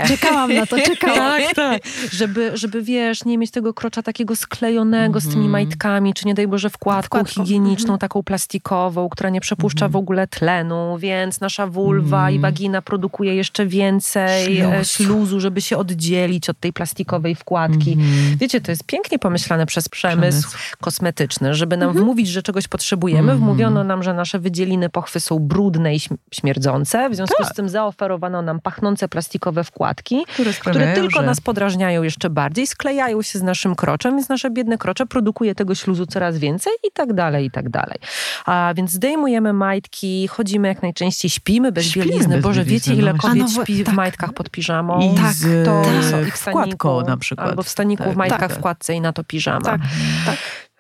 Czekałam 0.07 0.55
na 0.55 0.67
to, 0.67 0.77
czekałam. 0.91 1.43
tak, 1.43 1.55
tak. 1.55 1.83
Żeby, 2.13 2.51
żeby, 2.55 2.83
wiesz, 2.83 3.25
nie 3.25 3.39
mieć 3.39 3.51
tego 3.51 3.75
krocza 3.75 4.03
takiego 4.03 4.37
sklejonego 4.37 5.05
mm 5.05 5.13
-hmm. 5.13 5.21
z 5.21 5.29
tymi 5.29 5.47
mhm. 5.47 5.51
majtkami, 5.53 6.15
czy 6.15 6.27
nie 6.27 6.35
daj 6.35 6.49
Boże 6.49 6.71
wkładką, 6.71 7.19
wkładką. 7.19 7.45
higieniczną, 7.45 7.89
mm 7.89 7.97
-hmm. 7.97 8.01
taką 8.01 8.23
plastikową, 8.23 9.09
która 9.09 9.31
nie 9.31 9.41
przepuszcza 9.41 9.89
w 9.89 9.97
ogóle 9.97 10.27
tlenu, 10.31 10.97
więc 10.99 11.41
nasza 11.41 11.67
vulwa 11.67 12.23
mm. 12.23 12.35
i 12.35 12.39
wagina 12.39 12.83
produkuje 12.83 13.35
jeszcze 13.35 13.67
więcej 13.67 14.57
Śluz. 14.57 14.73
E, 14.73 14.85
śluzu, 14.85 15.41
żeby 15.41 15.61
się 15.61 15.77
oddzielić 15.77 16.51
od 16.51 16.61
tej 16.61 16.73
plastikowej 16.73 17.35
wkładki. 17.35 17.93
Mm. 17.93 18.37
Wiecie, 18.37 18.61
to 18.61 18.73
jest 18.73 18.85
pięknie 18.85 19.19
pomyślane 19.19 19.67
przez 19.67 19.89
przemysł, 19.89 20.49
przemysł. 20.49 20.77
kosmetyczny, 20.81 21.55
żeby 21.55 21.77
nam 21.77 21.91
mm. 21.91 22.03
wmówić, 22.03 22.29
że 22.29 22.43
czegoś 22.43 22.69
potrzebujemy. 22.69 23.33
Mm. 23.33 23.39
Wmówiono 23.39 23.85
nam, 23.85 24.03
że 24.03 24.15
nasze 24.15 24.39
wydzieliny 24.39 24.89
pochwy 24.89 25.21
są 25.21 25.39
brudne 25.39 25.95
i 25.95 26.01
śmierdzące, 26.33 27.11
w 27.11 27.15
związku 27.15 27.43
tak. 27.43 27.53
z 27.53 27.57
tym 27.57 27.69
zaoferowano 27.69 28.43
nam 28.43 28.61
pachnące 28.61 29.09
plastikowe 29.09 29.65
wkładki, 29.65 30.25
które, 30.35 30.53
które 30.53 30.95
tylko 30.95 31.21
że... 31.21 31.27
nas 31.27 31.41
podrażniają 31.41 32.03
jeszcze 32.03 32.31
bardziej, 32.31 32.67
sklejają 32.67 33.23
się 33.23 33.39
z 33.39 33.43
naszym 33.43 33.75
kroczem, 33.75 34.17
więc 34.17 34.29
nasze 34.29 34.51
biedne 34.51 34.79
krocze 34.79 35.07
produkuje 35.07 35.55
tego 35.55 35.75
śluzu 35.75 36.07
coraz 36.07 36.39
więcej 36.39 36.73
i 36.89 36.91
tak 36.93 37.13
dalej, 37.13 37.47
i 37.47 37.51
tak 37.51 37.69
dalej. 37.69 37.99
A 38.47 38.73
więc 38.77 38.91
zdejmujemy 38.91 39.53
majtki, 39.53 40.20
chodzimy 40.29 40.69
jak 40.69 40.83
najczęściej, 40.83 41.31
śpimy 41.31 41.73
bez 41.73 41.87
śpimy 41.87 42.07
bielizny. 42.07 42.35
Bez 42.35 42.43
Boże, 42.43 42.65
bielizny, 42.65 42.93
wiecie 42.93 43.03
ile 43.03 43.13
no 43.13 43.19
kobiet 43.19 43.47
no, 43.57 43.65
śpi 43.65 43.85
tak. 43.85 43.95
w 43.95 43.97
majtkach 43.97 44.33
pod 44.33 44.51
piżamą? 44.51 45.01
I 45.01 45.15
tak, 45.15 45.33
z, 45.33 45.65
to 45.65 45.83
tak. 46.11 46.35
w 46.35 46.37
staniku, 46.37 47.03
na 47.03 47.17
przykład. 47.17 47.49
Albo 47.49 47.63
w 47.63 47.69
staniku 47.69 48.05
tak, 48.05 48.13
w 48.13 48.17
majtkach 48.17 48.41
tak. 48.41 48.59
w 48.59 48.61
kładce 48.61 48.95
i 48.95 49.01
na 49.01 49.13
to 49.13 49.25
piżama. 49.25 49.61
Tak, 49.61 49.81
tak. 50.27 50.39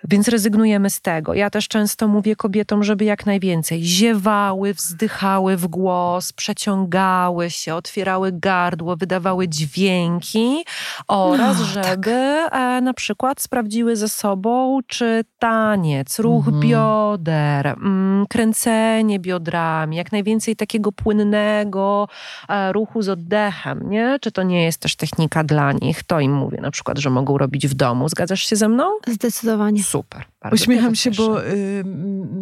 Więc 0.08 0.28
rezygnujemy 0.28 0.90
z 0.90 1.00
tego. 1.00 1.34
Ja 1.34 1.50
też 1.50 1.68
często 1.68 2.08
mówię 2.08 2.36
kobietom, 2.36 2.84
żeby 2.84 3.04
jak 3.04 3.26
najwięcej 3.26 3.84
ziewały, 3.84 4.74
wzdychały 4.74 5.56
w 5.56 5.66
głos, 5.66 6.32
przeciągały 6.32 7.50
się, 7.50 7.74
otwierały 7.74 8.32
gardło, 8.32 8.96
wydawały 8.96 9.48
dźwięki 9.48 10.64
oraz 11.08 11.58
no, 11.58 11.64
tak. 11.64 11.84
żeby 11.84 12.46
tak. 12.50 12.84
na 12.84 12.94
przykład 12.94 13.40
sprawdziły 13.40 13.96
ze 13.96 14.08
sobą, 14.08 14.78
czy 14.86 15.24
taniec, 15.38 16.18
ruch 16.18 16.46
mhm. 16.46 16.60
bioder, 16.62 17.66
mm, 17.66 18.26
kręcenie 18.26 19.18
biodrami, 19.18 19.96
jak 19.96 20.12
najwięcej 20.12 20.56
takiego 20.56 20.92
płynnego 20.92 22.08
e, 22.48 22.72
ruchu 22.72 23.02
z 23.02 23.08
oddechem, 23.08 23.90
nie? 23.90 24.18
Czy 24.20 24.32
to 24.32 24.42
nie 24.42 24.64
jest 24.64 24.78
też 24.78 24.96
technika 24.96 25.44
dla 25.44 25.72
nich? 25.72 26.02
To 26.02 26.20
im 26.20 26.32
mówię 26.32 26.60
na 26.60 26.70
przykład, 26.70 26.98
że 26.98 27.10
mogą 27.10 27.38
robić 27.38 27.68
w 27.68 27.74
domu. 27.74 28.08
Zgadzasz 28.08 28.42
się 28.42 28.56
ze 28.56 28.68
mną? 28.68 28.84
Zdecydowanie. 29.06 29.82
Super. 29.90 30.24
Uśmiecham 30.52 30.94
się, 30.94 31.10
bo 31.10 31.44
y, 31.46 31.84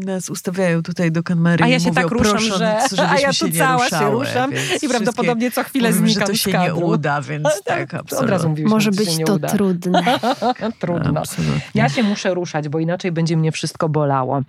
nas 0.06 0.30
ustawiają 0.30 0.82
tutaj 0.82 1.12
do 1.12 1.22
kamery. 1.22 1.64
A 1.64 1.68
ja 1.68 1.80
się 1.80 1.88
mówią, 1.88 2.02
tak 2.02 2.10
ruszam, 2.10 2.38
że 2.40 2.78
a 3.12 3.18
ja 3.18 3.32
tu 3.32 3.50
cała 3.58 3.88
się 3.88 4.10
ruszam 4.10 4.50
i 4.82 4.88
prawdopodobnie 4.88 5.50
co 5.50 5.64
chwilę 5.64 5.92
znikam 5.92 6.26
że 6.26 6.26
to 6.26 6.34
się 6.34 6.58
nie 6.58 6.74
uda, 6.74 7.20
więc 7.22 7.48
tak, 7.64 7.94
absolutnie. 7.94 8.24
Od 8.24 8.30
razu 8.30 8.54
Może 8.64 8.90
być 8.90 9.24
to 9.26 9.34
uda. 9.34 9.48
trudne. 9.48 10.02
Trudno. 10.80 11.20
Absolutnie. 11.20 11.60
Ja 11.74 11.88
się 11.88 12.02
muszę 12.02 12.34
ruszać, 12.34 12.68
bo 12.68 12.78
inaczej 12.78 13.12
będzie 13.12 13.36
mnie 13.36 13.52
wszystko 13.52 13.88
bolało. 13.88 14.42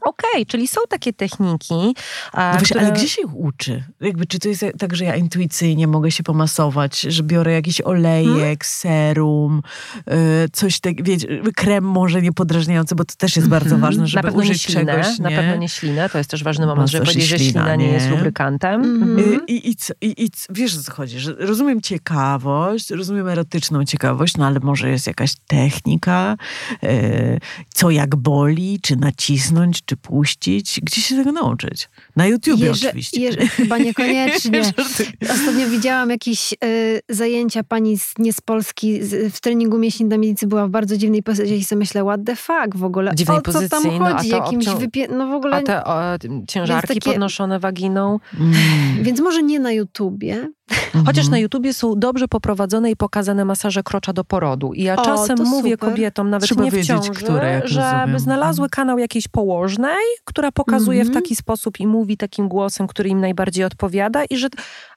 Okej, 0.00 0.30
okay, 0.32 0.46
czyli 0.46 0.68
są 0.68 0.80
takie 0.88 1.12
techniki. 1.12 1.94
No 2.34 2.52
wiesz, 2.58 2.62
które... 2.62 2.80
Ale 2.80 2.92
gdzie 2.92 3.08
się 3.08 3.22
ich 3.22 3.36
uczy? 3.36 3.84
Jakby, 4.00 4.26
czy 4.26 4.38
to 4.38 4.48
jest 4.48 4.64
tak, 4.78 4.96
że 4.96 5.04
ja 5.04 5.16
intuicyjnie 5.16 5.86
mogę 5.86 6.10
się 6.10 6.22
pomasować, 6.22 7.00
że 7.00 7.22
biorę 7.22 7.52
jakiś 7.52 7.80
olejek, 7.80 8.34
hmm? 8.34 8.56
serum, 8.62 9.62
y, 9.98 10.48
coś 10.52 10.80
tak, 10.80 11.02
wiecie, 11.02 11.42
krem 11.56 11.84
może 11.84 12.22
niepodrażniający, 12.22 12.94
bo 12.94 13.04
to 13.04 13.14
też 13.18 13.36
jest 13.36 13.48
bardzo 13.48 13.70
hmm. 13.70 13.80
ważne, 13.80 14.06
żeby 14.06 14.22
na 14.22 14.28
pewno 14.28 14.42
użyć 14.42 14.68
nie 14.68 14.74
ślinę, 14.74 14.92
czegoś. 14.92 15.18
Nie? 15.18 15.24
Na 15.24 15.30
pewno 15.30 15.56
nie 15.56 15.68
ślinę, 15.68 16.08
to 16.08 16.18
jest 16.18 16.30
też 16.30 16.44
ważny 16.44 16.66
moment, 16.66 16.90
żeby 16.90 17.04
powiedzieć, 17.04 17.28
że 17.28 17.38
ślina 17.38 17.76
nie, 17.76 17.86
nie 17.86 17.92
jest 17.92 18.10
lubrykantem. 18.10 18.82
Mm. 18.82 19.46
I, 19.46 19.68
i, 19.68 19.76
i, 20.00 20.24
I, 20.24 20.30
wiesz 20.50 20.78
o 20.78 20.82
co 20.82 20.92
chodzi, 20.92 21.20
że 21.20 21.34
rozumiem 21.38 21.80
ciekawość, 21.80 22.90
rozumiem 22.90 23.28
erotyczną 23.28 23.84
ciekawość, 23.84 24.36
no 24.36 24.46
ale 24.46 24.60
może 24.60 24.90
jest 24.90 25.06
jakaś 25.06 25.34
technika, 25.46 26.36
y, 26.84 27.40
co 27.74 27.90
jak 27.90 28.16
boli, 28.16 28.78
czy 28.82 28.96
nacisnąć, 28.96 29.79
czy 29.84 29.96
puścić? 29.96 30.80
Gdzie 30.82 31.00
się 31.00 31.16
tego 31.16 31.32
nauczyć? 31.32 31.88
Na 32.16 32.26
YouTubie 32.26 32.66
Jeże, 32.66 32.88
oczywiście. 32.88 33.20
Jeże, 33.20 33.46
chyba 33.46 33.78
niekoniecznie. 33.78 34.62
Ostatnio 35.34 35.68
widziałam 35.68 36.10
jakieś 36.10 36.52
y, 36.52 37.00
zajęcia 37.08 37.64
pani 37.64 37.98
z, 37.98 38.14
nie 38.18 38.32
z 38.32 38.40
Polski 38.40 39.02
z, 39.02 39.34
w 39.34 39.40
treningu 39.40 39.78
mięśni 39.78 40.08
dla 40.08 40.18
milicji 40.18 40.46
była 40.46 40.66
w 40.66 40.70
bardzo 40.70 40.96
dziwnej 40.96 41.22
pozycji 41.22 41.56
i 41.56 41.64
sobie 41.64 41.78
myślę, 41.78 42.02
what 42.02 42.20
the 42.26 42.36
fuck 42.36 42.76
w 42.76 42.84
ogóle? 42.84 43.12
Dziwnej 43.14 43.38
o 43.38 43.40
co 43.40 43.52
pozycji, 43.52 43.70
tam 43.70 43.98
no, 43.98 44.14
chodzi? 44.14 44.28
Jakimś 44.28 44.66
wypie... 44.66 45.08
no 45.08 45.26
w 45.26 45.32
ogóle... 45.32 45.56
A 45.56 45.62
te 45.62 45.84
o, 45.84 46.00
ciężarki 46.48 46.88
takie... 46.88 47.00
podnoszone 47.00 47.58
waginą? 47.58 48.20
Mm. 48.40 48.54
Więc 49.02 49.20
może 49.20 49.42
nie 49.42 49.60
na 49.60 49.72
YouTubie, 49.72 50.48
Mhm. 50.70 51.06
Chociaż 51.06 51.28
na 51.28 51.38
YouTubie 51.38 51.74
są 51.74 51.94
dobrze 51.98 52.28
poprowadzone 52.28 52.90
i 52.90 52.96
pokazane 52.96 53.44
masaże 53.44 53.82
krocza 53.82 54.12
do 54.12 54.24
porodu. 54.24 54.72
I 54.72 54.82
ja 54.82 54.96
o, 54.96 55.04
czasem 55.04 55.38
mówię 55.38 55.70
super. 55.70 55.88
kobietom, 55.90 56.30
nawet 56.30 56.46
Trzeba 56.46 56.64
nie 56.64 56.70
w 56.70 56.86
ciąży, 56.86 57.10
które, 57.10 57.62
żeby 57.64 58.18
znalazły 58.18 58.68
kanał 58.68 58.98
jakiejś 58.98 59.28
położnej, 59.28 60.04
która 60.24 60.52
pokazuje 60.52 61.04
w 61.04 61.06
mhm. 61.06 61.22
taki 61.22 61.36
sposób 61.36 61.80
i 61.80 61.86
mówi 61.86 62.16
takim 62.16 62.48
głosem, 62.48 62.86
który 62.86 63.08
im 63.08 63.20
najbardziej 63.20 63.64
odpowiada 63.64 64.24
i 64.24 64.36
że 64.36 64.48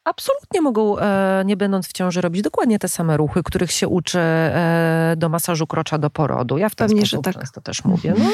absolutnie 0.04 0.62
mogą, 0.62 0.98
e, 0.98 1.44
nie 1.46 1.58
będąc 1.58 1.88
w 1.88 1.94
ciąży, 1.94 2.22
robić 2.22 2.42
dokładnie 2.42 2.80
te 2.80 2.88
same 2.88 3.18
ruchy, 3.18 3.44
których 3.44 3.72
się 3.72 3.88
uczy 3.88 4.20
e, 4.20 5.14
do 5.18 5.30
masażu 5.30 5.68
krocza 5.68 5.98
do 5.98 6.10
porodu. 6.10 6.58
Ja 6.58 6.70
w 6.70 6.76
ten 6.76 6.88
Pewnie, 6.88 7.02
sposób 7.02 7.26
że 7.26 7.34
tak. 7.34 7.42
często 7.42 7.62
też 7.62 7.86
mówię. 7.86 8.14
No. 8.18 8.26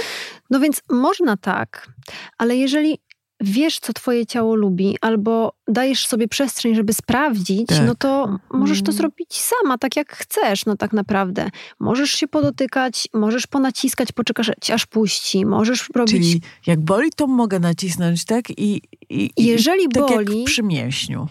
no 0.49 0.59
więc 0.59 0.81
można 0.89 1.37
tak, 1.37 1.89
ale 2.37 2.55
jeżeli 2.55 2.99
wiesz, 3.41 3.79
co 3.79 3.93
twoje 3.93 4.25
ciało 4.25 4.55
lubi, 4.55 4.95
albo 5.01 5.53
dajesz 5.67 6.07
sobie 6.07 6.27
przestrzeń, 6.27 6.75
żeby 6.75 6.93
sprawdzić, 6.93 7.67
tak. 7.67 7.85
no 7.85 7.95
to 7.95 8.39
możesz 8.51 8.81
to 8.81 8.91
mm. 8.91 8.97
zrobić 8.97 9.37
sama, 9.37 9.77
tak 9.77 9.95
jak 9.95 10.13
chcesz, 10.13 10.65
no 10.65 10.77
tak 10.77 10.93
naprawdę. 10.93 11.49
Możesz 11.79 12.11
się 12.11 12.27
podotykać, 12.27 13.07
możesz 13.13 13.47
ponaciskać, 13.47 14.11
poczekać, 14.11 14.71
aż 14.71 14.85
puści, 14.85 15.45
możesz 15.45 15.89
robić... 15.95 16.11
Czyli 16.13 16.41
jak 16.67 16.79
boli, 16.81 17.09
to 17.15 17.27
mogę 17.27 17.59
nacisnąć, 17.59 18.25
tak? 18.25 18.49
I, 18.49 18.81
i, 19.09 19.31
jeżeli 19.37 19.83
i 19.83 19.89
tak 19.89 20.07
boli... 20.07 20.39
Jak 20.39 20.45
przy 20.45 20.63
mięśniu. 20.63 21.27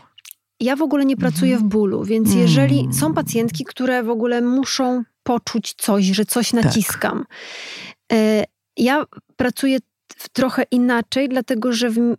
Ja 0.61 0.77
w 0.77 0.83
ogóle 0.83 1.05
nie 1.05 1.17
pracuję 1.17 1.53
w 1.53 1.63
mhm. 1.63 1.69
bólu, 1.69 2.05
więc 2.05 2.35
jeżeli 2.35 2.81
mm. 2.81 2.93
są 2.93 3.15
pacjentki, 3.15 3.65
które 3.65 4.03
w 4.03 4.11
ogóle 4.11 4.41
muszą 4.43 5.03
poczuć 5.23 5.75
coś, 5.79 6.05
że 6.05 6.25
coś 6.25 6.51
tak. 6.51 6.65
naciskam. 6.65 7.25
Tak. 8.09 8.19
Ja 8.77 9.05
pracuję 9.37 9.79
trochę 10.33 10.63
inaczej, 10.71 11.29
dlatego 11.29 11.73
że 11.73 11.91
w 11.91 12.17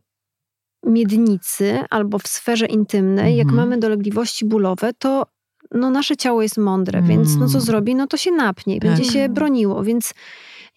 miednicy 0.85 1.79
albo 1.89 2.19
w 2.19 2.27
sferze 2.27 2.65
intymnej, 2.65 3.35
jak 3.35 3.47
mhm. 3.47 3.69
mamy 3.69 3.79
dolegliwości 3.79 4.45
bólowe, 4.45 4.91
to 4.99 5.25
no, 5.71 5.89
nasze 5.89 6.17
ciało 6.17 6.41
jest 6.41 6.57
mądre, 6.57 7.01
więc 7.01 7.35
no 7.35 7.47
co 7.47 7.53
mm. 7.53 7.61
zrobi? 7.61 7.95
No 7.95 8.07
to 8.07 8.17
się 8.17 8.31
napnie 8.31 8.75
i 8.75 8.79
tak. 8.79 8.89
będzie 8.91 9.11
się 9.11 9.29
broniło. 9.29 9.83
Więc 9.83 10.13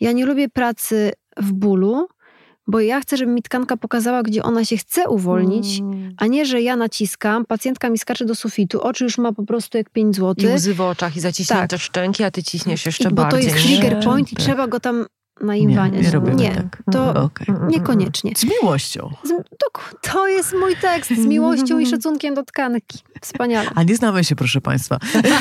ja 0.00 0.12
nie 0.12 0.26
lubię 0.26 0.48
pracy 0.48 1.12
w 1.36 1.52
bólu, 1.52 2.08
bo 2.66 2.80
ja 2.80 3.00
chcę, 3.00 3.16
żeby 3.16 3.32
mi 3.32 3.42
tkanka 3.42 3.76
pokazała, 3.76 4.22
gdzie 4.22 4.42
ona 4.42 4.64
się 4.64 4.76
chce 4.76 5.08
uwolnić, 5.08 5.80
mm. 5.80 6.14
a 6.16 6.26
nie, 6.26 6.46
że 6.46 6.62
ja 6.62 6.76
naciskam, 6.76 7.46
pacjentka 7.46 7.90
mi 7.90 7.98
skacze 7.98 8.24
do 8.24 8.34
sufitu, 8.34 8.82
oczy 8.82 9.04
już 9.04 9.18
ma 9.18 9.32
po 9.32 9.42
prostu 9.42 9.78
jak 9.78 9.90
5 9.90 10.16
zł. 10.16 10.50
I 10.50 10.54
łzy 10.54 10.74
w 10.74 10.80
oczach 10.80 11.16
i 11.16 11.20
zaciśnięte 11.20 11.68
tak. 11.68 11.80
szczęki, 11.80 12.24
a 12.24 12.30
ty 12.30 12.42
ciśniesz 12.42 12.86
jeszcze 12.86 13.08
I, 13.08 13.12
bardziej. 13.12 13.40
Bo 13.40 13.48
to 13.48 13.56
jest 13.56 13.66
trigger 13.66 14.04
point 14.04 14.30
tak. 14.30 14.38
i 14.38 14.42
trzeba 14.42 14.66
go 14.68 14.80
tam 14.80 15.06
na 15.43 15.57
inwanie. 15.57 16.01
Nie, 16.01 16.20
nie, 16.20 16.34
nie 16.34 16.55
tak. 16.55 16.82
to 16.93 17.09
mhm. 17.09 17.26
okay. 17.26 17.57
niekoniecznie. 17.68 18.32
Z 18.36 18.45
miłością. 18.45 19.11
Z, 19.24 19.28
to, 19.59 19.80
to 20.01 20.28
jest 20.28 20.55
mój 20.61 20.76
tekst. 20.76 21.11
Z 21.11 21.26
miłością 21.26 21.78
i 21.78 21.86
szacunkiem 21.86 22.34
do 22.34 22.43
tkanki. 22.43 22.99
Wspaniale. 23.20 23.70
A 23.74 23.82
nie 23.82 23.97
znamy 23.97 24.24
się, 24.24 24.36
proszę 24.36 24.61
Państwa. 24.61 24.99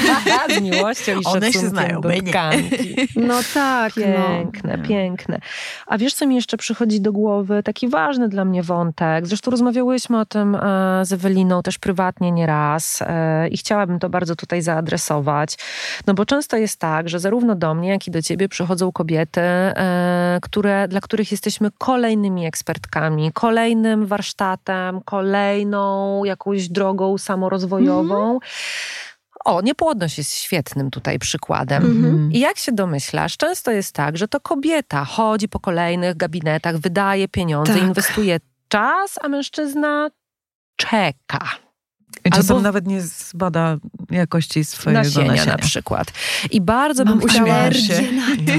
z 0.58 0.62
miłością 0.62 1.20
i 1.20 1.26
One 1.26 1.54
się 1.54 1.60
znają, 1.60 2.02
do 2.02 2.10
tkanki. 2.10 2.96
No 3.16 3.40
tak. 3.54 3.94
No. 3.98 4.04
Piękne, 4.28 4.78
no. 4.78 4.84
piękne. 4.88 5.40
A 5.88 5.98
wiesz, 5.98 6.14
co 6.14 6.28
mi 6.28 6.36
jeszcze 6.36 6.58
przychodzi 6.58 7.02
do 7.02 7.12
głowy? 7.12 7.64
Taki 7.64 7.88
ważny 7.88 8.30
dla 8.30 8.46
mnie 8.46 8.64
wątek. 8.64 9.28
Zresztą 9.28 9.52
rozmawiałyśmy 9.52 10.20
o 10.20 10.26
tym 10.26 10.56
e, 10.56 10.60
z 11.06 11.14
Eweliną 11.14 11.62
też 11.62 11.80
prywatnie 11.80 12.32
nieraz 12.32 13.00
e, 13.02 13.48
i 13.48 13.58
chciałabym 13.58 14.00
to 14.00 14.10
bardzo 14.10 14.36
tutaj 14.36 14.62
zaadresować. 14.62 15.58
No 16.08 16.14
bo 16.14 16.26
często 16.26 16.58
jest 16.58 16.80
tak, 16.80 17.10
że 17.10 17.20
zarówno 17.20 17.56
do 17.56 17.74
mnie, 17.74 17.90
jak 17.90 18.08
i 18.08 18.12
do 18.12 18.22
ciebie 18.22 18.50
przychodzą 18.50 18.92
kobiety, 18.92 19.42
e, 19.42 19.91
które, 20.42 20.88
dla 20.88 21.02
których 21.02 21.32
jesteśmy 21.32 21.70
kolejnymi 21.78 22.46
ekspertkami, 22.46 23.32
kolejnym 23.34 24.06
warsztatem, 24.06 25.02
kolejną 25.02 26.24
jakąś 26.24 26.70
drogą 26.70 27.18
samorozwojową. 27.18 28.30
Mm 28.30 28.38
-hmm. 28.38 28.92
O, 29.46 29.62
niepłodność 29.62 30.18
jest 30.18 30.34
świetnym 30.36 30.92
tutaj 30.92 31.20
przykładem. 31.20 31.84
Mm 31.84 32.04
-hmm. 32.04 32.36
I 32.36 32.40
jak 32.40 32.58
się 32.58 32.72
domyślasz, 32.72 33.38
często 33.38 33.72
jest 33.72 33.96
tak, 33.96 34.18
że 34.18 34.28
to 34.28 34.40
kobieta 34.40 35.06
chodzi 35.06 35.50
po 35.50 35.60
kolejnych 35.60 36.18
gabinetach, 36.18 36.78
wydaje 36.78 37.28
pieniądze, 37.28 37.74
tak. 37.74 37.84
inwestuje 37.84 38.40
czas, 38.68 39.20
a 39.22 39.30
mężczyzna 39.30 40.10
czeka. 40.76 41.40
I 42.26 42.30
czasem 42.30 42.56
Albo 42.56 42.64
nawet 42.64 42.88
nie 42.88 43.02
zbada 43.02 43.78
jakości 44.10 44.66
swojego 44.66 45.00
nasienia. 45.04 45.28
nasienia. 45.28 45.52
na 45.52 45.58
przykład. 45.58 46.12
I 46.52 46.62
bardzo 46.62 47.06
mam 47.06 47.20
bym 47.20 47.30
chciała... 47.30 47.54
alergię 47.54 48.02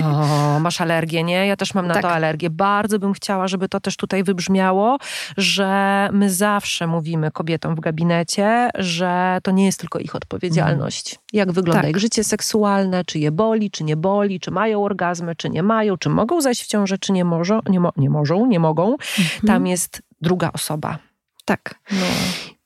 no, 0.01 0.61
masz 0.61 0.81
alergię, 0.81 1.25
nie? 1.25 1.47
Ja 1.47 1.57
też 1.57 1.75
mam 1.75 1.87
na 1.87 1.95
tak. 1.95 2.03
to 2.03 2.11
alergię. 2.11 2.51
Bardzo 2.51 2.99
bym 2.99 3.13
chciała, 3.13 3.49
żeby 3.49 3.69
to 3.69 3.81
też 3.81 3.97
tutaj 3.97 4.25
wybrzmiało, 4.25 4.99
że 5.37 6.09
my 6.13 6.31
zawsze 6.31 6.87
mówimy 6.87 7.31
kobietom 7.31 7.75
w 7.75 7.81
gabinecie, 7.81 8.71
że 8.75 9.39
to 9.43 9.51
nie 9.51 9.67
jest 9.67 9.81
tylko 9.81 9.99
ich 9.99 10.15
odpowiedzialność. 10.17 11.15
Mm. 11.15 11.23
Jak 11.33 11.53
wygląda 11.53 11.83
tak. 11.83 11.91
ich 11.91 11.99
życie 11.99 12.25
seksualne, 12.25 13.05
czy 13.05 13.19
je 13.19 13.31
boli, 13.31 13.71
czy 13.71 13.85
nie 13.85 13.97
boli, 13.97 14.41
czy 14.41 14.51
mają 14.51 14.85
orgazmy, 14.85 15.37
czy 15.37 15.51
nie 15.51 15.63
mają, 15.63 15.97
czy 15.97 16.09
mogą 16.09 16.41
zajść 16.41 16.63
w 16.63 16.67
ciążę, 16.67 16.99
czy 16.99 17.13
nie, 17.13 17.25
może, 17.25 17.61
nie, 17.69 17.81
mo 17.81 17.93
nie 17.97 18.11
możą, 18.11 18.47
nie 18.47 18.61
mogą. 18.61 18.97
-hmm. 18.97 19.47
Tam 19.47 19.67
jest 19.67 20.03
druga 20.21 20.51
osoba. 20.53 20.99
Tak. 21.45 21.75
No. 21.91 22.07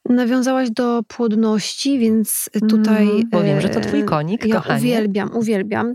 Nawiązałaś 0.09 0.71
do 0.71 1.03
płodności, 1.09 1.99
więc 1.99 2.51
tutaj. 2.69 3.11
Mm, 3.11 3.31
bo 3.31 3.43
wiem, 3.43 3.61
że 3.61 3.69
to 3.69 3.81
twój 3.81 4.05
konik. 4.05 4.45
Ja 4.45 4.57
kochanie. 4.57 4.81
uwielbiam, 4.81 5.31
uwielbiam. 5.37 5.95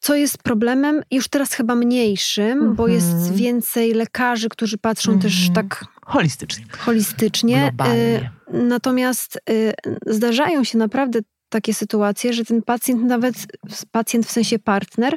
Co 0.00 0.14
jest 0.14 0.38
problemem, 0.38 1.02
już 1.10 1.28
teraz 1.28 1.52
chyba 1.52 1.74
mniejszym, 1.74 2.58
mm 2.58 2.72
-hmm. 2.72 2.76
bo 2.76 2.88
jest 2.88 3.12
mhm. 3.12 3.34
więcej 3.34 3.94
lekarzy, 3.94 4.48
którzy 4.48 4.78
patrzą 4.78 5.10
mm 5.10 5.20
-hmm. 5.20 5.22
też 5.22 5.48
mhm. 5.48 5.54
tak 5.54 5.84
holistycznie. 6.04 6.64
Holistycznie. 6.78 7.72
Globalnie. 7.76 8.30
Natomiast 8.52 9.38
y, 9.50 9.72
zdarzają 10.06 10.64
się 10.64 10.78
naprawdę 10.78 11.20
takie 11.48 11.74
sytuacje, 11.74 12.32
że 12.32 12.44
ten 12.44 12.62
pacjent 12.62 13.02
nawet, 13.02 13.34
pacjent 13.90 14.26
w 14.26 14.30
sensie 14.30 14.58
partner, 14.58 15.16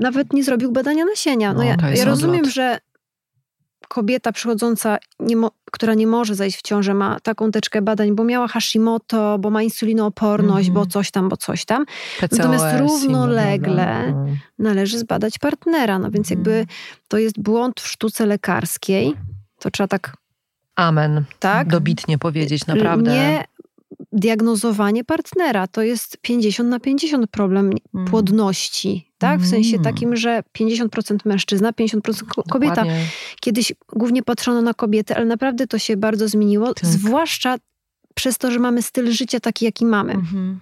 nawet 0.00 0.32
nie 0.32 0.44
zrobił 0.44 0.72
badania 0.72 1.04
nasienia. 1.04 1.52
No, 1.52 1.58
no 1.58 1.64
ja, 1.64 1.76
ja 1.94 2.04
rozumiem, 2.04 2.50
że 2.50 2.78
kobieta 3.88 4.32
przychodząca, 4.32 4.98
nie 5.20 5.36
która 5.72 5.94
nie 5.94 6.06
może 6.06 6.34
zajść 6.34 6.58
w 6.58 6.62
ciążę, 6.62 6.94
ma 6.94 7.20
taką 7.20 7.50
teczkę 7.50 7.82
badań, 7.82 8.14
bo 8.14 8.24
miała 8.24 8.48
Hashimoto, 8.48 9.38
bo 9.38 9.50
ma 9.50 9.62
insulinooporność, 9.62 10.68
mm. 10.68 10.74
bo 10.74 10.86
coś 10.86 11.10
tam, 11.10 11.28
bo 11.28 11.36
coś 11.36 11.64
tam. 11.64 11.86
PCOS, 12.20 12.38
Natomiast 12.38 12.66
równolegle 12.78 14.04
mm. 14.04 14.36
należy 14.58 14.98
zbadać 14.98 15.38
partnera. 15.38 15.98
No 15.98 16.10
więc 16.10 16.30
jakby 16.30 16.50
mhm. 16.50 16.68
to 17.08 17.18
jest 17.18 17.40
błąd 17.40 17.80
w 17.80 17.88
sztuce 17.88 18.26
lekarskiej. 18.26 19.14
To 19.58 19.70
trzeba 19.70 19.88
tak 19.88 20.16
Amen. 20.76 21.24
Tak? 21.38 21.68
Dobitnie 21.68 22.18
powiedzieć, 22.18 22.66
naprawdę. 22.66 23.10
Nie 23.10 23.44
diagnozowanie 24.12 25.04
partnera 25.04 25.66
to 25.66 25.82
jest 25.82 26.16
50 26.22 26.68
na 26.70 26.80
50 26.80 27.30
problem 27.30 27.70
mm. 27.94 28.06
płodności, 28.06 29.12
tak? 29.18 29.40
W 29.40 29.48
sensie 29.48 29.76
mm. 29.76 29.84
takim, 29.84 30.16
że 30.16 30.42
50% 30.58 31.16
mężczyzna, 31.24 31.72
50% 31.72 32.00
kobieta. 32.48 32.74
Dokładnie. 32.74 33.06
Kiedyś 33.40 33.72
głównie 33.92 34.22
patrzono 34.22 34.62
na 34.62 34.74
kobiety, 34.74 35.16
ale 35.16 35.24
naprawdę 35.24 35.66
to 35.66 35.78
się 35.78 35.96
bardzo 35.96 36.28
zmieniło, 36.28 36.74
tak. 36.74 36.86
zwłaszcza 36.86 37.56
przez 38.14 38.38
to, 38.38 38.50
że 38.50 38.58
mamy 38.58 38.82
styl 38.82 39.12
życia 39.12 39.40
taki, 39.40 39.64
jaki 39.64 39.86
mamy. 39.86 40.14
Mm-hmm. 40.14 40.54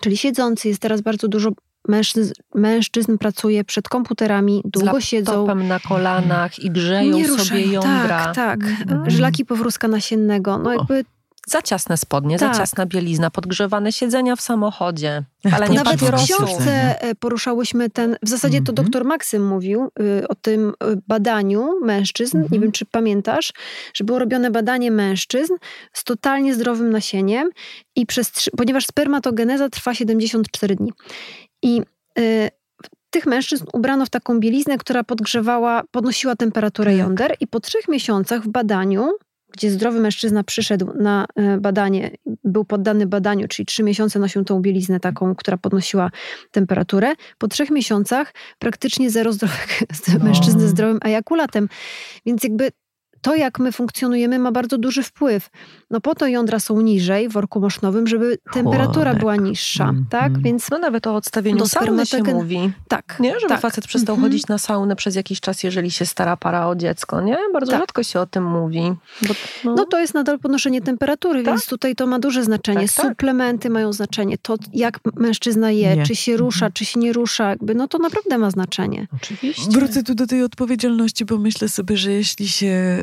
Czyli 0.00 0.16
siedzący 0.16 0.68
jest 0.68 0.80
teraz 0.80 1.00
bardzo 1.00 1.28
dużo 1.28 1.50
mężczyzn, 1.88 2.32
mężczyzn 2.54 3.18
pracuje 3.18 3.64
przed 3.64 3.88
komputerami, 3.88 4.62
długo 4.64 5.00
Z 5.00 5.04
siedzą. 5.04 5.54
na 5.54 5.80
kolanach 5.80 6.58
i 6.58 6.70
grzeją 6.70 7.36
sobie 7.38 7.66
jądra. 7.66 8.32
Tak, 8.32 8.34
tak. 8.34 8.60
Mm. 8.88 9.10
Żlaki 9.10 9.44
powrózka 9.44 9.88
nasiennego. 9.88 10.58
No 10.58 10.72
jakby 10.72 11.04
za 11.46 11.62
ciasne 11.62 11.96
spodnie, 11.96 12.38
tak. 12.38 12.54
za 12.54 12.60
ciasna 12.60 12.86
bielizna, 12.86 13.30
podgrzewane 13.30 13.92
siedzenia 13.92 14.36
w 14.36 14.40
samochodzie, 14.40 15.22
ale 15.52 15.68
nie 15.68 15.76
Nawet 15.76 16.00
w 16.00 16.24
książce 16.24 17.02
e, 17.02 17.14
poruszałyśmy 17.14 17.90
ten, 17.90 18.16
w 18.22 18.28
zasadzie 18.28 18.62
to 18.62 18.72
mhm. 18.72 18.74
doktor 18.74 19.04
Maksym 19.04 19.46
mówił 19.46 19.88
y, 20.00 20.28
o 20.28 20.34
tym 20.34 20.68
y, 20.68 20.74
badaniu 21.08 21.80
mężczyzn, 21.82 22.38
nie 22.38 22.48
wiem 22.48 22.54
mhm. 22.54 22.72
czy 22.72 22.84
pamiętasz, 22.86 23.52
że 23.94 24.04
było 24.04 24.18
robione 24.18 24.50
badanie 24.50 24.90
mężczyzn 24.90 25.52
z 25.92 26.04
totalnie 26.04 26.54
zdrowym 26.54 26.90
nasieniem 26.90 27.50
i 27.96 28.06
przez, 28.06 28.32
ponieważ 28.56 28.86
spermatogeneza 28.86 29.68
trwa 29.68 29.94
74 29.94 30.76
dni. 30.76 30.92
I 31.62 31.82
y, 32.18 32.50
tych 33.10 33.26
mężczyzn 33.26 33.64
ubrano 33.72 34.06
w 34.06 34.10
taką 34.10 34.40
bieliznę, 34.40 34.78
która 34.78 35.04
podgrzewała, 35.04 35.82
podnosiła 35.90 36.36
temperaturę 36.36 36.90
tak. 36.90 36.98
jąder 36.98 37.36
i 37.40 37.46
po 37.46 37.60
trzech 37.60 37.88
miesiącach 37.88 38.42
w 38.42 38.48
badaniu 38.48 39.12
gdzie 39.56 39.70
zdrowy 39.70 40.00
mężczyzna 40.00 40.44
przyszedł 40.44 40.92
na 40.98 41.26
e, 41.36 41.58
badanie, 41.58 42.10
był 42.44 42.64
poddany 42.64 43.06
badaniu, 43.06 43.48
czyli 43.48 43.66
trzy 43.66 43.82
miesiące 43.82 44.18
nosił 44.18 44.44
tą 44.44 44.60
bieliznę 44.60 45.00
taką, 45.00 45.34
która 45.34 45.56
podnosiła 45.56 46.10
temperaturę. 46.50 47.14
Po 47.38 47.48
trzech 47.48 47.70
miesiącach 47.70 48.34
praktycznie 48.58 49.10
zero 49.10 49.32
zdrowych 49.32 49.82
no. 50.18 50.24
mężczyzn 50.24 50.60
ze 50.60 50.68
zdrowym 50.68 50.98
ejakulatem. 51.04 51.68
Więc 52.26 52.44
jakby 52.44 52.70
to, 53.20 53.34
jak 53.34 53.58
my 53.58 53.72
funkcjonujemy, 53.72 54.38
ma 54.38 54.52
bardzo 54.52 54.78
duży 54.78 55.02
wpływ. 55.02 55.48
No 55.90 56.00
po 56.00 56.14
to 56.14 56.26
jądra 56.26 56.60
są 56.60 56.80
niżej 56.80 57.28
w 57.28 57.32
worku 57.32 57.60
mosznowym, 57.60 58.06
żeby 58.06 58.38
temperatura 58.52 59.14
była 59.14 59.36
niższa, 59.36 59.84
mm, 59.84 60.06
tak? 60.10 60.26
Mm. 60.26 60.42
Więc 60.42 60.70
no 60.70 60.78
nawet 60.78 61.06
o 61.06 61.14
odstawieniu 61.14 61.58
do 61.58 61.66
sauny 61.66 62.06
się 62.06 62.22
mówi. 62.22 62.72
Tak. 62.88 63.16
Nie? 63.20 63.34
Żeby 63.34 63.48
tak. 63.48 63.60
facet 63.60 63.86
przestał 63.86 64.14
mm 64.14 64.24
-hmm. 64.24 64.28
chodzić 64.28 64.46
na 64.46 64.58
saunę 64.58 64.96
przez 64.96 65.14
jakiś 65.14 65.40
czas, 65.40 65.62
jeżeli 65.62 65.90
się 65.90 66.06
stara 66.06 66.36
para 66.36 66.68
o 66.68 66.74
dziecko, 66.74 67.20
nie? 67.20 67.38
Bardzo 67.52 67.72
tak. 67.72 67.80
rzadko 67.80 68.02
się 68.02 68.20
o 68.20 68.26
tym 68.26 68.44
mówi. 68.44 68.92
Bo, 69.28 69.34
no. 69.64 69.74
no. 69.74 69.84
to 69.84 70.00
jest 70.00 70.14
nadal 70.14 70.38
podnoszenie 70.38 70.82
temperatury, 70.82 71.42
tak? 71.42 71.54
więc 71.54 71.66
tutaj 71.66 71.94
to 71.94 72.06
ma 72.06 72.18
duże 72.18 72.44
znaczenie. 72.44 72.86
Tak, 72.86 72.96
tak. 72.96 73.06
Suplementy 73.06 73.70
mają 73.70 73.92
znaczenie. 73.92 74.38
To, 74.38 74.56
jak 74.72 75.00
mężczyzna 75.16 75.70
je, 75.70 75.96
nie. 75.96 76.06
czy 76.06 76.16
się 76.16 76.36
rusza, 76.36 76.70
czy 76.70 76.84
się 76.84 77.00
nie 77.00 77.12
rusza, 77.12 77.48
jakby, 77.48 77.74
no 77.74 77.88
to 77.88 77.98
naprawdę 77.98 78.38
ma 78.38 78.50
znaczenie. 78.50 79.06
Oczywiście. 79.16 79.70
Wrócę 79.70 80.02
tu 80.02 80.14
do 80.14 80.26
tej 80.26 80.42
odpowiedzialności, 80.42 81.24
bo 81.24 81.38
myślę 81.38 81.68
sobie, 81.68 81.96
że 81.96 82.12
jeśli 82.12 82.48
się 82.48 83.00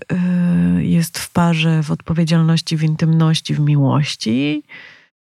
y, 0.78 0.84
jest 0.84 1.20
w 1.20 1.30
parze 1.30 1.84
w 1.84 1.92
odpowiedzialności 1.92 2.73
w 2.78 2.84
intymności, 2.84 3.54
w 3.54 3.60
miłości, 3.60 4.64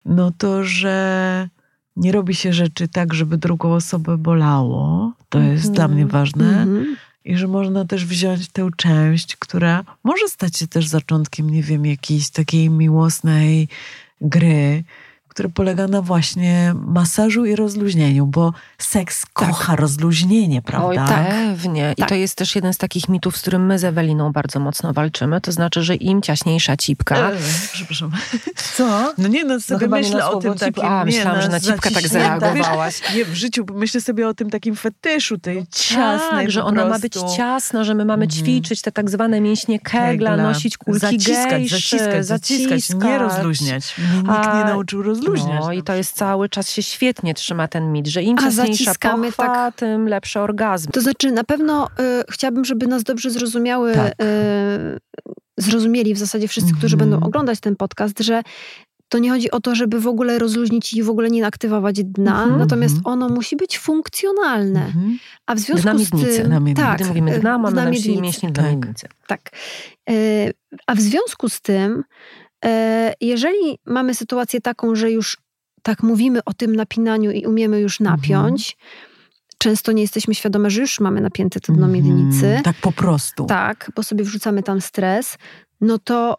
no 0.06 0.32
to, 0.38 0.64
że 0.64 1.50
nie 1.96 2.12
robi 2.12 2.36
się 2.36 2.54
rzeczy 2.54 2.88
tak, 2.88 3.14
żeby 3.14 3.38
drugą 3.38 3.74
osobę 3.74 4.18
bolało. 4.18 5.14
To 5.30 5.40
mm 5.40 5.52
jest 5.52 5.72
dla 5.72 5.88
mnie 5.88 6.06
ważne. 6.06 6.66
-hmm. 6.66 6.86
I 7.26 7.38
że 7.38 7.48
można 7.48 7.86
też 7.86 8.06
wziąć 8.06 8.48
tę 8.48 8.70
część, 8.78 9.36
która 9.36 9.84
może 10.04 10.28
stać 10.28 10.58
się 10.58 10.68
też 10.68 10.88
zaczątkiem, 10.88 11.50
nie 11.50 11.64
wiem, 11.64 11.86
jakiejś 11.86 12.30
takiej 12.30 12.70
miłosnej 12.70 13.68
gry, 14.22 14.84
który 15.32 15.50
polega 15.50 15.88
na 15.88 16.02
właśnie 16.02 16.74
masażu 16.88 17.46
i 17.46 17.56
rozluźnieniu, 17.56 18.26
bo 18.26 18.54
seks 18.78 19.22
tak. 19.22 19.32
kocha 19.34 19.76
rozluźnienie, 19.76 20.62
prawda? 20.62 20.88
Oj, 20.88 20.96
tak. 20.96 21.28
pewnie. 21.30 21.94
I 21.98 22.02
tak. 22.02 22.10
to 22.10 22.16
jest 22.16 22.36
też 22.36 22.56
jeden 22.56 22.74
z 22.74 22.78
takich 22.78 23.10
mitów, 23.10 23.38
z 23.38 23.42
którym 23.42 23.66
my 23.66 23.80
z 23.80 23.84
Eweliną 23.84 24.32
bardzo 24.32 24.60
mocno 24.60 24.94
walczymy. 24.94 25.42
To 25.42 25.52
znaczy, 25.52 25.84
że 25.84 25.96
im 25.96 26.22
ciaśniejsza 26.22 26.78
cipka... 26.78 27.16
E, 27.18 27.32
przepraszam. 27.74 28.12
Co? 28.78 29.14
No 29.18 29.28
nie, 29.28 29.46
no 29.46 29.60
sobie 29.60 29.88
no 29.88 29.98
myślę 29.98 30.26
o 30.26 30.40
tym 30.40 30.54
takim... 30.54 30.86
A, 30.86 31.06
myślałam, 31.06 31.36
nie, 31.36 31.42
że 31.42 31.50
na 31.50 31.60
cipkę 31.60 31.92
tak 31.92 32.08
zareagowałaś. 32.08 33.02
Nie, 33.16 33.26
w 33.26 33.34
życiu 33.34 33.66
myślę 33.74 34.02
sobie 34.02 34.28
o 34.28 34.34
tym 34.34 34.50
takim 34.50 34.76
fetyszu, 34.76 35.38
tej 35.38 35.66
ciasnej 35.68 36.46
Tak, 36.46 36.52
że 36.52 36.64
ona 36.64 36.86
ma 36.86 37.00
być 37.00 37.14
ciasna, 37.38 37.84
że 37.84 37.94
my 37.94 38.06
mamy 38.06 38.24
mhm. 38.24 38.42
ćwiczyć 38.42 38.82
te 38.82 38.92
tak 38.92 39.10
zwane 39.10 39.42
mięśnie 39.42 39.80
kegla, 39.80 40.32
Kegla. 40.32 40.38
nosić 40.38 40.78
kulki 40.78 41.00
zaciskać, 41.00 41.50
gejszy, 41.50 41.76
zaciskać, 41.76 42.26
zaciskać, 42.26 42.82
zaciskać, 42.82 43.04
nie 43.04 43.18
rozluźniać. 43.18 43.96
Mnie 43.98 44.18
nikt 44.18 44.30
A, 44.30 44.58
nie 44.58 44.66
nauczył 44.66 45.04
rozluźniać. 45.04 45.31
No 45.60 45.74
i 45.74 45.84
to 45.84 45.94
jest 45.94 46.16
cały 46.16 46.50
czas 46.50 46.72
się 46.72 46.84
świetnie 46.84 47.34
trzyma 47.34 47.68
ten 47.68 47.92
mit, 47.92 48.08
że 48.08 48.24
im 48.24 48.38
ciasniejsza 48.38 48.94
pochwa, 49.02 49.48
tak. 49.48 49.76
tym 49.76 50.08
lepsze 50.08 50.42
orgazm. 50.42 50.92
To 50.92 51.02
znaczy 51.02 51.32
na 51.32 51.44
pewno 51.44 51.88
y, 51.88 52.24
chciałabym, 52.32 52.66
żeby 52.66 52.88
nas 52.88 53.04
dobrze 53.04 53.30
zrozumiały, 53.30 53.94
tak. 53.94 54.14
y, 54.22 55.00
zrozumieli 55.58 56.14
w 56.14 56.18
zasadzie 56.18 56.48
wszyscy, 56.48 56.68
mm 56.68 56.76
-hmm. 56.76 56.80
którzy 56.80 56.98
będą 56.98 57.20
oglądać 57.20 57.60
ten 57.60 57.76
podcast, 57.76 58.20
że 58.20 58.42
to 59.12 59.20
nie 59.20 59.30
chodzi 59.30 59.52
o 59.52 59.60
to, 59.60 59.76
żeby 59.76 60.00
w 60.00 60.08
ogóle 60.08 60.40
rozluźnić 60.40 60.94
i 60.94 61.04
w 61.04 61.10
ogóle 61.10 61.30
nie 61.30 61.46
aktywować 61.46 62.04
dna, 62.04 62.44
mm 62.44 62.56
-hmm. 62.56 62.60
natomiast 62.60 62.96
mhm. 62.96 63.14
ono 63.14 63.36
musi 63.36 63.56
być 63.56 63.80
funkcjonalne. 63.80 64.80
Mm 64.80 64.92
-hmm. 64.92 65.18
A 65.46 65.56
w 65.56 65.60
związku 65.60 65.84
dna 65.84 65.98
z 65.98 66.10
tym... 66.10 66.50
Na 66.50 66.74
tak, 66.76 66.96
Gdy 66.96 67.06
mówimy 67.06 67.40
dna, 67.40 67.58
mamy 67.58 67.76
na 67.76 67.90
myśli 67.90 68.22
mięśnie 68.22 68.52
tak. 68.52 68.66
miednicy. 68.66 69.08
Tak. 69.28 69.42
Y, 70.10 70.54
a 70.88 70.96
w 70.96 71.02
związku 71.02 71.50
z 71.50 71.62
tym, 71.62 72.04
jeżeli 73.22 73.80
mamy 73.86 74.14
sytuację 74.16 74.62
taką, 74.62 74.96
że 74.96 75.12
już 75.12 75.38
tak 75.84 76.04
mówimy 76.04 76.44
o 76.44 76.54
tym 76.54 76.76
napinaniu 76.76 77.32
i 77.32 77.46
umiemy 77.46 77.80
już 77.80 78.02
mhm. 78.02 78.20
napiąć, 78.20 78.78
często 79.58 79.92
nie 79.92 80.02
jesteśmy 80.02 80.36
świadome, 80.36 80.70
że 80.70 80.82
już 80.82 81.00
mamy 81.00 81.22
napięte 81.22 81.60
te 81.60 81.74
dno 81.74 81.88
miednicy. 81.88 82.48
Mm, 82.48 82.64
tak 82.64 82.76
po 82.82 82.92
prostu. 82.92 83.46
Tak, 83.46 83.92
bo 83.96 84.04
sobie 84.04 84.24
wrzucamy 84.24 84.64
tam 84.64 84.82
stres, 84.82 85.38
no 85.82 86.00
to 86.00 86.38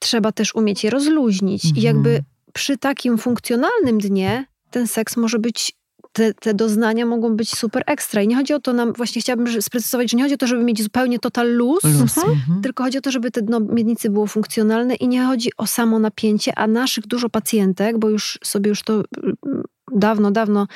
trzeba 0.00 0.32
też 0.32 0.54
umieć 0.54 0.84
je 0.84 0.90
rozluźnić. 0.90 1.64
Mm. 1.64 1.76
I 1.76 1.80
jakby 1.82 2.08
mhm. 2.08 2.24
przy 2.52 2.78
takim 2.78 3.18
funkcjonalnym 3.18 3.98
dnie 3.98 4.46
ten 4.70 4.86
seks 4.86 5.16
może 5.16 5.38
być 5.38 5.72
te, 6.14 6.34
te, 6.34 6.54
doznania 6.54 7.06
mogą 7.06 7.36
być 7.36 7.56
super 7.56 7.82
ekstra. 7.86 8.22
I 8.22 8.28
nie 8.28 8.36
chodzi 8.36 8.54
o 8.54 8.60
to, 8.60 8.72
nam 8.72 8.92
właśnie 8.92 9.22
chciałabym 9.22 9.62
sprecyzować, 9.62 10.10
że 10.10 10.16
nie 10.16 10.22
chodzi 10.22 10.34
o 10.34 10.38
to, 10.38 10.46
żeby 10.46 10.64
mieć 10.64 10.82
zupełnie 10.82 11.18
total 11.18 11.54
luz, 11.54 11.84
luz 11.84 12.18
mhm. 12.18 12.30
mhm. 12.30 12.62
tylko 12.62 12.84
chodzi 12.84 12.98
o 12.98 13.00
to, 13.00 13.10
żeby 13.10 13.30
te 13.30 13.42
dno 13.42 13.60
miednicy 13.60 14.10
było 14.10 14.26
funkcjonalne 14.26 14.94
i 14.94 15.08
nie 15.08 15.24
chodzi 15.24 15.50
o 15.56 15.66
samo 15.66 15.98
napięcie, 15.98 16.58
a 16.58 16.66
naszych 16.66 17.06
dużo 17.06 17.28
pacjentek, 17.28 17.98
bo 17.98 18.08
już 18.08 18.38
sobie 18.44 18.68
już 18.68 18.82
to 18.82 18.94
mm, 18.94 19.64
dawno, 19.92 20.30
dawno 20.30 20.66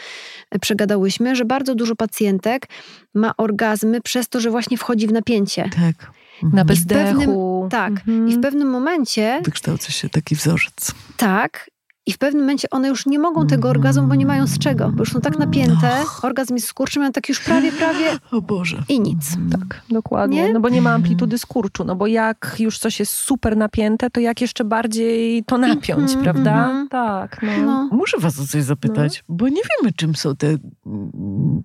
przegadałyśmy, 0.60 1.36
że 1.36 1.44
bardzo 1.44 1.74
dużo 1.74 1.96
pacjentek 1.96 2.66
ma 3.14 3.36
orgazmy 3.36 4.00
przez 4.00 4.28
to, 4.28 4.40
że 4.40 4.50
właśnie 4.50 4.76
wchodzi 4.78 5.06
w 5.06 5.12
napięcie. 5.12 5.70
Tak. 5.76 6.12
Na 6.42 6.62
I 6.62 6.64
w 6.64 6.66
bezdechu. 6.66 7.18
pewnym, 7.18 7.70
tak. 7.70 7.92
Mhm. 7.92 8.28
I 8.28 8.32
w 8.32 8.40
pewnym 8.40 8.68
momencie, 8.68 9.40
Wykształca 9.44 9.92
się 9.92 10.08
taki 10.08 10.34
wzorzec. 10.34 10.94
tak, 11.16 11.70
i 12.08 12.12
w 12.12 12.18
pewnym 12.18 12.42
momencie 12.42 12.70
one 12.70 12.88
już 12.88 13.06
nie 13.06 13.18
mogą 13.18 13.46
tego 13.46 13.68
orgazmu, 13.68 14.06
bo 14.06 14.14
nie 14.14 14.26
mają 14.26 14.46
z 14.46 14.58
czego, 14.58 14.88
bo 14.88 14.98
już 15.02 15.12
są 15.12 15.20
tak 15.20 15.38
napięte, 15.38 15.90
orgazm 16.22 16.54
jest 16.54 16.66
skurczy, 16.66 16.98
mają 16.98 17.12
tak 17.12 17.28
już 17.28 17.40
prawie, 17.40 17.72
prawie 17.72 18.06
O 18.32 18.40
Boże. 18.40 18.82
i 18.88 19.00
nic. 19.00 19.36
Tak, 19.52 19.82
dokładnie. 19.90 20.42
Nie? 20.46 20.52
No 20.52 20.60
bo 20.60 20.68
nie 20.68 20.82
ma 20.82 20.90
amplitudy 20.92 21.38
skurczu, 21.38 21.84
no 21.84 21.96
bo 21.96 22.06
jak 22.06 22.56
już 22.58 22.78
coś 22.78 23.00
jest 23.00 23.12
super 23.12 23.56
napięte, 23.56 24.10
to 24.10 24.20
jak 24.20 24.40
jeszcze 24.40 24.64
bardziej 24.64 25.44
to 25.44 25.58
napiąć, 25.58 26.10
Mhm, 26.12 26.22
prawda? 26.22 26.50
mhm. 26.64 26.88
Tak, 26.88 27.42
no. 27.42 27.48
No. 27.66 27.88
Muszę 27.92 28.18
was 28.20 28.40
o 28.40 28.46
coś 28.46 28.62
zapytać, 28.62 29.24
bo 29.28 29.48
nie 29.48 29.60
wiemy, 29.80 29.92
czym 29.96 30.14
są 30.14 30.36
te, 30.36 30.56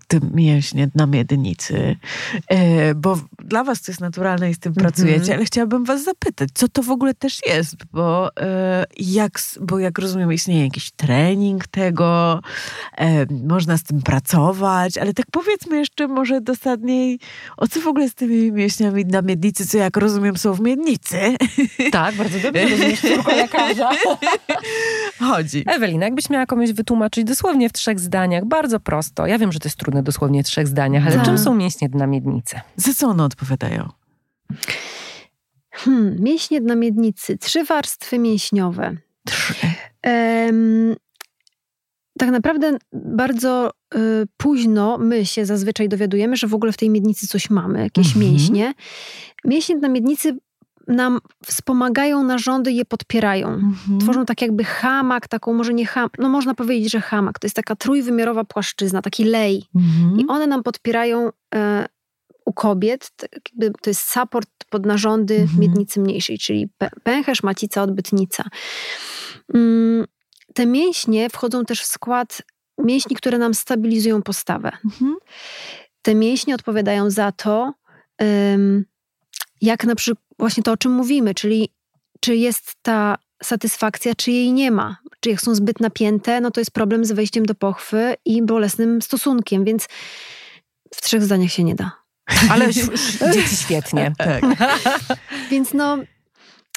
te 0.07 0.19
mięśnie 0.33 0.89
na 0.95 1.05
miednicy. 1.07 1.95
E, 2.49 2.95
bo 2.95 3.17
dla 3.39 3.63
was 3.63 3.81
to 3.81 3.91
jest 3.91 4.01
naturalne 4.01 4.49
i 4.49 4.53
z 4.53 4.59
tym 4.59 4.69
Mhm. 4.69 4.83
pracujecie, 4.91 5.35
ale 5.35 5.45
chciałabym 5.45 5.83
was 5.83 6.03
zapytać, 6.03 6.49
co 6.53 6.67
to 6.67 6.83
w 6.83 6.89
ogóle 6.89 7.13
też 7.13 7.39
jest? 7.47 7.75
Bo, 7.93 8.29
e, 8.37 8.85
jak, 8.99 9.31
bo 9.61 9.79
jak 9.79 9.99
rozumiem, 9.99 10.31
istnieje 10.33 10.63
jakiś 10.63 10.91
trening 10.91 11.67
tego, 11.67 12.39
e, 12.97 13.25
można 13.47 13.77
z 13.77 13.83
tym 13.83 14.01
pracować, 14.01 14.97
ale 14.97 15.13
tak 15.13 15.25
powiedzmy 15.31 15.77
jeszcze 15.77 16.07
może 16.07 16.41
dosadniej, 16.41 17.19
o 17.57 17.67
co 17.67 17.81
w 17.81 17.87
ogóle 17.87 18.09
z 18.09 18.13
tymi 18.15 18.51
mięśniami 18.51 19.05
na 19.05 19.21
miednicy, 19.21 19.67
co 19.67 19.77
jak 19.77 19.97
rozumiem 19.97 20.37
są 20.37 20.53
w 20.53 20.59
miednicy, 20.59 21.17
Tak, 21.91 22.15
bardzo 22.15 22.39
dobrze 22.39 22.63
rozumiesz 22.69 23.01
córko 23.01 23.35
lekarza. 23.35 23.89
chodzi. 25.19 25.63
Ewelina, 25.67 26.05
jakbyś 26.05 26.29
miała 26.29 26.45
komuś 26.45 26.71
wytłumaczyć 26.71 27.23
dosłownie 27.23 27.69
w 27.69 27.73
trzech 27.73 27.99
zdaniach, 27.99 28.45
bardzo 28.45 28.79
prosto. 28.79 29.27
Ja 29.27 29.37
wiem, 29.39 29.51
że 29.51 29.59
to 29.59 29.67
jest 29.67 29.77
trudne 29.77 30.03
dosłownie 30.03 30.43
w 30.43 30.45
trzech 30.47 30.67
zdaniach, 30.67 31.07
ale 31.07 31.15
Tak. 31.15 31.25
czym 31.25 31.37
są 31.37 31.53
mięśnie 31.55 31.89
na 31.93 32.07
miednicy? 32.07 32.59
Za 32.75 32.93
co 32.93 33.07
one 33.07 33.23
odpowiadają? 33.23 33.89
Hmm, 35.71 36.15
mięśnie 36.19 36.61
na 36.61 36.75
miednicy, 36.75 37.37
trzy 37.37 37.63
warstwy 37.63 38.19
mięśniowe. 38.19 38.83
Em, 38.87 38.97
tak 42.19 42.29
naprawdę 42.29 42.77
bardzo 42.93 43.71
y, 43.95 43.99
późno 44.37 44.97
my 44.97 45.25
się 45.25 45.45
zazwyczaj 45.45 45.89
dowiadujemy, 45.89 46.35
że 46.37 46.47
w 46.47 46.53
ogóle 46.53 46.71
w 46.71 46.77
tej 46.77 46.89
miednicy 46.89 47.27
coś 47.27 47.49
mamy, 47.49 47.79
jakieś 47.79 48.07
Mhm. 48.07 48.25
mięśnie. 48.25 48.73
Mięśnie 49.45 49.75
na 49.75 49.89
miednicy 49.89 50.37
nam 50.87 51.19
wspomagają 51.45 52.23
narządy, 52.23 52.71
je 52.71 52.85
podpierają. 52.85 53.47
Mhm. 53.47 53.99
Tworzą 53.99 54.25
tak 54.25 54.41
jakby 54.41 54.63
hamak, 54.63 55.27
taką 55.27 55.53
może 55.53 55.73
nie 55.73 55.85
hamak, 55.85 56.11
no 56.19 56.29
można 56.29 56.53
powiedzieć, 56.53 56.91
że 56.91 57.01
hamak. 57.01 57.39
To 57.39 57.45
jest 57.47 57.55
taka 57.55 57.75
trójwymiarowa 57.75 58.43
płaszczyzna, 58.43 59.01
taki 59.01 59.23
lej. 59.23 59.63
Mhm. 59.75 60.19
I 60.19 60.27
one 60.27 60.47
nam 60.47 60.63
podpierają 60.63 61.29
e, 61.55 61.85
u 62.45 62.53
kobiet, 62.53 63.09
tak 63.17 63.31
to 63.81 63.89
jest 63.89 64.11
support 64.11 64.49
pod 64.73 64.85
narządy 64.85 65.35
Mhm. 65.35 65.59
miednicy 65.59 65.99
mniejszej, 65.99 66.37
czyli 66.37 66.67
pę- 66.83 66.89
pęcherz, 67.03 67.43
macica, 67.43 67.83
odbytnica. 67.83 68.43
Mm, 69.53 70.05
te 70.53 70.65
mięśnie 70.65 71.29
wchodzą 71.29 71.65
też 71.65 71.81
w 71.81 71.85
skład 71.85 72.41
mięśni, 72.77 73.15
które 73.15 73.37
nam 73.37 73.53
stabilizują 73.53 74.21
postawę. 74.21 74.71
Mhm. 74.85 75.15
Te 76.01 76.15
mięśnie 76.15 76.55
odpowiadają 76.55 77.09
za 77.09 77.31
to, 77.31 77.73
jak 79.61 79.83
na 79.85 79.95
przykład 79.95 80.23
właśnie 80.39 80.63
to, 80.63 80.71
o 80.71 80.77
czym 80.77 80.91
mówimy, 80.91 81.33
czyli 81.33 81.69
czy 82.19 82.35
jest 82.35 82.75
ta 82.81 83.17
satysfakcja, 83.43 84.15
czy 84.15 84.31
jej 84.31 84.53
nie 84.53 84.71
ma. 84.71 84.97
Czy 85.19 85.29
jak 85.29 85.41
są 85.41 85.55
zbyt 85.55 85.79
napięte, 85.79 86.41
no 86.41 86.51
to 86.51 86.61
jest 86.61 86.71
problem 86.71 87.05
z 87.05 87.11
wejściem 87.11 87.45
do 87.45 87.55
pochwy 87.55 88.15
i 88.25 88.41
bolesnym 88.41 89.01
stosunkiem, 89.01 89.65
więc 89.65 89.87
w 90.95 91.01
trzech 91.01 91.23
zdaniach 91.23 91.51
się 91.51 91.63
nie 91.63 91.75
da. 91.75 92.02
Ale 92.49 92.73
dzieci 93.33 93.55
świetnie. 93.55 94.11
Tak. 94.17 94.43
Więc 95.51 95.73
no, 95.73 95.97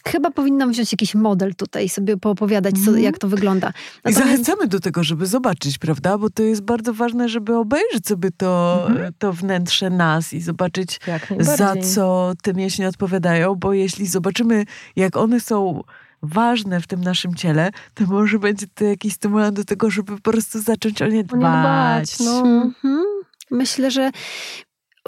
chyba 0.08 0.30
powinnam 0.30 0.70
wziąć 0.72 0.92
jakiś 0.92 1.14
model 1.14 1.54
tutaj 1.54 1.84
i 1.84 1.88
sobie 1.88 2.16
poopowiadać, 2.16 2.74
co, 2.74 2.80
Mhm. 2.80 2.98
jak 3.04 3.18
to 3.18 3.28
wygląda. 3.28 3.68
I 3.68 3.72
Natomiast- 4.04 4.18
zachęcamy 4.18 4.66
do 4.66 4.80
tego, 4.80 5.04
żeby 5.04 5.26
zobaczyć, 5.26 5.78
prawda? 5.78 6.18
Bo 6.18 6.30
to 6.30 6.42
jest 6.42 6.62
bardzo 6.62 6.94
ważne, 6.94 7.28
żeby 7.28 7.56
obejrzeć 7.56 8.06
sobie 8.06 8.30
to, 8.36 8.84
Mhm. 8.88 9.12
to 9.18 9.32
wnętrze 9.32 9.90
nas 9.90 10.32
i 10.32 10.40
zobaczyć, 10.40 11.00
Jak 11.06 11.28
za 11.44 11.74
co 11.94 12.32
te 12.42 12.54
mięśnie 12.54 12.88
odpowiadają, 12.88 13.54
bo 13.54 13.72
jeśli 13.72 14.06
zobaczymy, 14.06 14.64
jak 14.96 15.16
one 15.16 15.40
są 15.40 15.82
ważne 16.22 16.80
w 16.80 16.86
tym 16.86 17.00
naszym 17.00 17.34
ciele, 17.34 17.70
to 17.94 18.04
może 18.04 18.38
będzie 18.38 18.66
to 18.74 18.84
jakiś 18.84 19.12
stymulant 19.12 19.56
do 19.56 19.64
tego, 19.64 19.90
żeby 19.90 20.16
po 20.20 20.30
prostu 20.32 20.60
zacząć 20.60 21.02
o 21.02 21.06
nie 21.06 21.10
O 21.12 21.16
nie 21.16 21.24
dbać. 21.24 22.16
dbać, 22.16 22.20
no. 22.20 22.38
Mhm. 22.38 23.02
Myślę, 23.50 23.90
że 23.90 24.10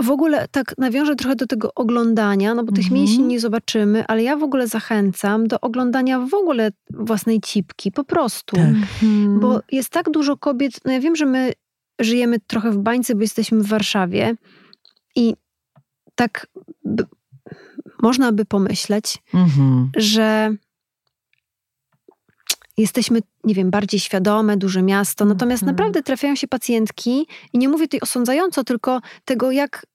w 0.00 0.10
ogóle 0.10 0.48
tak 0.50 0.74
nawiążę 0.78 1.16
trochę 1.16 1.36
do 1.36 1.46
tego 1.46 1.74
oglądania, 1.74 2.54
no 2.54 2.64
bo 2.64 2.72
tych 2.72 2.84
Mhm. 2.84 2.94
mięśni 3.00 3.24
nie 3.24 3.40
zobaczymy, 3.40 4.04
ale 4.06 4.22
ja 4.22 4.36
w 4.36 4.42
ogóle 4.42 4.66
zachęcam 4.68 5.46
do 5.46 5.60
oglądania 5.60 6.20
w 6.20 6.34
ogóle 6.34 6.70
własnej 6.90 7.40
cipki, 7.40 7.92
po 7.92 8.04
prostu. 8.04 8.56
Tak. 8.56 8.66
Mhm. 8.68 9.40
Bo 9.40 9.60
jest 9.72 9.90
tak 9.90 10.10
dużo 10.10 10.36
kobiet, 10.36 10.72
no 10.84 10.92
ja 10.92 11.00
wiem, 11.00 11.16
że 11.16 11.26
my 11.26 11.52
żyjemy 12.00 12.36
trochę 12.46 12.70
w 12.70 12.78
bańce, 12.78 13.14
bo 13.14 13.20
jesteśmy 13.20 13.58
w 13.58 13.66
Warszawie 13.66 14.34
i 15.16 15.34
tak 16.14 16.46
by, 16.84 17.04
można 18.02 18.32
by 18.32 18.44
pomyśleć, 18.44 19.18
Mhm. 19.34 19.90
że 19.96 20.54
jesteśmy, 22.78 23.20
nie 23.44 23.54
wiem, 23.54 23.70
bardziej 23.70 24.00
świadome, 24.00 24.56
duże 24.56 24.82
miasto. 24.82 25.24
Natomiast 25.24 25.62
Mhm. 25.62 25.76
naprawdę 25.76 26.02
trafiają 26.02 26.36
się 26.36 26.48
pacjentki 26.48 27.26
i 27.52 27.58
nie 27.58 27.68
mówię 27.68 27.84
tutaj 27.88 28.00
osądzająco, 28.00 28.64
tylko 28.64 29.00
tego, 29.24 29.50
jak 29.50 29.86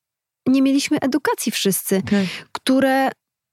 nie 0.47 0.61
mieliśmy 0.61 0.97
edukacji 0.99 1.51
wszyscy, 1.51 2.01
Tak. 2.01 2.19
które 2.51 3.09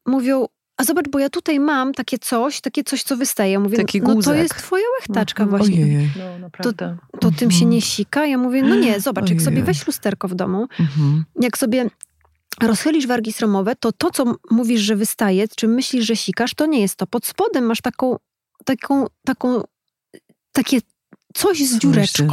mówią, 0.06 0.46
a 0.76 0.84
zobacz, 0.84 1.08
bo 1.08 1.18
ja 1.18 1.30
tutaj 1.30 1.60
mam 1.60 1.92
takie 1.94 2.18
coś, 2.18 2.60
takie 2.60 2.84
coś, 2.84 3.02
co 3.02 3.16
wystaje. 3.16 3.52
Ja 3.52 3.60
mówię, 3.60 3.76
Taki 3.76 4.00
no 4.02 4.22
to 4.22 4.34
jest 4.34 4.54
twoja 4.56 4.84
łechtaczka 5.00 5.42
Mhm. 5.42 5.58
właśnie. 5.58 5.84
Ojej. 5.84 6.10
No, 6.18 6.38
naprawdę. 6.38 6.96
To 7.20 7.30
tym 7.30 7.50
się 7.50 7.54
Mhm. 7.56 7.70
nie 7.70 7.82
sika? 7.82 8.26
Ja 8.26 8.38
mówię, 8.38 8.62
no 8.62 8.74
nie, 8.74 9.00
zobacz, 9.00 9.30
jak 9.30 9.42
sobie 9.42 9.56
Ojej. 9.56 9.64
weź 9.66 9.86
lusterko 9.86 10.28
w 10.28 10.34
domu, 10.34 10.66
Mhm. 10.80 11.24
jak 11.40 11.58
sobie 11.58 11.90
rozchylisz 12.62 13.06
wargi 13.06 13.32
sromowe, 13.32 13.76
to 13.76 13.92
to, 13.92 14.10
co 14.10 14.34
mówisz, 14.50 14.80
że 14.80 14.96
wystaje, 14.96 15.48
czy 15.56 15.68
myślisz, 15.68 16.06
że 16.06 16.16
sikasz, 16.16 16.54
to 16.54 16.66
nie 16.66 16.80
jest 16.80 16.96
to. 16.96 17.06
Pod 17.06 17.26
spodem 17.26 17.64
masz 17.64 17.80
taką, 17.80 18.16
taką, 18.64 19.06
taką, 19.24 19.62
takie 20.52 20.78
coś 21.34 21.64
z 21.64 21.78
dziureczką. 21.78 22.24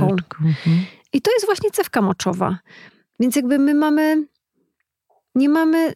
Mhm. 0.42 0.86
I 1.14 1.22
to 1.22 1.32
jest 1.32 1.46
właśnie 1.46 1.72
cewka 1.72 2.02
moczowa. 2.02 2.60
Więc 3.20 3.36
jakby 3.36 3.60
my 3.60 3.74
mamy, 3.74 4.28
nie 5.36 5.50
mamy 5.50 5.94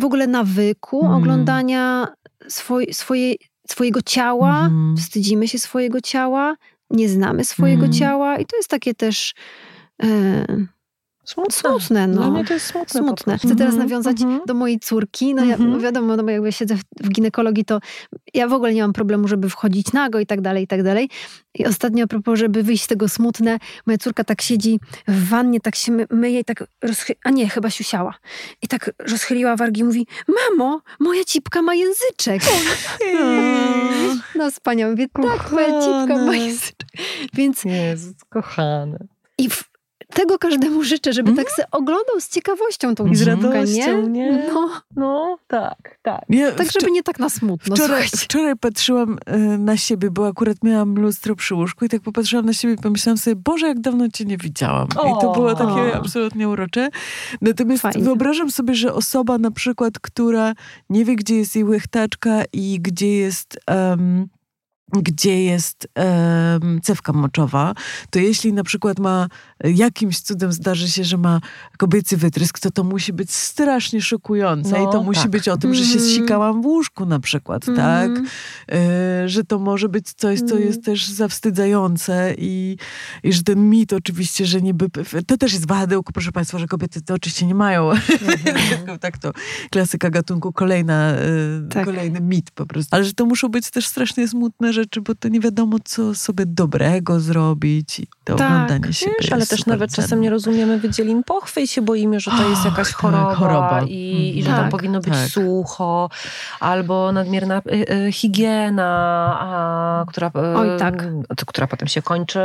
w 0.00 0.04
ogóle 0.04 0.26
nawyku 0.26 1.00
Mhm. 1.00 1.22
oglądania 1.22 2.08
swoj, 2.48 2.94
swoje, 2.94 3.34
swojego 3.68 4.02
ciała, 4.02 4.58
Mhm. 4.64 4.96
wstydzimy 4.96 5.48
się 5.48 5.58
swojego 5.58 6.00
ciała, 6.00 6.56
nie 6.90 7.08
znamy 7.08 7.44
swojego 7.44 7.88
ciała 7.88 8.38
i 8.38 8.46
to 8.46 8.56
jest 8.56 8.68
takie 8.68 8.94
też 8.94 9.34
e, 10.02 10.46
Smutne. 11.24 11.54
smutne. 11.54 12.08
Dla 12.08 12.26
No. 12.26 12.30
mnie 12.30 12.44
to 12.44 12.54
jest 12.54 12.66
smutne. 12.66 13.00
Smutne. 13.00 13.38
Chcę 13.38 13.48
teraz 13.48 13.60
Mhm, 13.74 13.78
nawiązać 13.78 14.20
mhm. 14.22 14.40
do 14.46 14.54
mojej 14.54 14.78
córki. 14.80 15.34
No, 15.34 15.44
ja, 15.44 15.52
Mhm. 15.54 15.70
no 15.72 15.80
wiadomo, 15.80 16.16
no 16.16 16.22
bo 16.22 16.30
jakby 16.30 16.52
siedzę 16.52 16.76
w, 17.02 17.08
ginekologii, 17.08 17.64
to 17.64 17.80
ja 18.34 18.48
w 18.48 18.52
ogóle 18.52 18.74
nie 18.74 18.82
mam 18.82 18.92
problemu, 18.92 19.28
żeby 19.28 19.50
wchodzić 19.50 19.92
nago 19.92 20.20
i 20.20 20.26
tak 20.26 20.40
dalej, 20.40 20.64
i 20.64 20.66
tak 20.66 20.82
dalej. 20.82 21.08
I 21.54 21.66
ostatnio 21.66 22.04
a 22.04 22.06
propos, 22.06 22.38
żeby 22.38 22.62
wyjść 22.62 22.84
z 22.84 22.86
tego 22.86 23.08
smutne, 23.08 23.58
moja 23.86 23.98
córka 23.98 24.24
tak 24.24 24.42
siedzi 24.42 24.80
w 25.08 25.28
wannie, 25.28 25.60
tak 25.60 25.74
się 25.76 25.92
my- 25.92 26.06
myje 26.10 26.40
i 26.40 26.44
tak 26.44 26.64
rozchy... 26.82 27.14
A 27.24 27.30
nie, 27.30 27.48
chyba 27.48 27.70
siusiała. 27.70 28.14
I 28.62 28.68
tak 28.68 28.90
rozchyliła 28.98 29.56
wargi 29.56 29.80
i 29.80 29.84
mówi, 29.84 30.06
mamo, 30.28 30.80
moja 31.00 31.24
cipka 31.24 31.62
ma 31.62 31.74
języczek. 31.74 32.42
No 34.34 34.50
wspaniałe. 34.50 34.90
Mówię, 34.92 35.06
tak, 35.08 35.52
moja 35.52 35.66
cipka 35.66 36.24
ma 36.26 36.34
języczek. 36.36 36.76
Więc 37.34 37.64
Jezu, 37.64 38.12
kochane. 38.28 38.98
i 39.38 39.50
w, 39.50 39.64
tego 40.14 40.38
każdemu 40.38 40.82
życzę, 40.82 41.12
żeby 41.12 41.30
Mhm. 41.30 41.46
tak 41.46 41.54
se 41.56 41.70
oglądał 41.70 42.20
z 42.20 42.28
ciekawością 42.28 42.94
tą 42.94 43.06
I 43.06 43.16
z 43.16 43.22
radością, 43.22 44.06
nie? 44.08 44.48
No, 44.54 44.70
No, 44.96 45.38
tak, 45.48 45.98
tak. 46.02 46.20
Nie, 46.28 46.52
tak, 46.52 46.66
żeby 46.80 46.90
nie 46.90 47.02
tak 47.02 47.18
na 47.18 47.28
smutno. 47.30 47.76
Wczoraj, 47.76 48.08
wczoraj 48.08 48.56
patrzyłam 48.56 49.18
e, 49.26 49.38
na 49.38 49.76
siebie, 49.76 50.10
bo 50.10 50.26
akurat 50.28 50.56
miałam 50.64 50.94
lustro 50.94 51.36
przy 51.36 51.54
łóżku 51.54 51.84
i 51.84 51.88
tak 51.88 52.00
popatrzyłam 52.02 52.46
na 52.46 52.52
siebie 52.52 52.74
i 52.74 52.76
pomyślałam 52.76 53.18
sobie, 53.18 53.36
Boże, 53.36 53.66
jak 53.68 53.80
dawno 53.80 54.08
cię 54.08 54.24
nie 54.24 54.36
widziałam. 54.38 54.88
I 54.88 55.20
to 55.20 55.30
O. 55.30 55.34
było 55.34 55.54
takie 55.54 55.96
absolutnie 55.96 56.48
urocze. 56.48 56.88
Natomiast 57.40 57.82
Fajnie. 57.82 58.02
wyobrażam 58.02 58.50
sobie, 58.50 58.74
że 58.74 58.94
osoba 58.94 59.38
na 59.38 59.50
przykład, 59.50 59.98
która 59.98 60.52
nie 60.90 61.04
wie, 61.04 61.16
gdzie 61.16 61.36
jest 61.36 61.54
jej 61.54 61.64
łechtaczka 61.64 62.42
i 62.52 62.78
gdzie 62.82 63.16
jest... 63.16 63.58
em, 63.66 64.28
gdzie 64.92 65.44
jest 65.44 65.88
um, 65.96 66.80
cewka 66.82 67.12
moczowa, 67.12 67.74
to 68.10 68.18
jeśli 68.18 68.52
na 68.52 68.64
przykład 68.64 68.98
ma 68.98 69.28
jakimś 69.64 70.20
cudem 70.20 70.52
zdarzy 70.52 70.90
się, 70.90 71.04
że 71.04 71.16
ma 71.18 71.40
kobiecy 71.78 72.16
wytrysk, 72.16 72.58
to 72.58 72.70
to 72.70 72.84
musi 72.84 73.12
być 73.12 73.34
strasznie 73.34 74.02
szokujące 74.02 74.70
no, 74.70 74.88
i 74.88 74.92
to 74.92 75.02
musi 75.02 75.22
tak. 75.22 75.30
być 75.30 75.48
o 75.48 75.56
tym, 75.56 75.74
że 75.74 75.84
się 75.84 75.98
mhm. 75.98 76.10
zsikałam 76.10 76.62
w 76.62 76.66
łóżku 76.66 77.06
na 77.06 77.20
przykład, 77.20 77.68
mm. 77.68 77.76
tak? 77.80 78.10
E, 78.72 79.28
że 79.28 79.44
to 79.44 79.58
może 79.58 79.88
być 79.88 80.12
coś, 80.12 80.40
co 80.40 80.54
mm. 80.54 80.68
jest 80.68 80.84
też 80.84 81.08
zawstydzające 81.08 82.34
i, 82.38 82.76
i 83.22 83.32
że 83.32 83.42
ten 83.42 83.70
mit 83.70 83.92
oczywiście, 83.92 84.46
że 84.46 84.62
niby... 84.62 84.86
To 85.26 85.36
też 85.36 85.52
jest 85.52 85.68
wahadełko, 85.68 86.12
proszę 86.12 86.32
Państwa, 86.32 86.58
że 86.58 86.66
kobiety 86.66 87.02
to 87.02 87.14
oczywiście 87.14 87.46
nie 87.46 87.54
mają. 87.54 87.90
Mm. 88.50 88.98
tak 88.98 89.18
to 89.18 89.32
klasyka 89.70 90.10
gatunku, 90.10 90.52
kolejna, 90.52 91.12
e, 91.12 91.18
tak. 91.70 91.84
kolejny 91.84 92.20
mit 92.20 92.50
po 92.50 92.66
prostu. 92.66 92.96
Ale 92.96 93.04
że 93.04 93.12
to 93.12 93.26
muszą 93.26 93.48
być 93.48 93.70
też 93.70 93.86
strasznie 93.86 94.28
smutne 94.28 94.72
rzeczy, 94.72 94.79
bo 95.00 95.14
to 95.14 95.28
nie 95.28 95.40
wiadomo, 95.40 95.76
co 95.84 96.14
sobie 96.14 96.46
dobrego 96.46 97.20
zrobić 97.20 98.00
i 98.00 98.06
to 98.24 98.34
tak. 98.34 98.46
oglądanie 98.46 98.92
siebie 98.92 99.14
Wiesz, 99.20 99.32
ale 99.32 99.46
też 99.46 99.66
nawet 99.66 99.94
czasem 99.94 100.20
nie 100.20 100.30
rozumiemy 100.30 100.78
wydzielin 100.78 101.24
pochwy 101.24 101.60
i 101.60 101.68
się 101.68 101.82
boimy, 101.82 102.20
że 102.20 102.30
to 102.30 102.48
jest 102.48 102.64
jakaś 102.64 102.88
tak, 102.88 102.96
choroba, 102.96 103.34
choroba. 103.34 103.82
I, 103.88 104.32
i, 104.38 104.42
że 104.42 104.50
tak, 104.50 104.60
tam 104.60 104.70
powinno 104.70 105.00
być 105.00 105.14
tak. 105.14 105.28
sucho, 105.28 106.10
albo 106.60 107.12
nadmierna 107.12 107.58
y, 107.58 107.94
y, 108.08 108.12
higiena, 108.12 108.90
a, 109.40 110.04
która, 110.08 110.28
y, 110.28 110.56
Oj, 110.56 110.68
tak. 110.78 111.06
która 111.46 111.66
potem 111.66 111.88
się 111.88 112.02
kończy 112.02 112.40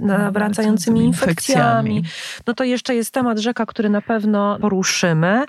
nawracającymi 0.00 1.04
infekcjami. 1.04 1.96
infekcjami. 1.96 2.02
No 2.46 2.54
to 2.54 2.64
jeszcze 2.64 2.94
jest 2.94 3.14
temat 3.14 3.38
rzeka, 3.38 3.66
który 3.66 3.90
na 3.90 4.02
pewno 4.02 4.58
poruszymy. 4.60 5.44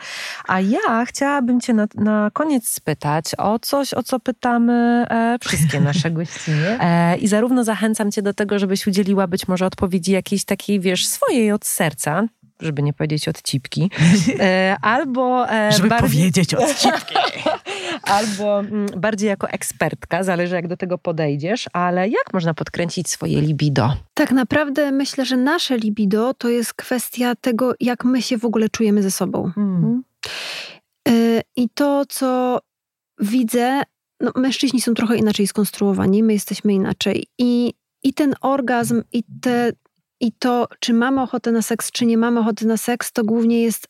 A 0.48 0.60
ja 0.60 1.06
chciałabym 1.06 1.62
cię 1.62 1.74
na, 1.74 1.88
na 1.96 2.32
koniec 2.34 2.68
spytać 2.68 3.26
o 3.38 3.60
coś, 3.60 3.94
o 3.94 4.04
co 4.04 4.20
pytamy 4.20 5.06
e, 5.10 5.39
wszystkie 5.46 5.82
nasze 5.92 6.12
gościnie. 6.12 6.78
E, 6.82 7.18
I 7.18 7.28
zarówno 7.28 7.64
zachęcam 7.64 8.12
cię 8.12 8.22
do 8.22 8.34
tego, 8.34 8.60
żebyś 8.60 8.88
udzieliła 8.88 9.28
być 9.28 9.48
może 9.48 9.66
odpowiedzi 9.66 10.12
jakiejś 10.12 10.46
takiej, 10.46 10.80
wiesz, 10.80 11.08
swojej 11.08 11.52
od 11.52 11.66
serca, 11.66 12.28
żeby 12.62 12.84
nie 12.84 12.94
powiedzieć 12.94 13.28
od 13.28 13.42
cipki, 13.42 13.92
e, 14.40 14.76
albo... 14.82 15.52
E, 15.52 15.72
żeby 15.72 15.90
bardziej, 15.90 16.10
powiedzieć 16.10 16.54
od 16.54 16.76
cipki. 16.82 17.16
albo 18.04 18.60
mm, 18.60 18.86
bardziej 18.98 19.30
jako 19.30 19.50
ekspertka, 19.50 20.24
zależy 20.24 20.56
jak 20.56 20.68
do 20.68 20.78
tego 20.78 20.98
podejdziesz, 20.98 21.70
ale 21.74 22.10
jak 22.10 22.34
można 22.34 22.54
podkręcić 22.54 23.10
swoje 23.10 23.42
libido? 23.42 23.94
Tak 24.14 24.32
naprawdę 24.32 24.92
myślę, 24.92 25.26
że 25.26 25.38
nasze 25.38 25.78
libido 25.78 26.34
to 26.34 26.50
jest 26.50 26.74
kwestia 26.74 27.36
tego, 27.36 27.74
jak 27.80 28.06
my 28.06 28.22
się 28.22 28.38
w 28.38 28.46
ogóle 28.46 28.70
czujemy 28.70 29.04
ze 29.04 29.12
sobą. 29.12 29.52
Hmm. 29.56 30.04
E, 31.08 31.42
I 31.56 31.70
to, 31.70 32.06
co 32.10 32.60
widzę, 33.20 33.82
no, 34.20 34.32
mężczyźni 34.36 34.82
są 34.82 34.94
trochę 34.94 35.18
inaczej 35.18 35.48
skonstruowani, 35.48 36.24
my 36.24 36.34
jesteśmy 36.34 36.74
inaczej. 36.74 37.28
I 37.38 37.74
i 38.04 38.14
ten 38.14 38.36
orgazm, 38.42 39.04
i, 39.12 39.24
te, 39.42 39.72
i 40.20 40.32
to, 40.32 40.68
czy 40.80 40.94
mamy 40.94 41.22
ochotę 41.22 41.52
na 41.52 41.62
seks, 41.62 41.92
czy 41.92 42.06
nie 42.06 42.18
mamy 42.18 42.40
ochoty 42.40 42.68
na 42.68 42.78
seks, 42.78 43.12
to 43.12 43.24
głównie 43.24 43.62
jest 43.62 43.88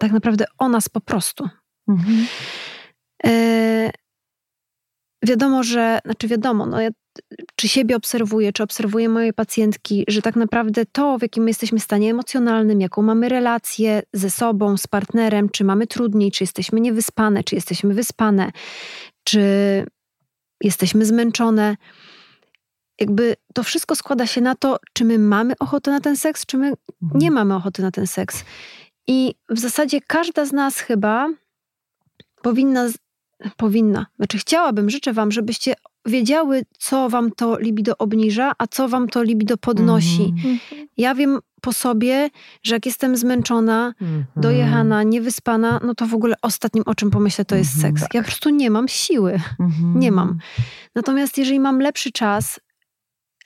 tak 0.00 0.12
naprawdę 0.12 0.44
o 0.58 0.68
nas 0.68 0.88
po 0.88 1.00
prostu. 1.00 1.48
Mhm. 1.88 2.26
E, 3.24 3.90
wiadomo, 5.24 5.62
że, 5.62 5.98
znaczy 6.04 6.28
wiadomo, 6.28 6.66
no 6.66 6.80
ja, 6.80 6.90
czy 7.56 7.68
siebie 7.68 7.96
obserwuję, 7.96 8.52
czy 8.52 8.62
obserwuję 8.62 9.08
moje 9.08 9.32
pacjentki, 9.32 10.04
że 10.08 10.22
tak 10.22 10.36
naprawdę 10.36 10.86
to, 10.92 11.18
w 11.18 11.22
jakim 11.22 11.48
jesteśmy 11.48 11.80
stanie 11.80 12.10
emocjonalnym, 12.10 12.80
jaką 12.80 13.02
mamy 13.02 13.28
relację 13.28 14.02
ze 14.12 14.30
sobą, 14.30 14.76
z 14.76 14.86
partnerem, 14.86 15.48
czy 15.48 15.64
mamy 15.64 15.86
trudniej, 15.86 16.30
czy 16.30 16.44
jesteśmy 16.44 16.80
niewyspane, 16.80 17.44
czy 17.44 17.54
jesteśmy 17.54 17.94
wyspane, 17.94 18.52
czy 19.28 19.84
jesteśmy 20.60 21.04
zmęczone 21.04 21.76
jakby 23.00 23.36
to 23.54 23.62
wszystko 23.62 23.96
składa 23.96 24.26
się 24.26 24.40
na 24.40 24.54
to, 24.54 24.78
czy 24.92 25.04
my 25.04 25.18
mamy 25.18 25.54
ochotę 25.60 25.90
na 25.90 26.00
ten 26.00 26.16
seks, 26.16 26.46
czy 26.46 26.56
my 26.56 26.66
mhm. 27.02 27.20
nie 27.20 27.30
mamy 27.30 27.54
ochoty 27.54 27.82
na 27.82 27.90
ten 27.90 28.06
seks. 28.06 28.44
I 29.06 29.34
w 29.48 29.58
zasadzie 29.58 30.00
każda 30.00 30.44
z 30.44 30.52
nas 30.52 30.78
chyba 30.78 31.28
powinna, 32.42 32.88
powinna, 33.56 34.06
znaczy 34.16 34.38
chciałabym, 34.38 34.90
życzę 34.90 35.12
wam, 35.12 35.32
żebyście 35.32 35.74
wiedziały, 36.08 36.62
co 36.78 37.08
wam 37.08 37.30
to 37.30 37.58
libido 37.58 37.98
obniża, 37.98 38.52
a 38.58 38.66
co 38.66 38.88
wam 38.88 39.08
to 39.08 39.22
libido 39.22 39.56
podnosi. 39.56 40.24
Mhm. 40.24 40.58
Ja 40.96 41.14
wiem 41.14 41.38
po 41.60 41.72
sobie, 41.72 42.30
że 42.62 42.74
jak 42.74 42.86
jestem 42.86 43.16
zmęczona, 43.16 43.94
mhm. 44.00 44.24
dojechana, 44.36 45.02
niewyspana, 45.02 45.80
no 45.84 45.94
to 45.94 46.06
w 46.06 46.14
ogóle 46.14 46.36
ostatnim 46.42 46.84
o 46.86 46.94
czym 46.94 47.10
pomyślę 47.10 47.44
to 47.44 47.56
jest 47.56 47.80
seks. 47.80 48.02
Ja 48.14 48.20
po 48.20 48.26
prostu 48.26 48.50
nie 48.50 48.70
mam 48.70 48.88
siły. 48.88 49.40
Nie 49.94 50.12
mam. 50.12 50.38
Natomiast 50.94 51.38
jeżeli 51.38 51.60
mam 51.60 51.80
lepszy 51.80 52.12
czas, 52.12 52.60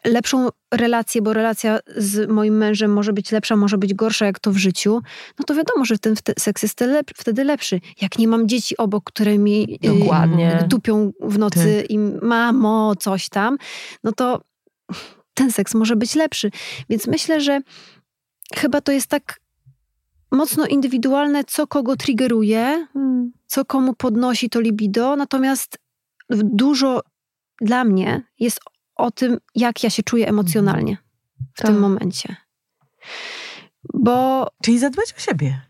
lepszą 0.04 0.48
relację, 0.74 1.22
bo 1.22 1.32
relacja 1.32 1.78
z 1.96 2.30
moim 2.30 2.56
mężem 2.56 2.92
może 2.92 3.12
być 3.12 3.32
lepsza, 3.32 3.56
może 3.56 3.78
być 3.78 3.94
gorsza, 3.94 4.26
jak 4.26 4.40
to 4.40 4.52
w 4.52 4.56
życiu, 4.56 5.00
no 5.38 5.44
to 5.44 5.54
wiadomo, 5.54 5.84
że 5.84 5.98
ten 5.98 6.14
seks 6.38 6.62
jest 6.62 6.80
wtedy 7.16 7.44
lepszy. 7.44 7.80
Jak 8.00 8.18
nie 8.18 8.28
mam 8.28 8.48
dzieci 8.48 8.76
obok, 8.76 9.04
które 9.04 9.38
mi 9.38 9.78
y, 9.84 9.98
Dokładnie. 9.98 10.66
tupią 10.70 11.12
w 11.20 11.38
nocy 11.38 11.78
tak. 11.82 11.90
i 11.90 11.98
mamo, 12.22 12.96
coś 12.96 13.28
tam, 13.28 13.56
no 14.04 14.12
to 14.12 14.40
ten 15.34 15.52
seks 15.52 15.74
może 15.74 15.96
być 15.96 16.14
lepszy. 16.14 16.50
Więc 16.88 17.06
myślę, 17.06 17.40
że 17.40 17.60
chyba 18.54 18.80
to 18.80 18.92
jest 18.92 19.06
tak 19.06 19.40
mocno 20.32 20.66
indywidualne, 20.66 21.44
co 21.44 21.66
kogo 21.66 21.96
triggeruje, 21.96 22.86
hmm. 22.92 23.32
co 23.46 23.64
komu 23.64 23.94
podnosi 23.94 24.50
to 24.50 24.60
libido, 24.60 25.16
natomiast 25.16 25.78
dużo 26.30 27.02
dla 27.60 27.84
mnie 27.84 28.22
jest 28.38 28.60
o 28.96 29.10
tym, 29.10 29.38
jak 29.54 29.84
ja 29.84 29.90
się 29.90 30.02
czuję 30.02 30.28
emocjonalnie 30.28 30.96
w 31.54 31.56
tak. 31.56 31.66
tym 31.66 31.78
momencie. 31.78 32.36
Bo. 33.94 34.46
Czyli 34.62 34.78
zadbać 34.78 35.14
o 35.18 35.20
siebie. 35.20 35.60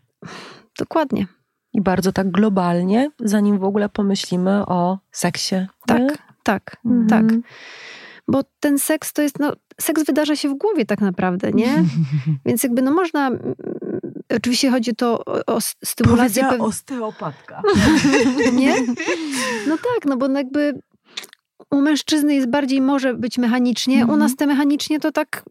Dokładnie. 0.79 1.27
I 1.73 1.81
bardzo 1.81 2.11
tak 2.11 2.31
globalnie, 2.31 3.11
zanim 3.19 3.59
w 3.59 3.63
ogóle 3.63 3.89
pomyślimy 3.89 4.65
o 4.65 4.99
seksie. 5.11 5.55
Tak, 5.87 6.01
nie? 6.01 6.09
tak, 6.43 6.77
mhm. 6.85 7.07
tak. 7.07 7.39
Bo 8.27 8.43
ten 8.59 8.79
seks 8.79 9.13
to 9.13 9.21
jest, 9.21 9.39
no, 9.39 9.53
seks 9.81 10.03
wydarza 10.03 10.35
się 10.35 10.49
w 10.49 10.57
głowie 10.57 10.85
tak 10.85 11.01
naprawdę, 11.01 11.51
nie? 11.51 11.83
Więc 12.45 12.63
jakby, 12.63 12.81
no 12.81 12.91
można, 12.91 13.31
oczywiście 14.35 14.71
chodzi 14.71 14.95
to 14.95 15.25
o, 15.25 15.45
o 15.45 15.61
stymulację... 15.61 16.43
Powiedziała 16.43 16.69
osteopatka. 16.69 17.61
nie? 18.53 18.75
No 19.67 19.77
tak, 19.77 20.05
no 20.05 20.17
bo 20.17 20.29
jakby 20.29 20.81
u 21.73 21.81
mężczyzny 21.81 22.35
jest 22.35 22.49
bardziej 22.49 22.81
może 22.81 23.13
być 23.13 23.37
mechanicznie, 23.37 24.01
mhm. 24.01 24.13
u 24.13 24.17
nas 24.17 24.35
te 24.35 24.47
mechanicznie 24.47 24.99
to 24.99 25.11
tak 25.11 25.43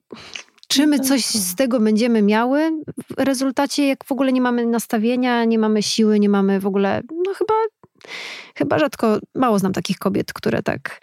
czy 0.69 0.87
my 0.87 1.01
coś 1.01 1.25
z 1.25 1.55
tego 1.55 1.81
będziemy 1.81 2.23
miały 2.23 2.71
w 2.97 3.19
rezultacie, 3.19 3.87
jak 3.87 4.05
w 4.05 4.13
ogóle 4.13 4.33
nie 4.33 4.41
mamy 4.41 4.67
nastawienia, 4.67 5.45
nie 5.45 5.59
mamy 5.59 5.83
siły, 5.83 6.21
nie 6.21 6.29
mamy 6.29 6.61
w 6.61 6.67
ogóle, 6.67 7.03
no 7.27 7.35
chyba, 7.35 7.55
chyba 8.55 8.79
rzadko, 8.79 9.19
mało 9.35 9.59
znam 9.59 9.73
takich 9.73 9.99
kobiet, 9.99 10.33
które 10.33 10.63
tak 10.63 11.01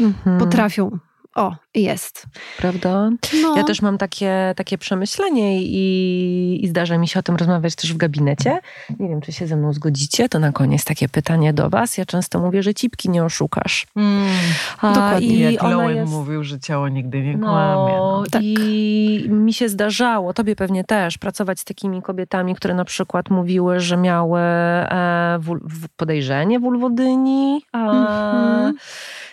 mhm. 0.00 0.38
potrafią 0.38 0.98
o, 1.34 1.56
jest. 1.78 2.26
Prawda? 2.58 3.10
No. 3.42 3.56
Ja 3.56 3.64
też 3.64 3.82
mam 3.82 3.98
takie, 3.98 4.54
takie 4.56 4.78
przemyślenie 4.78 5.62
i, 5.62 6.60
i 6.62 6.68
zdarza 6.68 6.98
mi 6.98 7.08
się 7.08 7.20
o 7.20 7.22
tym 7.22 7.36
rozmawiać 7.36 7.74
też 7.74 7.94
w 7.94 7.96
gabinecie. 7.96 8.58
Nie 8.98 9.08
wiem, 9.08 9.20
czy 9.20 9.32
się 9.32 9.46
ze 9.46 9.56
mną 9.56 9.72
zgodzicie. 9.72 10.28
To 10.28 10.38
na 10.38 10.52
koniec 10.52 10.84
takie 10.84 11.08
pytanie 11.08 11.52
do 11.52 11.70
was. 11.70 11.98
Ja 11.98 12.06
często 12.06 12.38
mówię, 12.38 12.62
że 12.62 12.74
cipki 12.74 13.10
nie 13.10 13.24
oszukasz. 13.24 13.86
Mm, 13.96 14.28
A, 14.80 14.92
dokładnie. 14.92 15.26
I 15.26 15.40
Jak 15.40 15.62
Lowen 15.62 15.96
jest... 15.96 16.12
mówił, 16.12 16.44
że 16.44 16.60
ciało 16.60 16.88
nigdy 16.88 17.20
nie 17.20 17.36
no, 17.36 17.46
kłamie. 17.46 17.92
No. 17.98 18.24
Tak. 18.30 18.42
I 18.44 19.26
mi 19.28 19.52
się 19.52 19.68
zdarzało, 19.68 20.32
tobie 20.34 20.56
pewnie 20.56 20.84
też, 20.84 21.18
pracować 21.18 21.60
z 21.60 21.64
takimi 21.64 22.02
kobietami, 22.02 22.54
które 22.54 22.74
na 22.74 22.84
przykład 22.84 23.30
mówiły, 23.30 23.80
że 23.80 23.96
miały 23.96 24.40
e, 24.40 25.38
w, 25.40 25.58
w 25.84 25.88
podejrzenie 25.96 26.60
wulwodyni. 26.60 27.62
A, 27.72 27.78
mm 27.78 28.72
-hmm 28.72 28.78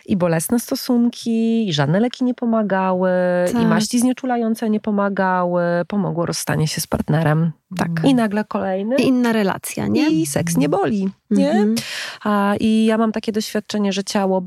i 0.05 0.17
bolesne 0.17 0.59
stosunki, 0.59 1.67
i 1.67 1.73
żadne 1.73 1.99
leki 1.99 2.23
nie 2.23 2.33
pomagały, 2.35 3.11
tak. 3.53 3.61
i 3.61 3.65
maści 3.65 3.99
znieczulające 3.99 4.69
nie 4.69 4.79
pomagały, 4.79 5.63
pomogło 5.87 6.25
rozstanie 6.25 6.67
się 6.67 6.81
z 6.81 6.87
partnerem. 6.87 7.51
Tak. 7.77 7.89
I 8.03 8.15
nagle 8.15 8.43
kolejny. 8.43 8.95
I 8.95 9.07
inna 9.07 9.33
relacja, 9.33 9.87
nie? 9.87 10.09
I 10.09 10.25
seks 10.25 10.57
nie 10.57 10.69
boli, 10.69 11.09
nie? 11.31 11.51
Mhm. 11.51 11.75
A, 12.23 12.55
I 12.59 12.85
ja 12.85 12.97
mam 12.97 13.11
takie 13.11 13.31
doświadczenie, 13.31 13.93
że 13.93 14.03
ciało 14.03 14.43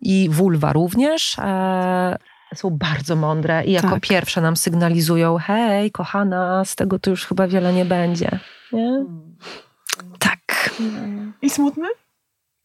i 0.00 0.28
wulwa 0.30 0.72
również 0.72 1.36
e, 1.38 2.16
są 2.54 2.70
bardzo 2.70 3.16
mądre 3.16 3.64
i 3.64 3.72
jako 3.72 3.90
tak. 3.90 4.00
pierwsze 4.00 4.40
nam 4.40 4.56
sygnalizują, 4.56 5.36
hej, 5.36 5.90
kochana, 5.90 6.64
z 6.64 6.76
tego 6.76 6.98
to 6.98 7.10
już 7.10 7.26
chyba 7.26 7.48
wiele 7.48 7.72
nie 7.72 7.84
będzie. 7.84 8.38
Nie? 8.72 9.04
Tak. 10.18 10.40
I 11.42 11.50
smutny? 11.50 11.88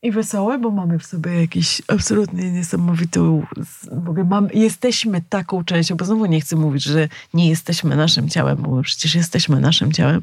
I 0.06 0.12
wesołe, 0.12 0.60
bo 0.60 0.72
mamy 0.72 1.00
w 1.00 1.06
sobie 1.06 1.42
jakiś 1.42 1.82
absolutnie 1.88 2.52
niesamowitą, 2.52 3.46
mam, 4.26 4.48
jesteśmy 4.54 5.22
taką 5.30 5.64
częścią, 5.64 5.96
bo 5.96 6.06
znowu 6.06 6.26
nie 6.26 6.42
chcę 6.42 6.56
mówić, 6.56 6.84
że 6.84 7.08
nie 7.34 7.50
jesteśmy 7.50 7.96
naszym 7.96 8.30
ciałem, 8.30 8.58
bo 8.58 8.82
przecież 8.82 9.16
jesteśmy 9.16 9.60
naszym 9.60 9.92
ciałem. 9.92 10.22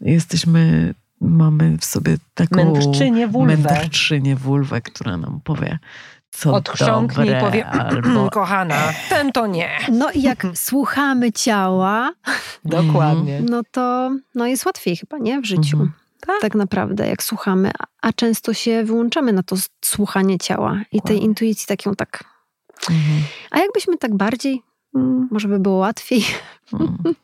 Jesteśmy, 0.00 0.94
mamy 1.20 1.78
w 1.78 1.84
sobie 1.84 2.16
taką 2.34 2.56
mędrczynię 2.56 3.28
wulwę, 3.28 3.56
mędrczynię 3.56 4.36
wulwę 4.36 4.80
która 4.80 5.16
nam 5.16 5.40
powie, 5.44 5.78
co 6.30 6.54
odchrząknie 6.54 7.24
dobre, 7.24 7.38
i 7.38 7.44
powie, 7.44 7.66
albo... 7.66 8.30
kochana, 8.30 8.92
ten 9.08 9.32
to 9.32 9.46
nie. 9.46 9.70
No 9.92 10.10
i 10.10 10.22
jak 10.22 10.46
słuchamy 10.68 11.32
ciała, 11.32 12.12
Dokładnie. 12.64 13.40
no 13.50 13.62
to 13.70 14.10
no 14.34 14.46
jest 14.46 14.66
łatwiej 14.66 14.96
chyba, 14.96 15.18
nie? 15.18 15.40
W 15.40 15.44
życiu. 15.44 15.88
Tak. 16.26 16.40
Tak 16.40 16.54
naprawdę, 16.54 17.08
jak 17.08 17.22
słuchamy, 17.22 17.70
a- 18.02 18.12
często 18.12 18.54
się 18.54 18.84
wyłączamy 18.84 19.32
na 19.32 19.42
to 19.42 19.56
słuchanie 19.84 20.38
ciała 20.38 20.80
i 20.92 21.02
tej 21.02 21.22
intuicji 21.22 21.66
taką 21.66 21.94
tak. 21.94 22.24
Mhm. 22.90 23.22
A 23.50 23.58
jakbyśmy 23.58 23.98
tak 23.98 24.16
bardziej, 24.16 24.62
mm, 24.94 25.28
może 25.30 25.48
by 25.48 25.58
było 25.58 25.76
łatwiej. 25.76 26.24
Mhm. 26.72 27.14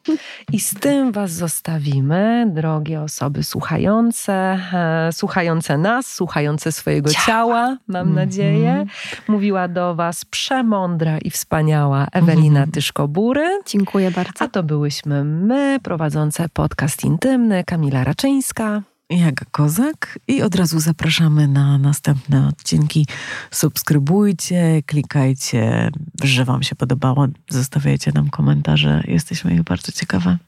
I 0.53 0.61
z 0.61 0.75
tym 0.75 1.13
Was 1.13 1.33
zostawimy, 1.33 2.51
drogie 2.55 3.01
osoby 3.01 3.43
słuchające, 3.43 4.33
e, 4.73 5.09
słuchające 5.13 5.79
nas, 5.79 6.07
słuchające 6.07 6.73
swojego 6.73 7.11
ciała, 7.11 7.25
Ciała. 7.27 7.77
mam 7.89 8.09
Mhm. 8.09 8.15
nadzieję. 8.15 8.87
Mówiła 9.29 9.69
do 9.69 9.95
Was 9.95 10.25
przemądra 10.25 11.19
i 11.19 11.31
wspaniała 11.31 12.07
Ewelina. 12.13 12.67
Tyszko-Bury. 12.73 13.61
Dziękuję 13.67 14.11
bardzo. 14.11 14.45
A 14.45 14.49
to 14.49 14.63
byłyśmy 14.63 15.25
my, 15.25 15.79
prowadzące 15.83 16.49
podcast 16.49 17.05
intymny, 17.05 17.65
Kamila 17.65 18.05
Raczyńska. 18.05 18.83
Jaga 19.11 19.45
Kozak 19.51 20.19
i 20.29 20.43
od 20.43 20.55
razu 20.55 20.81
zapraszamy 20.81 21.49
na 21.49 21.79
następne 21.79 22.49
odcinki. 22.49 23.07
Subskrybujcie, 23.51 24.83
klikajcie, 24.87 25.91
że 26.23 26.45
Wam 26.45 26.63
się 26.63 26.77
podobało, 26.77 27.27
zostawiajcie 27.51 28.13
nam 28.13 28.31
komentarze. 28.31 29.03
Jesteśmy 29.09 29.55
ich 29.55 29.63
bardzo 29.63 29.93
ciekawe. 29.93 30.39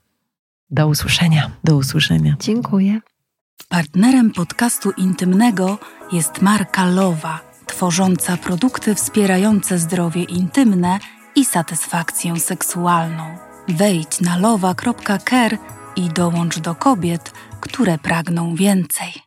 Do 0.70 0.88
usłyszenia. 0.88 1.50
Do 1.64 1.76
usłyszenia. 1.76 2.36
Dziękuję. 2.40 3.00
Partnerem 3.68 4.30
podcastu 4.30 4.90
intymnego 4.90 5.78
jest 6.12 6.42
marka 6.42 6.86
Lowa, 6.86 7.40
tworząca 7.66 8.36
produkty 8.36 8.94
wspierające 8.94 9.78
zdrowie 9.78 10.22
intymne 10.22 10.98
i 11.36 11.44
satysfakcję 11.44 12.40
seksualną. 12.40 13.24
Wejdź 13.68 14.20
na 14.20 14.38
lowa.care 14.38 15.77
i 15.98 16.08
dołącz 16.08 16.58
do 16.58 16.74
kobiet, 16.74 17.32
które 17.60 17.98
pragną 17.98 18.54
więcej. 18.54 19.22